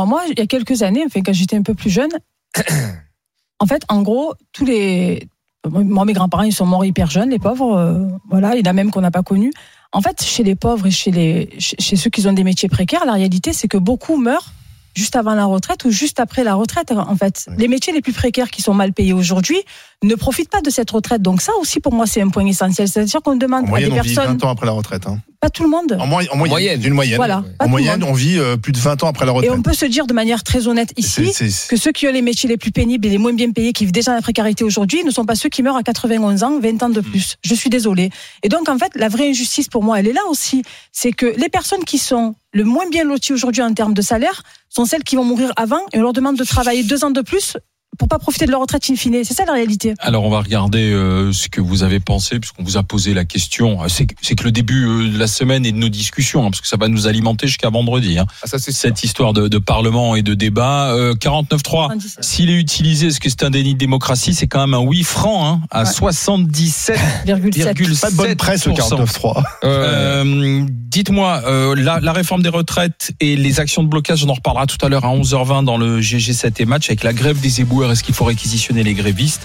Moi, 0.05 0.21
il 0.29 0.39
y 0.39 0.41
a 0.41 0.47
quelques 0.47 0.81
années, 0.83 1.03
enfin, 1.05 1.21
quand 1.21 1.33
j'étais 1.33 1.55
un 1.55 1.63
peu 1.63 1.73
plus 1.73 1.89
jeune, 1.89 2.11
en 3.59 3.65
fait, 3.65 3.83
en 3.89 4.01
gros, 4.01 4.33
tous 4.51 4.65
les. 4.65 5.27
Moi, 5.69 6.05
mes 6.05 6.13
grands-parents, 6.13 6.43
ils 6.43 6.53
sont 6.53 6.65
morts 6.65 6.85
hyper 6.85 7.11
jeunes, 7.11 7.29
les 7.29 7.39
pauvres. 7.39 7.75
euh, 7.75 8.07
voilà, 8.29 8.55
il 8.55 8.65
y 8.65 8.67
en 8.67 8.71
a 8.71 8.73
même 8.73 8.91
qu'on 8.91 9.01
n'a 9.01 9.11
pas 9.11 9.23
connus. 9.23 9.51
En 9.91 10.01
fait, 10.01 10.23
chez 10.23 10.43
les 10.43 10.55
pauvres 10.55 10.87
et 10.87 10.91
chez, 10.91 11.11
les, 11.11 11.49
chez 11.57 11.95
ceux 11.95 12.09
qui 12.09 12.25
ont 12.27 12.33
des 12.33 12.43
métiers 12.43 12.69
précaires, 12.69 13.05
la 13.05 13.13
réalité, 13.13 13.53
c'est 13.53 13.67
que 13.67 13.77
beaucoup 13.77 14.17
meurent 14.17 14.53
juste 14.95 15.15
avant 15.15 15.33
la 15.35 15.45
retraite 15.45 15.85
ou 15.85 15.91
juste 15.91 16.19
après 16.19 16.43
la 16.43 16.55
retraite. 16.55 16.91
En 16.91 17.15
fait, 17.15 17.45
Oui. 17.49 17.55
les 17.57 17.67
métiers 17.67 17.93
les 17.93 18.01
plus 18.01 18.13
précaires 18.13 18.49
qui 18.51 18.61
sont 18.61 18.73
mal 18.73 18.93
payés 18.93 19.13
aujourd'hui 19.13 19.57
ne 20.03 20.15
profitent 20.15 20.49
pas 20.49 20.61
de 20.61 20.69
cette 20.69 20.89
retraite. 20.91 21.21
Donc 21.21 21.41
ça 21.41 21.51
aussi, 21.59 21.79
pour 21.79 21.93
moi, 21.93 22.05
c'est 22.07 22.21
un 22.21 22.29
point 22.29 22.45
essentiel. 22.45 22.87
C'est-à-dire 22.87 23.21
qu'on 23.21 23.31
En 23.31 23.35
demande 23.35 23.63
à 23.63 23.65
des 23.65 23.69
moyenne, 23.69 23.91
on 23.93 24.01
vit 24.01 24.13
personnes, 24.15 24.37
20 24.37 24.45
ans 24.45 24.49
après 24.49 24.65
la 24.65 24.71
retraite. 24.71 25.07
hein. 25.07 25.19
pas 25.41 25.49
tout 25.49 25.63
le 25.63 25.69
monde, 25.69 25.93
En, 25.99 26.05
moy- 26.07 26.27
en 26.31 26.35
moyenne, 26.35 26.37
moyenne. 26.37 26.79
d'une 26.79 26.93
moyenne. 26.93 27.15
voilà, 27.17 27.43
En 27.59 27.67
moyenne, 27.69 28.03
on 28.03 28.11
vit 28.13 28.37
euh, 28.39 28.57
plus 28.57 28.71
de 28.73 28.77
20 28.77 29.03
ans 29.03 29.07
après 29.07 29.25
la 29.25 29.31
Et 29.31 29.35
retraite. 29.35 29.51
on 29.57 29.61
peut 29.61 29.73
se 29.73 29.85
dire 29.85 30.05
de 30.07 30.13
manière 30.13 30.43
très 30.43 30.67
honnête 30.67 30.91
ici, 30.97 31.31
que 31.69 31.77
ceux 31.77 31.91
qui 31.91 32.07
ont 32.07 32.11
les 32.11 32.21
métiers 32.21 32.49
les 32.49 32.57
plus 32.57 32.71
pénibles 32.71 33.05
et 33.07 33.09
les 33.09 33.17
moins 33.17 33.33
bien 33.33 33.51
payés, 33.51 33.71
qui 33.73 33.85
vivent 33.85 33.93
déjà 33.93 34.11
dans 34.11 34.15
la 34.17 34.21
précarité 34.21 34.63
aujourd'hui, 34.65 35.03
ne 35.05 35.11
sont 35.11 35.25
pas 35.25 35.35
ceux 35.35 35.47
qui 35.49 35.63
meurent 35.63 35.77
à 35.77 35.83
91 35.83 36.43
ans, 36.43 36.59
20 36.59 36.83
ans 36.83 36.89
de 36.89 37.01
plus. 37.01 37.35
Je 37.43 37.53
suis 37.55 37.69
désolée. 37.69 38.09
Et 38.43 38.49
donc, 38.49 38.67
en 38.69 38.77
fait, 38.77 38.91
la 38.95 39.07
vraie 39.09 39.29
injustice 39.29 39.67
pour 39.69 39.83
moi, 39.83 39.99
elle 39.99 40.07
est 40.07 40.13
là 40.13 40.21
aussi. 40.29 40.61
C'est 40.91 41.11
que 41.13 41.25
les 41.37 41.49
personnes 41.49 41.83
qui 41.85 41.97
sont 41.99 42.35
le 42.51 42.63
moins 42.63 42.89
bien 42.89 43.03
loties 43.03 43.33
aujourd'hui 43.33 43.61
en 43.61 43.73
termes 43.73 43.93
de 43.93 44.01
salaire 44.01 44.43
sont 44.69 44.85
celles 44.85 45.03
qui 45.03 45.15
vont 45.15 45.23
mourir 45.23 45.53
avant 45.55 45.81
et 45.93 45.99
on 45.99 46.01
leur 46.01 46.13
demande 46.13 46.37
de 46.37 46.43
travailler 46.43 46.83
deux 46.83 47.03
ans 47.03 47.11
de 47.11 47.21
plus 47.21 47.57
pour 47.99 48.07
pas 48.07 48.17
profiter 48.17 48.47
de 48.47 48.51
leur 48.51 48.61
retraite 48.61 48.89
in 48.89 48.95
fine. 48.95 49.23
C'est 49.23 49.35
ça 49.35 49.45
la 49.45 49.53
réalité. 49.53 49.93
Alors 49.99 50.23
on 50.23 50.29
va 50.31 50.39
regarder 50.39 50.91
euh, 50.91 51.31
ce 51.33 51.49
que 51.49 51.61
vous 51.61 51.83
avez 51.83 51.99
pensé, 51.99 52.39
puisqu'on 52.39 52.63
vous 52.63 52.77
a 52.77 52.83
posé 52.83 53.13
la 53.13 53.25
question. 53.25 53.83
Euh, 53.83 53.87
C'est 53.89 54.07
que- 54.07 54.43
le 54.43 54.51
début 54.51 54.87
euh, 54.87 55.09
de 55.11 55.17
la 55.19 55.27
semaine 55.27 55.65
et 55.65 55.71
de 55.73 55.77
nos 55.77 55.89
discussions, 55.89 56.45
hein, 56.45 56.49
parce 56.49 56.61
que 56.61 56.67
ça 56.67 56.77
va 56.77 56.87
nous 56.87 57.07
alimenter 57.07 57.45
jusqu'à 57.45 57.69
vendredi. 57.69 58.17
Hein. 58.17 58.25
Ah, 58.41 58.47
ça, 58.47 58.57
c'est 58.57 58.71
sûr. 58.71 58.79
Cette 58.81 59.03
histoire 59.03 59.33
de, 59.33 59.49
de 59.49 59.57
parlement 59.57 60.15
et 60.15 60.21
de 60.23 60.33
débat. 60.33 60.93
Euh, 60.93 61.13
49.3, 61.13 61.89
s'il 62.21 62.49
est 62.49 62.57
utilisé, 62.57 63.07
est-ce 63.07 63.19
que 63.19 63.29
c'est 63.29 63.43
un 63.43 63.49
déni 63.49 63.73
de 63.73 63.79
démocratie? 63.79 64.33
C'est 64.33 64.47
quand 64.47 64.61
même 64.61 64.73
un 64.73 64.79
oui 64.83 65.03
franc, 65.03 65.45
hein, 65.45 65.61
à 65.69 65.83
Ouais. 65.83 65.89
77,7%. 65.89 67.99
Pas 68.01 68.11
de 68.11 68.15
bonne 68.15 68.35
presse, 68.35 68.65
le 68.65 68.71
49.3. 68.73 69.43
Euh, 69.65 70.65
Dites-moi, 70.89 71.43
euh, 71.45 71.75
la, 71.75 71.99
la 71.99 72.13
réforme 72.13 72.41
des 72.41 72.49
retraites 72.49 73.11
et 73.19 73.35
les 73.35 73.59
actions 73.59 73.83
de 73.83 73.87
blocage, 73.89 74.23
on 74.23 74.29
en 74.29 74.33
reparlera 74.33 74.65
tout 74.65 74.83
à 74.83 74.89
l'heure 74.89 75.05
à 75.05 75.13
11h20 75.15 75.63
dans 75.63 75.77
le 75.77 76.01
GG7 76.01 76.59
et 76.61 76.65
match 76.65 76.89
avec 76.89 77.03
la 77.03 77.13
grève 77.13 77.39
des 77.39 77.61
éboueurs. 77.61 77.88
Est-ce 77.91 78.03
qu'il 78.03 78.15
faut 78.15 78.25
réquisitionner 78.25 78.83
les 78.83 78.93
grévistes 78.93 79.41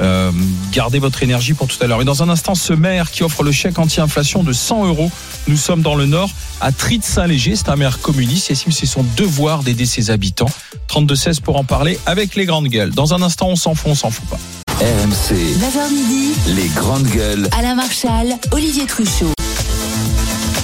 euh, 0.00 0.30
Gardez 0.72 0.98
votre 0.98 1.22
énergie 1.22 1.54
pour 1.54 1.66
tout 1.66 1.76
à 1.82 1.86
l'heure. 1.86 2.00
Et 2.02 2.04
dans 2.04 2.22
un 2.22 2.28
instant, 2.28 2.54
ce 2.54 2.72
maire 2.72 3.10
qui 3.10 3.22
offre 3.22 3.42
le 3.42 3.52
chèque 3.52 3.78
anti-inflation 3.78 4.42
de 4.42 4.52
100 4.52 4.86
euros. 4.86 5.10
Nous 5.46 5.56
sommes 5.56 5.82
dans 5.82 5.94
le 5.94 6.06
Nord, 6.06 6.30
à 6.60 6.72
Trid-Saint-Léger. 6.72 7.56
C'est 7.56 7.68
un 7.68 7.76
maire 7.76 8.00
communiste. 8.00 8.48
Il 8.48 8.52
estime 8.52 8.72
que 8.72 8.78
c'est 8.78 8.86
son 8.86 9.04
devoir 9.16 9.62
d'aider 9.62 9.86
ses 9.86 10.10
habitants. 10.10 10.50
32-16 10.88 11.40
pour 11.40 11.56
en 11.56 11.64
parler 11.64 11.98
avec 12.06 12.34
les 12.34 12.46
grandes 12.46 12.68
gueules. 12.68 12.90
Dans 12.90 13.14
un 13.14 13.22
instant, 13.22 13.48
on 13.48 13.56
s'en 13.56 13.74
fout, 13.74 13.90
on 13.90 13.94
s'en 13.94 14.10
fout 14.10 14.26
pas. 14.28 14.38
RMC, 14.80 15.34
9h 15.34 15.92
midi, 15.92 16.34
les 16.54 16.68
grandes 16.68 17.08
gueules. 17.08 17.48
Alain 17.58 17.74
Marchal, 17.74 18.34
Olivier 18.52 18.86
Truchot. 18.86 19.32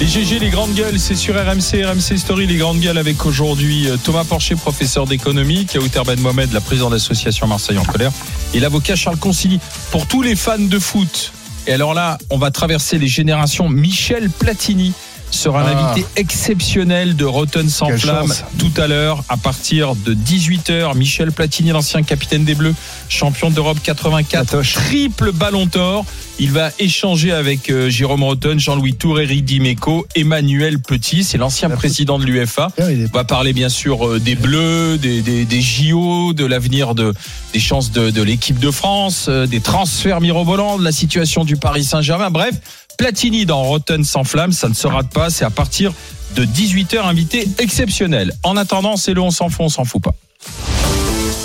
Les 0.01 0.07
GG, 0.07 0.41
les 0.41 0.51
grandes 0.51 0.75
gueules, 0.75 0.99
c'est 0.99 1.15
sur 1.15 1.35
RMC, 1.35 1.85
RMC 1.85 2.19
Story, 2.19 2.47
les 2.49 2.57
grandes 2.57 2.81
gueules 2.81 2.99
avec 2.99 3.25
aujourd'hui 3.25 3.89
euh, 3.89 3.97
Thomas 3.97 4.25
Porcher, 4.25 4.57
professeur 4.57 5.07
d'économie, 5.07 5.67
Kaouter 5.67 6.03
Ben 6.05 6.19
Mohamed, 6.21 6.53
la 6.53 6.61
présidente 6.61 6.91
de 6.91 6.97
l'association 6.97 7.47
Marseille 7.47 7.79
en 7.79 7.85
colère, 7.85 8.11
et 8.55 8.61
l'avocat 8.61 8.97
Charles 8.97 9.19
Consigny. 9.19 9.61
Pour 9.93 10.09
tous 10.09 10.21
les 10.21 10.35
fans 10.35 10.59
de 10.59 10.79
foot, 10.81 11.33
et 11.69 11.73
alors 11.73 11.95
là, 11.95 12.19
on 12.31 12.39
va 12.39 12.51
traverser 12.51 12.99
les 12.99 13.07
générations, 13.07 13.69
Michel 13.69 14.31
Platini 14.31 14.93
sera 15.35 15.65
Ah. 15.67 15.73
l'invité 15.73 16.07
exceptionnel 16.17 17.17
de 17.17 17.25
Rotten 17.25 17.69
sans 17.69 17.87
Quelle 17.89 17.99
flamme 17.99 18.27
chance. 18.29 18.45
tout 18.59 18.73
à 18.81 18.87
l'heure 18.87 19.25
à 19.29 19.37
partir 19.37 19.95
de 19.95 20.15
18h. 20.15 20.95
Michel 20.97 21.33
Platini, 21.33 21.71
l'ancien 21.71 22.03
capitaine 22.03 22.45
des 22.45 22.55
Bleus, 22.55 22.75
champion 23.09 23.51
d'Europe 23.51 23.79
84, 23.83 24.63
triple 24.63 25.33
ballon 25.33 25.67
d'or. 25.67 26.05
Il 26.41 26.51
va 26.51 26.71
échanger 26.81 27.31
avec 27.31 27.71
euh, 27.71 27.89
Jérôme 27.89 28.25
Rotten, 28.25 28.59
Jean-Louis 28.59 28.95
Tour, 28.95 29.21
Eric 29.21 29.45
Dimeco, 29.45 30.05
Emmanuel 30.17 30.81
Petit, 30.81 31.23
c'est 31.23 31.39
l'ancien 31.39 31.71
président 31.71 32.19
de 32.19 32.25
l'UFA. 32.25 32.69
On 32.79 33.17
va 33.17 33.23
parler 33.25 33.53
bien 33.53 33.69
sûr 33.69 34.07
euh, 34.09 34.19
des 34.19 34.35
Bleus, 34.35 34.99
des, 34.99 35.23
des, 35.23 35.45
des 35.45 35.61
JO, 35.61 36.33
de 36.33 36.45
l'avenir 36.45 36.97
de, 36.97 37.15
des 37.53 37.61
chances 37.61 37.93
de, 37.93 38.11
de 38.11 38.23
l'équipe 38.23 38.59
de 38.59 38.71
France, 38.73 39.27
euh, 39.29 39.47
des 39.47 39.61
transferts 39.61 40.21
mirobolants, 40.21 40.77
de 40.79 40.83
la 40.85 40.91
situation 40.93 41.45
du 41.45 41.57
Paris 41.57 41.85
Saint-Germain. 41.85 42.31
Bref, 42.31 42.55
Platini 42.97 43.47
dans 43.47 43.63
Rotten 43.63 44.05
sans 44.05 44.25
flamme, 44.25 44.53
ça 44.53 44.69
ne 44.69 44.75
se 44.75 44.87
rate 44.87 45.11
pas. 45.11 45.31
C'est 45.31 45.45
à 45.45 45.51
partir 45.51 45.93
de 46.35 46.45
18h, 46.45 47.03
invité 47.03 47.49
exceptionnel. 47.59 48.33
En 48.43 48.57
attendant, 48.57 48.97
c'est 48.97 49.15
le 49.15 49.21
on 49.21 49.31
s'en 49.31 49.49
fout, 49.49 49.67
on 49.67 49.69
s'en 49.69 49.85
fout 49.85 50.03
pas. 50.03 50.15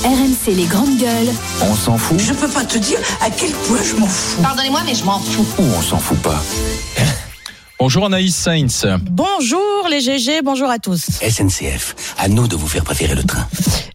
RMC 0.03 0.55
les 0.55 0.65
grandes 0.65 0.97
gueules. 0.97 1.33
On 1.61 1.75
s'en 1.75 1.97
fout 1.97 2.19
Je 2.19 2.33
peux 2.33 2.47
pas 2.47 2.63
te 2.63 2.77
dire 2.77 2.99
à 3.21 3.29
quel 3.29 3.51
point 3.51 3.79
je 3.83 3.99
m'en 3.99 4.07
fous. 4.07 4.41
Pardonnez-moi, 4.41 4.81
mais 4.85 4.95
je 4.95 5.03
m'en 5.03 5.19
fous. 5.19 5.45
ou 5.57 5.63
on 5.77 5.81
s'en 5.81 5.97
fout 5.99 6.19
pas 6.19 6.41
Bonjour 7.79 8.05
Anaïs 8.07 8.35
Sainz. 8.35 8.85
Bonjour 9.09 9.87
les 9.89 10.01
GG, 10.01 10.41
bonjour 10.43 10.69
à 10.69 10.79
tous. 10.79 10.99
SNCF, 11.21 12.13
à 12.17 12.27
nous 12.27 12.45
de 12.49 12.57
vous 12.57 12.67
faire 12.67 12.83
préférer 12.83 13.15
le 13.15 13.23
train. 13.23 13.47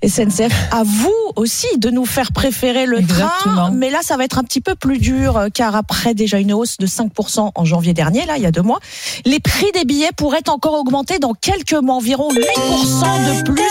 SNCF, 0.03 0.53
à 0.71 0.83
vous 0.85 1.13
aussi 1.37 1.67
de 1.77 1.91
nous 1.91 2.07
faire 2.07 2.33
préférer 2.33 2.87
le 2.87 3.05
train. 3.07 3.71
Mais 3.73 3.91
là, 3.91 3.99
ça 4.03 4.17
va 4.17 4.25
être 4.25 4.39
un 4.39 4.43
petit 4.43 4.63
peu 4.63 4.75
plus 4.75 4.99
dur, 4.99 5.37
euh, 5.37 5.49
car 5.53 5.77
après 5.77 6.15
déjà 6.15 6.39
une 6.39 6.55
hausse 6.55 6.79
de 6.79 6.87
5% 6.87 7.51
en 7.55 7.65
janvier 7.67 7.93
dernier, 7.93 8.25
là, 8.25 8.39
il 8.39 8.43
y 8.43 8.47
a 8.47 8.51
deux 8.51 8.63
mois, 8.63 8.81
les 9.27 9.39
prix 9.41 9.71
des 9.73 9.85
billets 9.85 10.13
pourraient 10.17 10.49
encore 10.49 10.75
augmenter 10.75 11.19
dans 11.19 11.35
quelques 11.35 11.75
mois, 11.75 11.97
environ 11.97 12.31
8% 12.31 12.39
de 12.41 13.43
plus. 13.43 13.63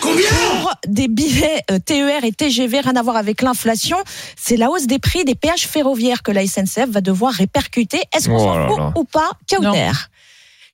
Combien 0.00 0.28
pour 0.60 0.72
des 0.88 1.06
billets 1.06 1.62
euh, 1.70 1.78
TER 1.78 2.24
et 2.24 2.32
TGV, 2.32 2.80
rien 2.80 2.96
à 2.96 3.02
voir 3.02 3.16
avec 3.16 3.42
l'inflation. 3.42 3.98
C'est 4.36 4.56
la 4.56 4.70
hausse 4.70 4.86
des 4.88 4.98
prix 4.98 5.24
des 5.24 5.36
péages 5.36 5.68
ferroviaires 5.68 6.24
que 6.24 6.32
la 6.32 6.46
SNCF 6.46 6.88
va 6.88 7.00
devoir 7.00 7.32
répercuter. 7.32 8.02
Est-ce 8.16 8.28
qu'on 8.28 8.36
Oh 8.36 8.54
s'en 8.54 8.68
fout 8.68 8.80
ou 8.96 9.04
pas 9.04 9.30
Kauter 9.56 9.90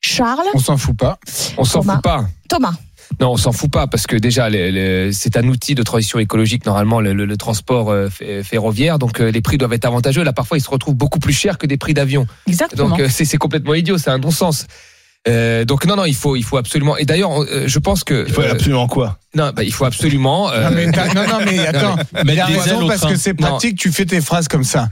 Charles 0.01 0.45
On 0.53 0.59
s'en 0.59 0.77
fout 0.77 0.95
pas. 0.97 1.19
On 1.57 1.63
s'en 1.63 1.81
Thomas. 1.81 1.93
fout 1.95 2.03
pas. 2.03 2.25
Thomas 2.47 2.73
Non, 3.19 3.31
on 3.31 3.37
s'en 3.37 3.51
fout 3.51 3.69
pas 3.71 3.87
parce 3.87 4.07
que 4.07 4.15
déjà, 4.15 4.47
c'est 5.11 5.35
un 5.37 5.43
outil 5.47 5.75
de 5.75 5.83
transition 5.83 6.19
écologique 6.19 6.65
normalement 6.65 7.01
le, 7.01 7.13
le- 7.13 7.25
le 7.25 7.37
transport 7.37 7.89
euh, 7.91 8.07
f- 8.07 8.43
ferroviaire. 8.43 8.97
Donc 8.99 9.19
euh, 9.19 9.29
les 9.31 9.41
prix 9.41 9.57
doivent 9.57 9.73
être 9.73 9.85
avantageux. 9.85 10.23
Là, 10.23 10.31
parfois, 10.31 10.57
ils 10.57 10.61
se 10.61 10.69
retrouvent 10.69 10.95
beaucoup 10.95 11.19
plus 11.19 11.33
chers 11.33 11.57
que 11.57 11.67
des 11.67 11.77
prix 11.77 11.93
d'avion. 11.93 12.27
Exactement. 12.47 12.89
Donc 12.89 12.99
euh, 13.01 13.09
c'est 13.09 13.37
complètement 13.37 13.73
idiot, 13.73 13.97
c'est 13.97 14.09
un 14.09 14.19
non-sens. 14.19 14.67
Euh, 15.27 15.65
donc 15.65 15.85
non, 15.85 15.97
non, 15.97 16.05
il 16.05 16.15
faut, 16.15 16.37
il 16.37 16.43
faut 16.45 16.55
absolument. 16.55 16.95
Et 16.95 17.03
d'ailleurs, 17.03 17.43
euh, 17.43 17.63
je 17.67 17.79
pense 17.79 18.05
que 18.05 18.23
Il 18.25 18.33
faut 18.33 18.41
euh, 18.41 18.51
absolument 18.51 18.87
quoi? 18.87 19.17
non, 19.35 19.51
bah, 19.53 19.63
il 19.65 19.73
faut 19.73 19.83
absolument. 19.83 20.49
euh, 20.49 20.69
Non 20.69 20.75
mais, 20.75 20.85
non, 20.85 21.27
non, 21.27 21.39
mais 21.45 21.59
attends, 21.67 21.97
mais 22.25 22.41
raison 22.41 22.87
parce 22.87 23.01
train. 23.01 23.09
que 23.11 23.17
c'est 23.17 23.37
Non. 23.37 23.49
pratique, 23.49 23.77
tu 23.77 23.91
fais 23.91 24.05
tes 24.05 24.21
phrases 24.21 24.47
comme 24.47 24.63
ça. 24.63 24.87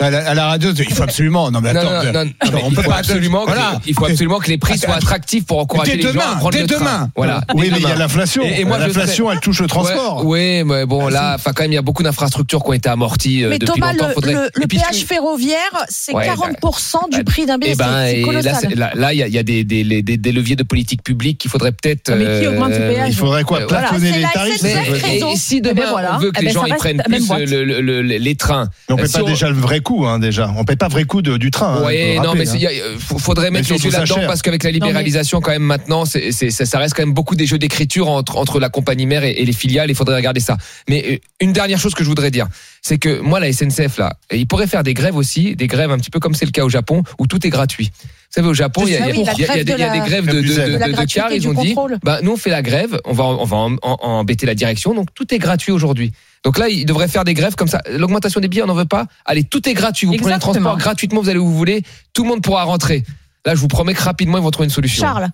À 0.00 0.08
la, 0.08 0.30
à 0.30 0.34
la 0.34 0.46
radio, 0.46 0.70
il 0.72 0.94
faut 0.94 1.02
absolument. 1.02 1.50
Non 1.50 1.60
mais 1.60 1.74
non, 1.74 1.80
attends, 1.80 1.90
non, 1.90 2.04
non, 2.04 2.12
non, 2.12 2.20
attends, 2.40 2.52
mais 2.54 2.62
on 2.64 2.68
il 2.70 2.74
peut 2.74 2.82
faut 2.82 2.90
pas 2.90 2.96
absolument, 2.96 3.40
que, 3.44 3.50
Voilà. 3.50 3.80
il 3.86 3.94
faut 3.94 4.06
absolument 4.06 4.38
que 4.38 4.48
les 4.48 4.56
prix 4.56 4.78
soient 4.78 4.94
attractifs 4.94 5.44
pour 5.44 5.58
encourager 5.58 5.92
Dès 5.92 5.96
les 5.98 6.02
gens 6.04 6.12
demain, 6.12 6.22
à 6.32 6.36
prendre 6.36 6.50
dès 6.52 6.60
le 6.62 6.66
train. 6.68 6.78
demain. 6.78 7.10
Voilà. 7.16 7.42
Oui, 7.54 7.66
dès 7.66 7.72
mais 7.72 7.76
il 7.78 7.82
y 7.82 7.84
a 7.84 7.88
demain. 7.90 7.98
l'inflation. 7.98 8.42
Et- 8.44 8.60
et 8.60 8.64
moi, 8.64 8.78
L'inflation, 8.78 9.30
elle 9.30 9.40
touche 9.40 9.60
le 9.60 9.66
transport. 9.66 10.24
Ouais, 10.24 10.62
oui, 10.62 10.64
mais 10.64 10.86
bon, 10.86 11.08
là, 11.08 11.34
enfin, 11.34 11.52
quand 11.54 11.64
même, 11.64 11.72
il 11.72 11.74
y 11.74 11.78
a 11.78 11.82
beaucoup 11.82 12.02
d'infrastructures 12.02 12.62
qui 12.64 12.70
ont 12.70 12.72
été 12.72 12.88
amorties 12.88 13.44
euh, 13.44 13.50
Mais 13.50 13.58
depuis 13.58 13.74
Thomas, 13.78 13.92
longtemps. 13.92 14.08
le, 14.08 14.14
Faudrait- 14.14 14.32
le- 14.32 14.46
Et 14.46 14.50
le 14.54 14.66
puis, 14.66 14.78
péage 14.78 15.04
ferroviaire, 15.04 15.58
c'est 15.90 16.14
Ouais, 16.14 16.24
40% 16.26 17.10
du 17.10 17.18
bah, 17.18 17.24
prix 17.24 17.44
d'un 17.44 17.58
billet. 17.58 17.72
Eh 17.74 17.76
ben, 17.76 17.84
c'est- 18.06 18.22
c'est 18.66 18.72
et 18.72 18.74
là, 18.76 19.12
il 19.12 19.18
y 19.18 19.22
a, 19.22 19.26
il 19.26 19.34
y 19.34 19.38
a 19.38 19.42
des, 19.42 19.64
des, 19.64 19.84
des, 20.02 20.16
des 20.16 20.32
leviers 20.32 20.56
de 20.56 20.62
politique 20.62 21.02
publique 21.02 21.36
qu'il 21.38 21.50
faudrait 21.50 21.72
peut-être. 21.72 22.10
Ah, 22.10 22.16
mais 22.16 22.40
qui 22.40 22.46
augmente 22.46 22.70
le 22.70 22.78
péage 22.78 23.08
Il 23.10 23.14
faudrait 23.16 23.44
quoi 23.44 23.60
Euh, 23.60 23.66
voilà, 23.68 23.88
Plafonner 23.88 24.12
les 24.12 24.22
tarifs 24.32 24.64
Et, 24.64 25.36
si 25.36 25.56
Eh 25.58 25.60
ben 25.60 25.74
demain 25.74 25.90
voilà. 25.90 26.16
on 26.16 26.18
veut 26.20 26.30
que 26.32 26.38
Eh 26.40 26.46
les 26.46 26.54
ben, 26.54 26.66
gens 26.66 26.76
prennent 26.78 27.02
plus 27.04 27.26
boîte. 27.26 27.40
le- 27.42 27.64
le- 27.64 27.80
le- 27.82 28.00
les 28.02 28.34
trains, 28.34 28.68
Mais 28.88 28.94
on 28.94 28.98
euh, 28.98 29.02
paie 29.02 29.08
si 29.08 29.12
pas 29.18 29.22
déjà 29.24 29.48
le 29.50 29.54
vrai 29.56 29.80
coût, 29.90 30.06
hein, 30.06 30.18
déjà. 30.18 30.52
On 30.56 30.64
paie 30.64 30.76
pas 30.76 30.88
vrai 30.88 31.04
coût 31.04 31.20
de- 31.22 31.36
du 31.36 31.50
train. 31.50 31.80
hein, 32.18 32.22
non, 32.22 32.30
rappeler, 32.30 32.44
mais 32.44 32.58
il 32.60 32.66
euh, 32.66 32.98
faudrait 32.98 33.50
mettre 33.50 33.68
les 33.68 33.78
surtout 33.78 33.86
yeux 33.86 33.90
ça 33.90 33.98
là-dedans 34.00 34.14
parce 34.28 34.42
qu'avec 34.42 34.62
la 34.62 34.70
libéralisation, 34.70 35.40
quand 35.40 35.50
même, 35.50 35.62
maintenant, 35.62 36.04
c'est, 36.04 36.32
c'est- 36.32 36.50
ça, 36.50 36.64
ça 36.66 36.78
reste 36.78 36.94
quand 36.94 37.02
même 37.02 37.14
beaucoup 37.14 37.34
des 37.34 37.46
jeux 37.46 37.58
d'écriture 37.58 38.08
entre, 38.08 38.36
entre 38.36 38.60
la 38.60 38.68
compagnie 38.68 39.06
mère 39.06 39.24
et, 39.24 39.32
et 39.32 39.44
les 39.44 39.52
filiales. 39.52 39.90
Il 39.90 39.96
faudrait 39.96 40.16
regarder 40.16 40.40
ça. 40.40 40.56
Mais 40.88 41.04
euh, 41.10 41.16
une 41.40 41.52
dernière 41.52 41.78
chose 41.80 41.94
que 41.94 42.04
je 42.04 42.08
voudrais 42.08 42.30
dire, 42.30 42.46
c'est 42.82 42.98
que 42.98 43.20
moi, 43.20 43.40
la 43.40 43.52
SNCF, 43.52 43.98
là, 43.98 44.14
il 44.32 44.46
pourrait 44.46 44.66
faire 44.66 44.82
des 44.84 44.94
grèves 44.94 45.16
aussi, 45.16 45.56
des 45.56 45.66
grèves 45.66 45.90
un 45.90 45.98
petit 45.98 46.10
peu 46.10 46.20
comme 46.20 46.34
c'est 46.34 46.46
le 46.46 46.52
cas 46.52 46.64
au 46.64 46.68
Japon, 46.70 47.02
où 47.18 47.26
tout 47.26 47.44
est 47.46 47.50
gratuit. 47.50 47.90
Vous 48.30 48.34
savez, 48.36 48.48
au 48.48 48.54
Japon, 48.54 48.82
il 48.86 48.92
y 48.92 48.94
a, 48.94 48.98
il 48.98 49.00
y 49.00 49.02
a- 49.02 49.06
oui, 49.16 49.24
la 49.24 49.32
il 49.32 49.40
y 49.40 49.44
a- 49.44 49.56
il 49.56 49.58
y 49.58 49.60
a 49.60 49.64
grève 49.64 49.64
des- 49.64 49.72
il 49.72 49.78
y 49.80 49.82
a 49.82 49.88
de 49.88 49.92
des 49.92 49.98
la- 49.98 50.04
grèves 50.06 50.26
de, 50.26 50.32
de, 50.32 50.40
De 50.40 50.54
de, 50.54 50.56
la 50.56 50.66
de- 50.66 50.72
de 50.72 50.92
gratuité 50.92 51.20
cars. 51.20 51.32
Ils 51.32 51.48
ont 51.48 51.52
dit, 51.54 51.74
bah, 52.04 52.20
nous, 52.22 52.30
on 52.32 52.36
fait 52.36 52.50
la 52.50 52.62
grève, 52.62 53.00
on 53.04 53.12
va, 53.12 53.24
on 53.24 53.44
va 53.44 53.56
en- 53.56 53.74
en- 53.82 53.98
embêter 54.02 54.46
la 54.46 54.54
direction, 54.54 54.94
donc 54.94 55.08
tout 55.14 55.34
est 55.34 55.38
gratuit 55.38 55.72
aujourd'hui. 55.72 56.12
Donc 56.44 56.56
là, 56.56 56.68
ils 56.68 56.86
devraient 56.86 57.08
faire 57.08 57.24
des 57.24 57.34
grèves 57.34 57.56
comme 57.56 57.66
ça. 57.66 57.82
L'augmentation 57.90 58.40
des 58.40 58.46
billets, 58.46 58.62
on 58.62 58.66
n'en 58.68 58.74
veut 58.74 58.84
pas. 58.84 59.06
Allez, 59.24 59.42
tout 59.42 59.68
est 59.68 59.74
gratuit. 59.74 60.06
Vous 60.06 60.12
prenez 60.12 60.28
le 60.30 60.34
Exactement. 60.36 60.52
transport 60.54 60.78
gratuitement, 60.78 61.20
vous 61.22 61.28
allez 61.28 61.40
où 61.40 61.46
vous 61.46 61.56
voulez. 61.56 61.82
Tout 62.14 62.22
le 62.22 62.28
monde 62.28 62.40
pourra 62.40 62.62
rentrer. 62.62 63.02
Là, 63.44 63.56
je 63.56 63.60
vous 63.60 63.68
promets 63.68 63.94
que 63.94 64.02
rapidement, 64.02 64.38
ils 64.38 64.44
vont 64.44 64.50
trouver 64.52 64.66
une 64.66 64.70
solution. 64.70 65.02
Charles, 65.02 65.28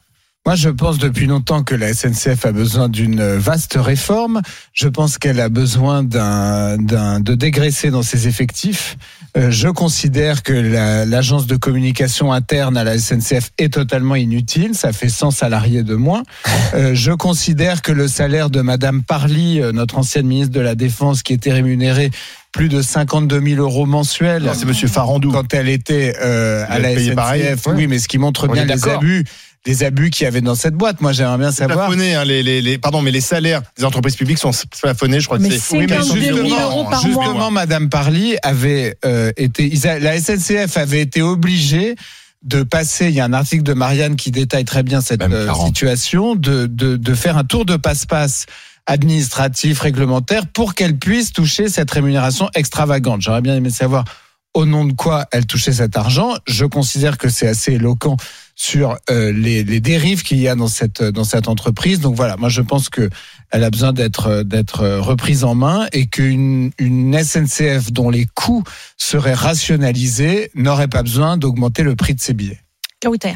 Moi, 0.46 0.54
je 0.54 0.68
pense 0.68 0.98
depuis 0.98 1.26
longtemps 1.26 1.64
que 1.64 1.74
la 1.74 1.92
SNCF 1.92 2.46
a 2.46 2.52
besoin 2.52 2.88
d'une 2.88 3.20
vaste 3.34 3.76
réforme. 3.76 4.42
Je 4.72 4.86
pense 4.86 5.18
qu'elle 5.18 5.40
a 5.40 5.48
besoin 5.48 6.04
d'un, 6.04 6.76
de 6.78 7.34
dégraisser 7.34 7.90
dans 7.90 8.04
ses 8.04 8.28
effectifs. 8.28 8.96
Euh, 9.36 9.50
je 9.50 9.66
considère 9.68 10.44
que 10.44 10.52
la- 10.52 11.04
l'agence 11.04 11.48
de 11.48 11.56
communication 11.56 12.32
interne 12.32 12.76
à 12.76 12.84
la 12.84 12.96
SNCF 12.96 13.50
est 13.58 13.72
totalement 13.74 14.14
inutile. 14.14 14.76
Ça 14.76 14.92
fait 14.92 15.08
100 15.08 15.32
salariés 15.32 15.82
de 15.82 15.96
moins. 15.96 16.22
Euh, 16.74 16.92
je 16.94 17.10
considère 17.10 17.82
que 17.82 17.90
le 17.90 18.06
salaire 18.06 18.48
de 18.48 18.60
Madame 18.60 19.02
Parly, 19.02 19.60
euh, 19.60 19.72
notre 19.72 19.98
ancienne 19.98 20.26
ministre 20.28 20.54
de 20.54 20.60
la 20.60 20.76
Défense, 20.76 21.24
qui 21.24 21.32
était 21.32 21.52
rémunérée 21.52 22.12
plus 22.52 22.68
de 22.70 22.80
52 22.80 23.42
000 23.42 23.60
euros 23.60 23.84
mensuels. 23.84 24.50
C'est 24.54 24.64
Monsieur 24.64 24.88
Farandou. 24.88 25.30
Quand 25.30 25.52
elle 25.52 25.68
était 25.68 26.14
euh, 26.22 26.64
à 26.70 26.78
la 26.78 26.94
SNCF, 26.94 27.14
pareil. 27.14 27.44
oui, 27.74 27.86
mais 27.86 27.98
ce 27.98 28.08
qui 28.08 28.16
montre 28.16 28.48
On 28.48 28.52
bien 28.52 28.64
les 28.64 28.88
abus, 28.88 29.24
les 29.66 29.82
abus 29.84 30.10
qu'il 30.10 30.24
y 30.24 30.26
avait 30.28 30.40
dans 30.40 30.54
cette 30.54 30.74
boîte. 30.74 31.00
Moi, 31.00 31.12
j'aimerais 31.12 31.38
bien 31.38 31.52
savoir. 31.52 31.88
Plafonné, 31.88 32.14
hein, 32.14 32.24
les, 32.24 32.42
les, 32.42 32.62
les- 32.62 32.78
pardon, 32.78 33.02
mais 33.02 33.10
les 33.10 33.20
salaires 33.20 33.62
des 33.76 33.84
entreprises 33.84 34.16
publiques 34.16 34.38
sont 34.38 34.52
plafonnés, 34.80 35.20
je 35.20 35.26
crois 35.26 35.38
Mais 35.38 35.48
que 35.48 35.54
c'est. 35.54 35.60
52 35.88 36.20
000 36.20 36.36
justement, 36.36 36.60
euros 36.62 36.84
par 36.84 37.04
mois. 37.06 37.24
Justement, 37.24 37.50
Madame 37.50 37.88
Parly 37.88 38.36
avait 38.42 38.96
euh, 39.04 39.32
été, 39.36 39.68
la 40.00 40.20
SNCF 40.20 40.76
avait 40.76 41.00
été 41.00 41.20
obligée 41.22 41.96
de 42.44 42.62
passer, 42.62 43.06
il 43.08 43.14
y 43.14 43.20
a 43.20 43.24
un 43.24 43.32
article 43.32 43.64
de 43.64 43.72
Marianne 43.72 44.14
qui 44.14 44.30
détaille 44.30 44.64
très 44.64 44.84
bien 44.84 45.00
cette 45.00 45.20
euh, 45.22 45.46
40. 45.46 45.66
situation, 45.66 46.34
de, 46.36 46.66
de, 46.66 46.96
de 46.96 47.14
faire 47.14 47.36
un 47.36 47.44
tour 47.44 47.64
de 47.64 47.74
passe-passe 47.76 48.46
administratif, 48.86 49.80
réglementaire, 49.80 50.46
pour 50.46 50.74
qu'elle 50.74 50.96
puisse 50.96 51.32
toucher 51.32 51.68
cette 51.68 51.90
rémunération 51.90 52.48
extravagante. 52.54 53.20
J'aurais 53.20 53.40
bien 53.42 53.56
aimé 53.56 53.70
savoir 53.70 54.04
au 54.54 54.64
nom 54.64 54.84
de 54.84 54.92
quoi 54.92 55.26
elle 55.32 55.44
touchait 55.44 55.72
cet 55.72 55.96
argent. 55.96 56.34
Je 56.46 56.64
considère 56.64 57.18
que 57.18 57.28
c'est 57.28 57.48
assez 57.48 57.72
éloquent 57.72 58.16
sur 58.56 58.96
euh, 59.10 59.30
les, 59.32 59.62
les 59.62 59.80
dérives 59.80 60.22
qu'il 60.22 60.38
y 60.38 60.48
a 60.48 60.56
dans 60.56 60.66
cette 60.66 61.02
dans 61.02 61.24
cette 61.24 61.46
entreprise. 61.46 62.00
Donc 62.00 62.16
voilà, 62.16 62.36
moi 62.36 62.48
je 62.48 62.62
pense 62.62 62.88
que 62.88 63.08
elle 63.50 63.62
a 63.62 63.70
besoin 63.70 63.92
d'être 63.92 64.42
d'être 64.42 64.86
reprise 64.98 65.44
en 65.44 65.54
main 65.54 65.86
et 65.92 66.06
qu'une 66.06 66.72
une 66.78 67.16
SNCF 67.22 67.92
dont 67.92 68.10
les 68.10 68.26
coûts 68.26 68.64
seraient 68.96 69.34
rationalisés 69.34 70.50
n'aurait 70.54 70.88
pas 70.88 71.02
besoin 71.02 71.36
d'augmenter 71.36 71.82
le 71.82 71.94
prix 71.94 72.14
de 72.14 72.20
ses 72.20 72.32
billets. 72.32 72.60
Kauter. 73.00 73.34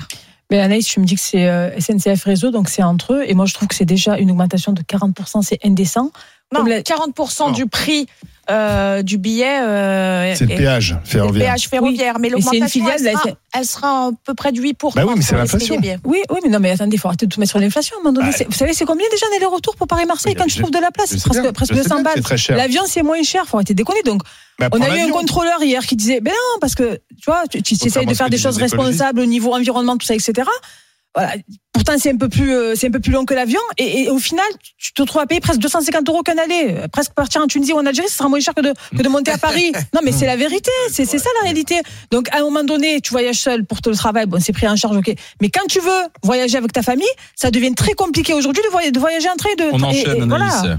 Mais 0.51 0.59
Anaïs, 0.59 0.87
tu 0.87 0.99
me 0.99 1.05
dis 1.05 1.15
que 1.15 1.21
c'est 1.21 1.49
euh, 1.49 1.79
SNCF 1.79 2.25
Réseau, 2.25 2.51
donc 2.51 2.69
c'est 2.69 2.83
entre 2.83 3.15
eux. 3.15 3.25
Et 3.27 3.35
moi, 3.35 3.47
je 3.47 3.55
trouve 3.55 3.69
que 3.69 3.75
c'est 3.75 3.85
déjà 3.85 4.19
une 4.19 4.33
augmentation 4.33 4.73
de 4.73 4.83
40%, 4.83 5.43
c'est 5.43 5.61
indécent. 5.65 6.11
Non, 6.53 6.65
la- 6.65 6.83
40% 6.83 7.53
du 7.53 7.67
prix 7.67 8.07
euh, 8.51 9.03
du 9.03 9.19
billet. 9.19 9.61
euh, 9.61 10.35
C'est 10.35 10.47
le 10.47 10.57
péage 10.57 10.97
c'est 11.05 11.15
le 11.15 11.21
ferroviaire. 11.21 11.47
péage 11.47 11.69
ferroviaire. 11.69 12.19
Mais 12.19 12.31
Mais 12.31 12.41
c'est 12.41 12.57
une 12.57 12.63
l'augmentation, 12.63 12.81
filiale 12.81 12.97
elle, 12.99 13.13
de 13.23 13.29
la 13.29 13.35
elle 13.55 13.65
sera 13.65 14.07
à 14.07 14.11
peu 14.25 14.35
près 14.35 14.51
de 14.51 14.61
8%. 14.61 14.95
Bah 14.97 15.05
oui, 15.07 15.15
mais 15.17 15.23
c'est 15.23 15.37
l'inflation. 15.37 15.77
Oui, 16.05 16.19
oui, 16.29 16.39
mais 16.43 16.49
non, 16.49 16.59
mais 16.59 16.73
attendez, 16.73 16.97
il 16.97 16.99
faut 16.99 17.07
arrêter 17.07 17.27
de 17.27 17.33
tout 17.33 17.39
mettre 17.39 17.51
sur 17.51 17.61
l'inflation 17.61 17.95
à 17.97 18.01
un 18.01 18.03
moment 18.03 18.13
donné. 18.21 18.33
Bah, 18.37 18.45
vous 18.49 18.57
savez, 18.57 18.73
c'est 18.73 18.85
combien 18.87 19.07
déjà 19.13 19.27
l'aller-retour 19.33 19.77
pour 19.77 19.87
Paris-Marseille 19.87 20.33
Oui, 20.33 20.37
quand 20.43 20.49
je 20.49 20.55
tu 20.57 20.61
trouves 20.63 20.73
de 20.73 20.81
la 20.81 20.91
place? 20.91 21.11
C'est 21.11 21.17
bien, 21.31 21.43
presque, 21.43 21.53
presque 21.55 21.73
je 21.75 21.77
sais 21.79 21.83
200 21.85 21.95
bien, 21.97 22.03
balles. 22.05 22.13
c'est 22.17 22.23
très 22.23 22.37
cher. 22.39 22.57
L'avion, 22.57 22.83
c'est 22.89 23.03
moins 23.05 23.23
cher, 23.23 23.47
faut 23.47 23.57
arrêter 23.59 23.75
de 23.75 23.79
déconner. 23.79 24.03
Donc, 24.03 24.23
Bah, 24.59 24.69
on 24.73 24.81
a 24.81 24.97
eu 24.97 25.01
un 25.01 25.11
contrôleur 25.11 25.63
hier 25.63 25.87
qui 25.87 25.95
disait, 25.95 26.21
ben 26.21 26.33
non, 26.33 26.59
parce 26.61 26.75
que, 26.75 26.95
tu 27.23 27.27
vois, 27.27 27.45
tu, 27.49 27.63
tu 27.63 27.75
essayes 27.87 28.07
de 28.07 28.15
faire 28.15 28.31
des 28.31 28.39
choses 28.39 28.57
responsables 28.57 29.21
au 29.21 29.27
niveau 29.27 29.55
environnement, 29.55 29.97
tout 29.97 30.07
ça, 30.07 30.15
etc. 30.15 30.33
Voilà. 31.15 31.35
Pourtant, 31.81 31.99
c'est 31.99 32.13
un 32.13 32.17
peu 32.19 32.29
plus, 32.29 32.55
euh, 32.55 32.75
c'est 32.77 32.89
un 32.89 32.91
peu 32.91 33.01
plus 33.01 33.11
long 33.11 33.25
que 33.25 33.33
l'avion. 33.33 33.59
Et, 33.79 34.03
et 34.03 34.11
au 34.11 34.19
final, 34.19 34.45
tu 34.77 34.93
te 34.93 35.01
retrouves 35.01 35.23
à 35.23 35.27
payer 35.27 35.41
presque 35.41 35.61
250 35.61 36.07
euros 36.11 36.23
qu'un 36.23 36.37
aller. 36.37 36.75
Presque 36.93 37.13
partir 37.15 37.41
en 37.41 37.47
Tunisie 37.47 37.73
ou 37.73 37.79
en 37.79 37.87
Algérie, 37.87 38.07
ce 38.11 38.19
sera 38.19 38.29
moins 38.29 38.39
cher 38.39 38.55
que 38.55 38.61
de, 38.61 38.75
que 38.95 39.03
de 39.03 39.09
monter 39.09 39.31
à 39.31 39.39
Paris. 39.39 39.73
Non, 39.95 40.01
mais 40.05 40.13
c'est 40.13 40.27
la 40.27 40.37
vérité. 40.37 40.71
C'est, 40.91 41.07
ça 41.07 41.31
la 41.39 41.45
réalité. 41.45 41.81
Donc, 42.11 42.29
à 42.33 42.39
un 42.39 42.43
moment 42.43 42.65
donné, 42.65 43.01
tu 43.01 43.13
voyages 43.13 43.39
seul 43.39 43.65
pour 43.65 43.79
le 43.87 43.97
travail. 43.97 44.27
Bon, 44.27 44.39
c'est 44.41 44.53
pris 44.53 44.69
en 44.69 44.77
charge, 44.77 44.95
ok. 44.95 45.11
Mais 45.41 45.49
quand 45.49 45.67
tu 45.69 45.81
veux 45.81 46.03
voyager 46.23 46.59
avec 46.59 46.71
ta 46.73 46.83
famille, 46.83 47.09
ça 47.35 47.51
devient 47.51 47.75
très 47.75 47.95
compliqué 47.95 48.35
aujourd'hui 48.35 48.63
de 48.93 48.99
voyager, 48.99 49.31
en 49.31 49.37
train 49.37 49.55
de. 49.57 49.65
On 49.73 49.79
et- 49.79 49.85
enchaîne, 49.85 50.23
et 50.23 50.27
voilà. 50.27 50.79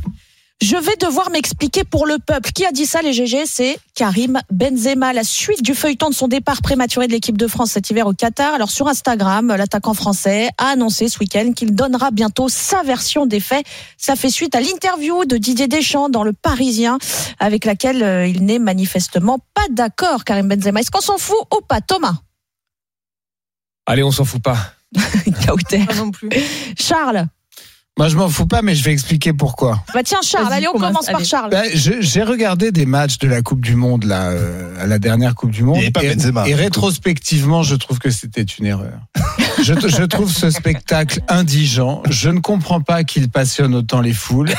Je 0.61 0.75
vais 0.75 0.95
devoir 0.95 1.31
m'expliquer 1.31 1.83
pour 1.83 2.05
le 2.05 2.19
peuple. 2.19 2.51
Qui 2.51 2.67
a 2.67 2.71
dit 2.71 2.85
ça, 2.85 3.01
les 3.01 3.13
GG 3.13 3.47
C'est 3.47 3.79
Karim 3.95 4.39
Benzema. 4.51 5.11
La 5.11 5.23
suite 5.23 5.63
du 5.63 5.73
feuilleton 5.73 6.09
de 6.09 6.13
son 6.13 6.27
départ 6.27 6.61
prématuré 6.61 7.07
de 7.07 7.11
l'équipe 7.11 7.35
de 7.35 7.47
France 7.47 7.71
cet 7.71 7.89
hiver 7.89 8.05
au 8.05 8.13
Qatar. 8.13 8.53
Alors, 8.53 8.69
sur 8.69 8.87
Instagram, 8.87 9.47
l'attaquant 9.47 9.95
français 9.95 10.49
a 10.59 10.67
annoncé 10.67 11.07
ce 11.07 11.17
week-end 11.17 11.53
qu'il 11.55 11.73
donnera 11.73 12.11
bientôt 12.11 12.47
sa 12.47 12.83
version 12.83 13.25
des 13.25 13.39
faits. 13.39 13.65
Ça 13.97 14.15
fait 14.15 14.29
suite 14.29 14.53
à 14.53 14.61
l'interview 14.61 15.25
de 15.25 15.37
Didier 15.37 15.67
Deschamps 15.67 16.09
dans 16.09 16.23
Le 16.23 16.31
Parisien, 16.31 16.99
avec 17.39 17.65
laquelle 17.65 18.03
euh, 18.03 18.27
il 18.27 18.45
n'est 18.45 18.59
manifestement 18.59 19.39
pas 19.55 19.65
d'accord, 19.71 20.25
Karim 20.25 20.47
Benzema. 20.47 20.81
Est-ce 20.81 20.91
qu'on 20.91 21.01
s'en 21.01 21.17
fout 21.17 21.39
ou 21.57 21.61
pas, 21.67 21.81
Thomas? 21.81 22.17
Allez, 23.87 24.03
on 24.03 24.11
s'en 24.11 24.25
fout 24.25 24.43
pas. 24.43 24.57
Kauter. 25.47 25.85
Pas 25.85 25.95
non 25.95 26.11
plus. 26.11 26.29
Charles 26.77 27.25
Moi, 27.97 28.07
je 28.07 28.15
m'en 28.15 28.29
fous 28.29 28.47
pas, 28.47 28.61
mais 28.61 28.73
je 28.73 28.83
vais 28.85 28.93
expliquer 28.93 29.33
pourquoi. 29.33 29.83
Bah 29.93 29.99
tiens, 30.03 30.19
Charles, 30.23 30.51
allez, 30.53 30.67
on 30.69 30.71
commence, 30.71 30.87
commence 30.91 31.05
par 31.07 31.15
allez. 31.17 31.25
Charles. 31.25 31.51
Je- 31.75 31.99
J'ai 32.01 32.23
regardé 32.23 32.71
des 32.71 32.85
matchs 32.85 33.17
de 33.19 33.27
la 33.27 33.41
Coupe 33.41 33.59
du 33.59 33.75
Monde 33.75 34.05
là, 34.05 34.29
euh, 34.29 34.81
à 34.81 34.87
la 34.87 34.97
dernière 34.97 35.35
Coupe 35.35 35.51
du 35.51 35.63
Monde. 35.63 35.77
Pas 35.93 36.01
et, 36.03 36.15
Benzema. 36.15 36.47
et 36.47 36.55
rétrospectivement, 36.55 37.63
je 37.63 37.75
trouve 37.75 37.99
que 37.99 38.09
c'était 38.09 38.43
une 38.43 38.65
erreur. 38.65 38.97
je, 39.61 39.73
je 39.73 40.03
trouve 40.03 40.31
ce 40.33 40.49
spectacle 40.49 41.19
indigent. 41.27 42.01
Je 42.09 42.29
ne 42.29 42.39
comprends 42.39 42.79
pas 42.79 43.03
qu'il 43.03 43.29
passionne 43.29 43.75
autant 43.75 43.99
les 43.99 44.13
foules. 44.13 44.51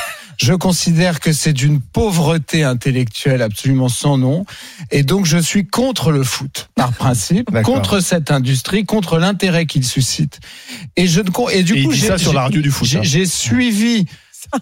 Je 0.42 0.54
considère 0.54 1.20
que 1.20 1.32
c'est 1.32 1.52
d'une 1.52 1.80
pauvreté 1.80 2.64
intellectuelle 2.64 3.42
absolument 3.42 3.88
sans 3.88 4.18
nom. 4.18 4.44
Et 4.90 5.04
donc, 5.04 5.24
je 5.24 5.38
suis 5.38 5.66
contre 5.68 6.10
le 6.10 6.24
foot, 6.24 6.68
par 6.74 6.92
principe, 7.04 7.48
contre 7.62 8.00
cette 8.00 8.32
industrie, 8.32 8.84
contre 8.84 9.18
l'intérêt 9.18 9.66
qu'il 9.66 9.84
suscite. 9.84 10.40
Et, 10.96 11.06
je 11.06 11.20
ne, 11.20 11.30
et 11.52 11.62
du 11.62 11.74
Et 11.74 11.84
coup, 11.84 11.92
dit 11.92 11.98
j'ai- 12.00 12.08
ça 12.08 12.18
sur 12.18 12.32
j'ai- 12.32 12.36
la 12.36 12.42
radio 12.42 12.60
du 12.60 12.72
foot, 12.72 12.88
j'ai- 12.88 12.98
hein. 12.98 13.02
J'ai 13.04 13.24
suivi 13.26 14.06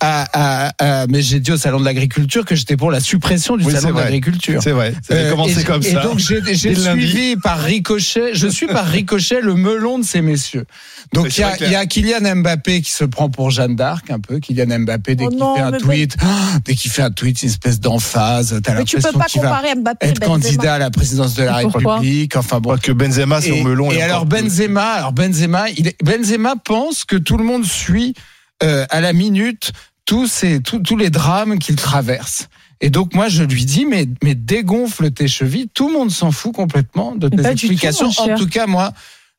à, 0.00 0.68
à- 0.68 0.72
à- 1.02 1.06
mais 1.08 1.22
j'ai 1.22 1.40
dit 1.40 1.52
au 1.52 1.56
salon 1.56 1.80
de 1.80 1.84
l'agriculture 1.84 2.44
que 2.44 2.54
j'étais 2.54 2.76
pour 2.76 2.90
la 2.90 3.00
suppression 3.00 3.56
du 3.56 3.64
Oui, 3.64 3.72
salon 3.72 3.92
de 3.92 3.98
l'agriculture. 4.00 4.62
C'est 4.62 4.72
vrai. 4.72 4.94
Ça 5.06 5.14
avait 5.14 5.24
Euh, 5.24 5.30
commencé 5.30 5.60
et- 5.60 5.64
comme 5.64 5.82
et 5.82 5.92
ça. 5.92 6.02
donc 6.02 6.18
j'ai 6.18 6.40
lundi. 6.40 7.08
suivi 7.08 7.36
par 7.36 7.58
ricochet, 7.60 8.34
je 8.34 8.46
suis 8.46 8.66
par 8.66 8.86
ricochet 8.86 9.40
le 9.40 9.54
melon 9.54 9.98
de 9.98 10.04
ces 10.04 10.20
messieurs. 10.22 10.66
Donc 11.12 11.36
il 11.36 11.40
y, 11.40 11.44
a, 11.44 11.56
y 11.70 11.74
a 11.74 11.86
Kylian 11.86 12.36
Mbappé 12.36 12.82
qui 12.82 12.90
se 12.92 13.04
prend 13.04 13.30
pour 13.30 13.50
Jeanne 13.50 13.74
d'Arc 13.74 14.10
un 14.10 14.20
peu. 14.20 14.38
Kylian 14.38 14.80
Mbappé 14.80 15.16
dès 15.16 15.24
Oh 15.24 15.30
qu'il 15.30 15.38
fait 15.56 15.60
un 15.60 15.70
mais 15.72 15.78
tweet, 15.78 16.16
ah, 16.20 16.26
dès 16.64 16.74
qu'il 16.74 16.90
fait 16.90 17.02
un 17.02 17.10
tweet, 17.10 17.42
une 17.42 17.48
espèce 17.48 17.80
d'emphase. 17.80 18.60
T'as 18.62 18.74
Mais 18.74 18.84
tu 18.84 18.96
peux 18.96 19.02
l'impression 19.02 19.18
pas 19.18 19.24
qu'il 19.26 19.40
va 19.42 19.48
comparer 19.48 19.74
Mbappé 19.74 20.06
et 20.06 20.10
être 20.10 20.20
Benzema. 20.20 20.34
candidat 20.34 20.74
à 20.74 20.78
la 20.78 20.90
présidence 20.90 21.34
de 21.34 21.42
la 21.42 21.56
République. 21.56 22.36
Enfin 22.36 22.60
bon. 22.60 22.74
Je 22.76 22.76
crois 22.76 22.78
que 22.78 22.92
Benzema, 22.92 23.40
c'est 23.40 23.48
Et, 23.48 23.60
au 23.60 23.64
melon. 23.64 23.90
et 23.90 24.02
alors. 24.02 24.26
Benzema, 24.26 24.84
alors 24.92 25.12
Benzema, 25.12 25.68
il 25.76 25.88
est- 25.88 25.96
Benzema 26.04 26.54
pense 26.64 27.04
que 27.04 27.16
tout 27.16 27.36
le 27.38 27.44
monde 27.44 27.64
suit 27.64 28.14
euh, 28.62 28.86
à 28.90 29.00
la 29.00 29.12
minute 29.12 29.72
tous 30.06 30.26
ces 30.26 30.60
tous, 30.60 30.80
tous 30.80 30.96
les 30.96 31.10
drames 31.10 31.58
qu'il 31.58 31.76
traverse. 31.76 32.48
Et 32.80 32.90
donc 32.90 33.14
moi 33.14 33.28
je 33.28 33.42
lui 33.42 33.64
dis 33.64 33.84
mais 33.84 34.06
mais 34.22 34.34
dégonfle 34.34 35.10
tes 35.10 35.28
chevilles, 35.28 35.68
tout 35.72 35.88
le 35.88 35.94
monde 35.94 36.10
s'en 36.10 36.30
fout 36.32 36.54
complètement 36.54 37.14
de 37.14 37.28
Mais 37.28 37.36
tes 37.36 37.42
tout, 37.42 37.48
explications. 37.50 38.10
en 38.18 38.36
tout 38.36 38.48
cas 38.48 38.66
moi 38.66 38.92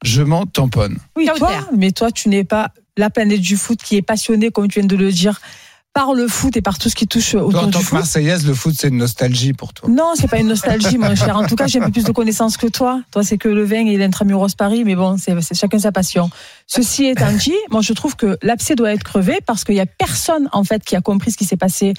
je 0.03 0.21
m'en 0.21 0.45
tamponne. 0.45 0.97
Oui, 1.15 1.29
toi, 1.35 1.67
mais 1.75 1.91
toi, 1.91 2.11
tu 2.11 2.29
n'es 2.29 2.43
pas 2.43 2.71
la 2.97 3.09
planète 3.09 3.41
du 3.41 3.55
foot 3.55 3.79
qui 3.81 3.97
est 3.97 4.01
passionnée, 4.01 4.51
comme 4.51 4.67
tu 4.67 4.79
viens 4.79 4.87
de 4.87 4.95
le 4.95 5.11
dire, 5.11 5.39
par 5.93 6.13
le 6.13 6.27
foot 6.27 6.55
et 6.55 6.61
par 6.61 6.77
tout 6.77 6.89
ce 6.89 6.95
qui 6.95 7.05
touche 7.05 7.35
autour 7.35 7.63
en 7.63 7.69
tant 7.69 7.81
que. 7.81 7.93
Marseillaise, 7.93 8.45
le 8.47 8.53
foot, 8.53 8.73
c'est 8.77 8.87
une 8.87 8.97
nostalgie 8.97 9.53
pour 9.53 9.73
toi. 9.73 9.89
Non, 9.89 10.13
c'est 10.15 10.29
pas 10.29 10.39
une 10.39 10.47
nostalgie, 10.47 10.97
mon 10.97 11.15
cher. 11.15 11.35
En 11.37 11.45
tout 11.45 11.55
cas, 11.55 11.67
j'ai 11.67 11.79
un 11.79 11.85
peu 11.85 11.91
plus 11.91 12.05
de 12.05 12.11
connaissances 12.11 12.57
que 12.57 12.67
toi. 12.67 13.01
Toi, 13.11 13.23
c'est 13.23 13.37
que 13.37 13.49
le 13.49 13.63
vin 13.63 13.85
et 13.85 13.97
l'intramuros 13.97 14.55
Paris, 14.55 14.83
mais 14.85 14.95
bon, 14.95 15.17
c'est 15.17 15.39
c'est 15.41 15.55
chacun 15.55 15.79
sa 15.79 15.91
passion. 15.91 16.29
Ceci 16.67 17.05
étant 17.05 17.31
dit, 17.33 17.55
moi, 17.69 17.81
je 17.81 17.93
trouve 17.93 18.15
que 18.15 18.37
l'abcès 18.41 18.75
doit 18.75 18.93
être 18.93 19.03
crevé 19.03 19.39
parce 19.45 19.63
qu'il 19.63 19.75
y 19.75 19.81
a 19.81 19.85
personne, 19.85 20.49
en 20.53 20.63
fait, 20.63 20.83
qui 20.83 20.95
a 20.95 21.01
compris 21.01 21.31
ce 21.31 21.37
qui 21.37 21.45
s'est 21.45 21.57
passé. 21.57 21.93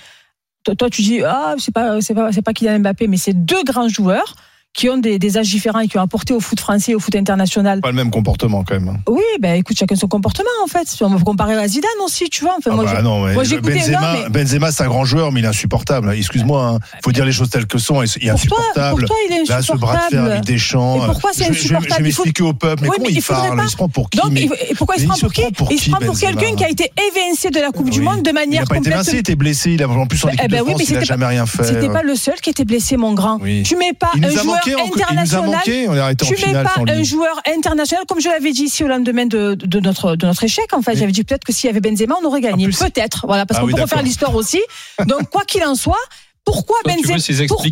Toi, 0.64 0.74
toi, 0.74 0.88
tu 0.88 1.03
dis, 1.03 1.22
ah, 1.22 1.55
c'est 1.59 1.74
pas, 1.74 2.01
c'est 2.01 2.14
pas, 2.14 2.32
c'est 2.32 2.43
pas 2.43 2.53
Kylian 2.53 2.80
Mbappé, 2.80 3.09
mais 3.09 3.16
c'est 3.18 3.34
deux 3.34 3.62
grands 3.64 3.88
joueurs 3.88 4.36
qui 4.75 4.89
ont 4.89 4.97
des, 4.97 5.18
des 5.18 5.37
âges 5.37 5.51
différents 5.51 5.81
et 5.81 5.89
qui 5.89 5.99
ont 5.99 6.03
apporté 6.03 6.33
au 6.33 6.41
foot 6.41 6.59
français 6.59 6.93
et 6.93 6.95
au 6.95 6.99
foot 6.99 7.14
international. 7.14 7.81
Pas 7.83 7.91
le 7.91 7.95
même 7.95 8.11
comportement 8.11 8.64
quand 8.64 8.75
même. 8.75 8.89
hein. 8.89 8.97
Oui, 9.07 9.20
ben 9.39 9.55
écoute, 9.57 9.77
chacun 9.79 9.97
son 9.97 10.09
comportement 10.09 10.49
en 10.64 10.66
fait. 10.66 10.89
On 11.03 11.11
peut 11.11 11.23
comparer 11.25 11.55
à 11.55 11.68
Zidane 11.68 11.91
aussi, 12.05 12.31
tu 12.31 12.43
vois. 12.45 12.55
Enfin, 12.59 12.70
Ah 12.73 12.77
moi, 12.77 12.85
bah 12.87 13.03
non, 13.03 13.20
moi, 13.33 13.45
écouté- 13.45 13.61
Benzema, 13.61 14.01
non, 14.01 14.18
mais- 14.25 14.45
Benzema 14.45 14.73
c'est 14.73 14.83
un 14.85 14.89
grand 14.89 15.05
joueur, 15.05 15.31
mais 15.31 15.41
il 15.41 15.45
est 15.45 15.49
insupportable. 15.49 16.12
Excuse-moi, 16.14 16.64
hein. 16.66 16.79
faut 17.05 17.12
dire 17.12 17.27
les 17.27 17.33
choses 17.33 17.51
telles 17.51 17.66
que 17.66 17.77
sont. 17.79 18.03
Il 18.03 18.07
est 18.07 18.09
Pour 18.09 18.23
toi, 18.23 18.33
insupportable. 18.35 19.05
toi, 19.07 19.16
il 19.29 19.35
est 19.37 19.49
Là, 19.49 19.61
ce 19.62 19.73
bras 19.75 19.93
de 19.95 19.99
fer 19.99 20.05
insupportable. 20.20 20.33
avec 20.33 20.45
Deschamps. 20.45 20.97
Et 21.03 21.07
pourquoi 21.07 21.31
c'est 21.35 21.51
insupportable 21.51 21.85
Je 21.99 22.03
vais 22.03 22.09
Il 22.09 22.12
faut- 22.14 22.23
m'expliquer 22.25 22.43
au 22.43 22.53
peuple. 22.55 22.83
Mais 22.83 22.89
Oui, 22.89 22.95
comment 22.97 23.07
mais 23.09 23.12
il 23.12 23.18
il 23.18 23.23
parle? 23.23 23.57
pas- 23.57 23.62
Il 23.64 23.68
se 23.70 23.77
prend 23.77 23.89
pour 23.91 24.09
qui 24.11 24.20
mais- 24.31 24.41
il- 24.45 24.53
et 24.70 24.75
pourquoi 24.75 24.97
il 24.97 25.03
se 25.03 25.07
prend 25.07 25.18
pour 25.18 25.33
qui? 25.68 25.75
Il 25.75 25.81
se 25.81 25.91
prend 25.91 26.01
pour 26.01 26.18
quelqu'un 26.18 26.55
qui 26.57 26.64
a 26.64 26.70
été 26.70 26.91
évincé 27.14 27.51
de 27.51 27.61
la 27.61 27.70
Coupe 27.73 27.91
du. 27.91 28.01
Monde 28.01 28.23
de 28.23 28.31
Il 28.31 28.35
manière 28.35 28.62
n'a 28.62 28.66
pas 28.66 28.75
été 28.77 28.85
complètement. 28.85 29.03
évincé, 29.03 29.16
il 29.16 29.20
était 29.20 29.37
blessé. 29.37 29.70
Il 29.73 29.83
a 29.83 29.89
en 29.89 30.07
plus 30.07 30.25
en 30.25 30.29
Ben, 30.29 30.35
équipe 30.35 30.51
ben 30.51 30.59
de 30.59 30.62
oui, 30.64 30.70
France, 30.73 30.89
il 30.89 30.95
n'a 30.95 31.05
jamais 31.05 31.27
rien 31.27 31.47
fait. 31.47 31.62
C'était 31.64 31.89
pas 31.91 32.03
le 32.03 32.14
seul 32.16 32.35
qui 32.41 32.51
était 32.51 32.64
blessé, 32.64 32.97
mon 32.97 33.12
grand. 33.12 33.39
Tu 33.64 33.77
mets 33.77 33.93
pas 33.93 34.11
Il 34.16 34.25
un 34.25 34.31
joueur 34.31 34.61
manqué, 34.71 34.75
en- 34.83 34.85
il 34.85 34.91
nous 34.91 35.03
a 35.03 35.05
international. 35.13 35.51
manqué, 35.51 35.89
on 35.89 35.95
est 35.95 35.99
arrêté 36.01 36.25
en 36.25 36.29
tu 36.29 36.47
mets 36.47 36.53
pas 36.63 36.75
un 36.89 37.03
joueur 37.03 37.41
international, 37.55 38.05
comme 38.09 38.21
je 38.21 38.29
l'avais 38.29 38.53
dit 38.53 38.65
ici 38.65 38.85
au 38.85 38.89
lendemain 38.89 39.27
de, 39.27 39.55
de 39.55 39.81
notre 39.81 40.17
de 40.17 40.27
notre 40.27 40.45
échec. 40.45 40.67
En 40.73 40.83
fait, 40.83 40.97
j'avais 40.97 41.13
dit 41.13 41.25
peut-être 41.25 41.45
que 41.45 41.53
s'il 41.53 41.69
y 41.69 41.71
avait 41.71 41.81
Benzema, 41.81 42.17
on 42.23 42.27
aurait 42.27 42.41
gagné. 42.41 42.69
Peut-être, 42.69 43.27
voilà, 43.27 43.47
parce 43.47 43.59
Ah 43.59 43.61
qu'on 43.63 43.67
oui, 43.69 43.75
peut 43.75 43.83
refaire 43.83 44.03
l'histoire 44.03 44.35
aussi. 44.35 44.61
Donc 45.07 45.29
quoi 45.31 45.43
qu'il 45.45 45.65
en 45.65 45.75
soit, 45.75 45.97
pourquoi 46.45 46.76
Toi, 46.84 46.93
tu 46.95 46.99
Benzema 47.03 47.14
veux 47.14 47.18
ses 47.20 47.47
pour-. 47.47 47.62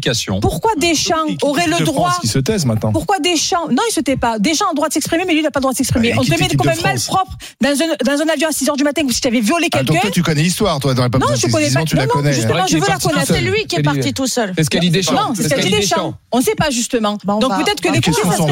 Pourquoi 0.40 0.70
Deschamps 0.76 1.14
aurait 1.42 1.66
le 1.66 1.84
droit 1.84 2.16
Qui 2.20 2.28
se 2.28 2.38
taise 2.38 2.64
maintenant. 2.66 2.92
pourquoi 2.92 3.18
Deschamps 3.18 3.68
Non, 3.68 3.82
il 3.88 3.92
se 3.92 4.00
tait 4.00 4.16
pas. 4.16 4.38
Deschamps 4.38 4.66
a 4.66 4.70
le 4.70 4.76
droit 4.76 4.88
de 4.88 4.92
s'exprimer, 4.94 5.24
mais 5.26 5.32
lui, 5.32 5.40
il 5.40 5.42
n'a 5.42 5.50
pas 5.50 5.58
le 5.58 5.62
droit 5.62 5.72
de 5.72 5.76
s'exprimer. 5.76 6.12
Ouais, 6.12 6.18
On 6.18 6.22
te 6.22 6.30
met 6.30 6.36
de 6.36 6.42
un 6.68 6.72
France. 6.72 6.82
malpropre 6.84 7.36
dans 7.60 7.68
un, 7.70 8.14
dans 8.16 8.22
un 8.22 8.28
avion 8.28 8.48
à 8.48 8.52
6 8.52 8.66
h 8.68 8.76
du 8.76 8.84
matin, 8.84 9.02
comme 9.02 9.10
si 9.10 9.20
tu 9.20 9.28
avais 9.28 9.40
violé 9.40 9.68
Ah, 9.72 9.78
donc 9.78 9.86
quelqu'un. 9.88 10.00
toi, 10.02 10.10
tu 10.12 10.22
connais 10.22 10.42
l'histoire, 10.42 10.78
toi, 10.78 10.94
t'aurais 10.94 11.10
pas 11.10 11.18
Non, 11.18 11.26
je 11.34 11.46
de 11.46 11.52
connais 11.52 11.70
pas. 11.70 11.82
tu 11.84 11.96
la 11.96 12.02
Non, 12.02 12.08
non, 12.14 12.20
connais. 12.20 12.32
justement, 12.32 12.66
je 12.68 12.78
veux 12.78 12.86
la 12.88 12.98
connaître. 12.98 13.34
C'est 13.34 13.40
lui 13.40 13.64
qui 13.66 13.76
est 13.76 13.82
parti 13.82 14.12
tout 14.14 14.26
seul. 14.26 14.52
C'est 14.56 14.64
ce 14.64 14.70
qu'a 14.70 14.78
dit 14.78 14.90
Deschamps. 14.90 15.14
Non, 15.14 15.32
c'est 15.34 15.44
ce 15.44 15.48
qu'a 15.48 15.58
dit 15.60 15.70
Deschamps. 15.70 16.14
On 16.32 16.38
ne 16.38 16.42
sait 16.44 16.54
pas 16.54 16.70
justement. 16.70 17.18
Donc 17.24 17.40
bah, 17.48 17.60
peut-être 17.64 17.80
que 17.80 17.88
bah, 17.88 17.94
les 17.94 18.00
Qu'est-ce 18.00 18.20
coups, 18.20 18.36
ça 18.36 18.42
fout 18.44 18.50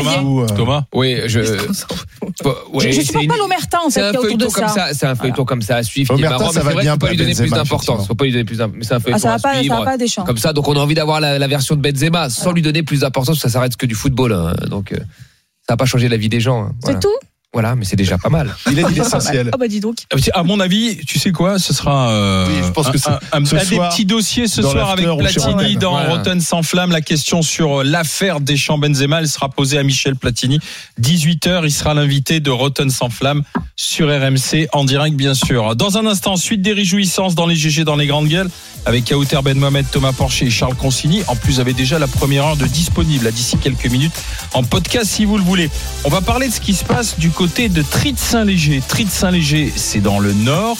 euh 0.50 0.56
Thomas 0.56 0.82
Oui, 0.92 1.16
je. 1.26 1.40
Je, 1.42 2.90
c'est 2.92 3.04
supporte 3.04 3.26
pas 3.28 3.36
l'omerta 3.36 3.78
en 3.84 3.90
C'est 3.90 4.00
fait 4.00 4.06
un 4.06 4.10
qu'il 4.10 4.14
y 4.14 4.16
a 4.16 4.20
autour 4.20 4.36
de 4.38 4.44
feuilleton 4.44 4.60
comme 4.60 4.68
ça. 4.68 4.94
c'est 4.94 5.06
un 5.06 5.14
feuilleton 5.14 5.44
comme 5.44 5.62
ça 5.62 5.76
à 5.76 5.82
suivre 5.82 6.14
qui 6.14 6.22
est 6.22 6.26
Omerta, 6.26 6.38
marrant, 6.38 6.52
ça 6.52 6.62
va 6.62 6.72
c'est 6.72 6.80
bien 6.80 6.92
faut 6.92 6.98
pas 6.98 7.10
lui 7.10 7.16
donner 7.16 7.34
plus 7.34 7.50
d'importance. 7.50 8.06
Faut 8.06 8.14
pas 8.14 8.24
lui 8.24 8.32
donner 8.32 8.44
plus 8.44 8.58
d'im- 8.58 8.70
mais 8.74 8.84
c'est 8.84 8.94
un 8.94 8.96
Ah, 8.96 9.00
feuilleton 9.00 9.28
à 9.28 9.38
suivre. 9.58 9.74
Deschamps. 10.08 10.24
Comme 10.24 10.38
ça, 10.38 10.52
donc 10.52 10.66
on 10.68 10.74
a 10.74 10.80
envie 10.80 10.94
d'avoir 10.94 11.20
la, 11.20 11.38
la 11.38 11.46
version 11.46 11.76
de 11.76 11.80
Benzema 11.80 12.28
sans 12.30 12.52
lui 12.52 12.62
donner 12.62 12.82
plus 12.82 13.00
d'importance, 13.00 13.38
ça 13.38 13.48
s'arrête 13.48 13.76
que 13.76 13.86
du 13.86 13.94
football. 13.94 14.32
hein. 14.32 14.54
Donc 14.68 14.92
euh, 14.92 14.96
ça 14.98 15.74
va 15.74 15.76
pas 15.76 15.86
changer 15.86 16.08
la 16.08 16.16
vie 16.16 16.28
des 16.28 16.40
gens. 16.40 16.64
hein. 16.64 16.72
Voilà. 16.82 16.98
C'est 17.00 17.08
tout 17.08 17.27
Voilà, 17.54 17.74
mais 17.74 17.86
c'est 17.86 17.96
déjà 17.96 18.18
pas 18.18 18.28
mal. 18.28 18.54
Il 18.70 18.78
a 18.84 18.88
dit 18.88 18.94
l'essentiel. 18.98 19.48
Ah 19.52 19.56
bah 19.56 19.68
dis 19.68 19.80
donc. 19.80 19.96
À 20.34 20.42
mon 20.42 20.60
avis, 20.60 20.98
tu 21.06 21.18
sais 21.18 21.32
quoi 21.32 21.58
Ce 21.58 21.72
sera 21.72 22.10
euh, 22.10 22.46
Oui, 22.46 22.54
je 22.62 22.70
pense 22.70 22.88
un, 22.88 22.92
que 22.92 22.98
c'est- 22.98 23.08
un- 23.08 23.18
un- 23.32 23.44
ce 23.44 23.56
un 23.56 23.58
des 23.60 23.64
soir, 23.76 23.88
petits 23.90 24.04
dossiers 24.04 24.46
ce 24.48 24.60
soir 24.60 24.90
avec 24.90 25.06
Platini 25.18 25.76
dans 25.76 25.92
Voilà. 25.92 26.10
Rotten 26.16 26.40
sans 26.42 26.62
flamme. 26.62 26.90
La 26.92 27.00
question 27.00 27.40
sur 27.40 27.80
euh, 27.80 27.84
l'affaire 27.84 28.40
Deschamps 28.40 28.76
Benzema, 28.76 29.20
elle 29.20 29.28
sera 29.28 29.48
posée 29.48 29.78
à 29.78 29.82
Michel 29.82 30.14
Platini. 30.14 30.60
18h, 31.00 31.62
il 31.64 31.72
sera 31.72 31.94
l'invité 31.94 32.40
de 32.40 32.50
Rotten 32.50 32.90
sans 32.90 33.08
flamme 33.08 33.42
sur 33.76 34.08
RMC 34.08 34.68
en 34.72 34.84
direct 34.84 35.16
bien 35.16 35.32
sûr. 35.34 35.74
Dans 35.74 35.96
un 35.96 36.06
instant, 36.06 36.36
suite 36.36 36.60
des 36.60 36.72
réjouissances 36.74 37.34
dans 37.34 37.46
les 37.46 37.56
GG 37.56 37.84
dans 37.84 37.96
les 37.96 38.06
grandes 38.06 38.28
gueules 38.28 38.50
avec 38.84 39.06
Kauter 39.06 39.38
Ben 39.42 39.58
Mohamed, 39.58 39.86
Thomas 39.90 40.12
Porcher 40.12 40.46
et 40.46 40.50
Charles 40.50 40.74
Consigny. 40.76 41.22
En 41.28 41.36
plus, 41.36 41.54
vous 41.54 41.60
avez 41.60 41.72
déjà 41.72 41.98
la 41.98 42.06
première 42.08 42.44
heure 42.46 42.56
de 42.56 42.66
disponible 42.66 43.30
d'ici 43.32 43.56
quelques 43.56 43.86
minutes 43.86 44.12
en 44.54 44.62
podcast 44.64 45.06
si 45.06 45.24
vous 45.24 45.38
le 45.38 45.44
voulez. 45.44 45.70
On 46.04 46.08
va 46.10 46.20
parler 46.20 46.48
de 46.48 46.52
ce 46.52 46.60
qui 46.60 46.74
se 46.74 46.84
passe 46.84 47.18
du 47.18 47.30
côté 47.38 47.68
de 47.68 47.82
Tritte-Saint-Léger. 47.82 48.82
Tritte-Saint-Léger, 48.88 49.72
c'est 49.76 50.00
dans 50.00 50.18
le 50.18 50.32
nord. 50.32 50.76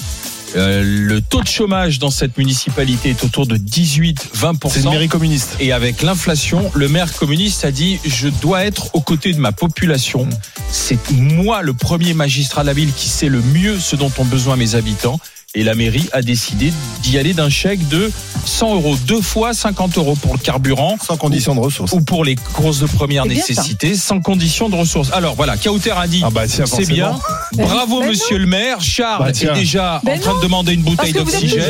Euh, 0.57 0.83
le 0.85 1.21
taux 1.21 1.41
de 1.41 1.47
chômage 1.47 2.01
dans 2.01 2.11
cette 2.11 2.37
municipalité 2.37 3.11
est 3.11 3.23
autour 3.23 3.47
de 3.47 3.57
18-20%. 3.57 4.69
C'est 4.69 4.81
une 4.81 4.91
mairie 4.91 5.07
communiste. 5.07 5.57
Et 5.61 5.71
avec 5.71 6.03
l'inflation, 6.03 6.69
le 6.75 6.89
maire 6.89 7.17
communiste 7.17 7.65
a 7.65 7.71
dit 7.71 8.01
je 8.05 8.27
dois 8.27 8.65
être 8.65 8.93
aux 8.97 9.01
côtés 9.01 9.33
de 9.33 9.39
ma 9.39 9.53
population. 9.53 10.29
C'est 10.73 10.99
moi 11.13 11.63
le 11.63 11.75
premier 11.75 12.13
magistrat 12.13 12.63
de 12.63 12.67
la 12.67 12.73
ville 12.73 12.93
qui 12.93 13.09
sait 13.09 13.29
le 13.29 13.41
mieux 13.41 13.79
ce 13.79 13.95
dont 13.95 14.11
ont 14.19 14.25
besoin 14.25 14.57
mes 14.57 14.75
habitants. 14.75 15.21
Et 15.55 15.63
la 15.65 15.75
mairie 15.75 16.07
a 16.13 16.21
décidé 16.21 16.75
d'y 17.03 17.17
aller 17.17 17.33
d'un 17.33 17.49
chèque 17.49 17.89
de 17.89 18.13
100 18.45 18.75
euros, 18.75 18.97
deux 19.07 19.23
fois 19.23 19.55
50 19.55 19.97
euros 19.97 20.15
pour 20.15 20.35
le 20.35 20.39
carburant. 20.39 20.99
Sans 21.03 21.17
condition 21.17 21.55
de 21.55 21.61
ressources. 21.61 21.93
Ou 21.95 22.03
pour 22.03 22.23
les 22.23 22.37
courses 22.37 22.81
de 22.81 22.87
première 22.87 23.25
nécessité, 23.25 23.95
sans 23.95 24.21
condition 24.21 24.69
de 24.69 24.77
ressources. 24.77 25.11
Alors 25.15 25.37
voilà, 25.37 25.57
Kauter 25.57 25.93
a 25.97 26.07
dit 26.07 26.21
Ah 26.23 26.29
bah 26.29 26.43
c'est 26.47 26.87
bien. 26.87 27.19
Bravo 27.55 28.01
Ben 28.01 28.09
monsieur 28.09 28.37
le 28.37 28.45
maire. 28.45 28.83
Charles 28.83 29.25
Bah 29.25 29.31
est 29.31 29.55
déjà 29.55 30.03
Ben 30.05 30.19
en 30.19 30.21
train 30.21 30.33
non. 30.33 30.39
de 30.39 30.43
demander 30.43 30.75
une 30.75 30.83
bouteille 30.83 31.15
d'oxygène. 31.15 31.65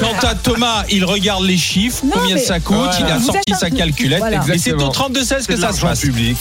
Quant 0.00 0.26
à 0.28 0.34
Thomas, 0.34 0.84
il 0.90 1.06
regarde 1.06 1.44
les 1.44 1.56
chiffres, 1.56 2.04
Non, 2.04 2.10
combien 2.12 2.34
mais- 2.34 2.42
ça 2.44 2.60
coûte, 2.60 2.90
il 3.00 3.06
a 3.06 3.16
Vous 3.16 3.24
sorti 3.32 3.54
sa 3.58 3.70
calculette. 3.70 4.18
Voilà. 4.18 4.36
Et 4.36 4.40
c'est 4.42 4.50
au 4.50 4.54
Exactement. 4.76 4.88
32 4.90 5.24
16 5.24 5.46
que 5.46 5.56
ça 5.56 5.72
se 5.72 5.80
passe. 5.80 6.00
public. 6.00 6.36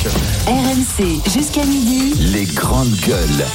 RMC 0.45 1.21
jusqu'à 1.33 1.63
midi. 1.63 2.13
Les 2.33 2.43
grandes 2.43 2.93
gueules. 3.07 3.45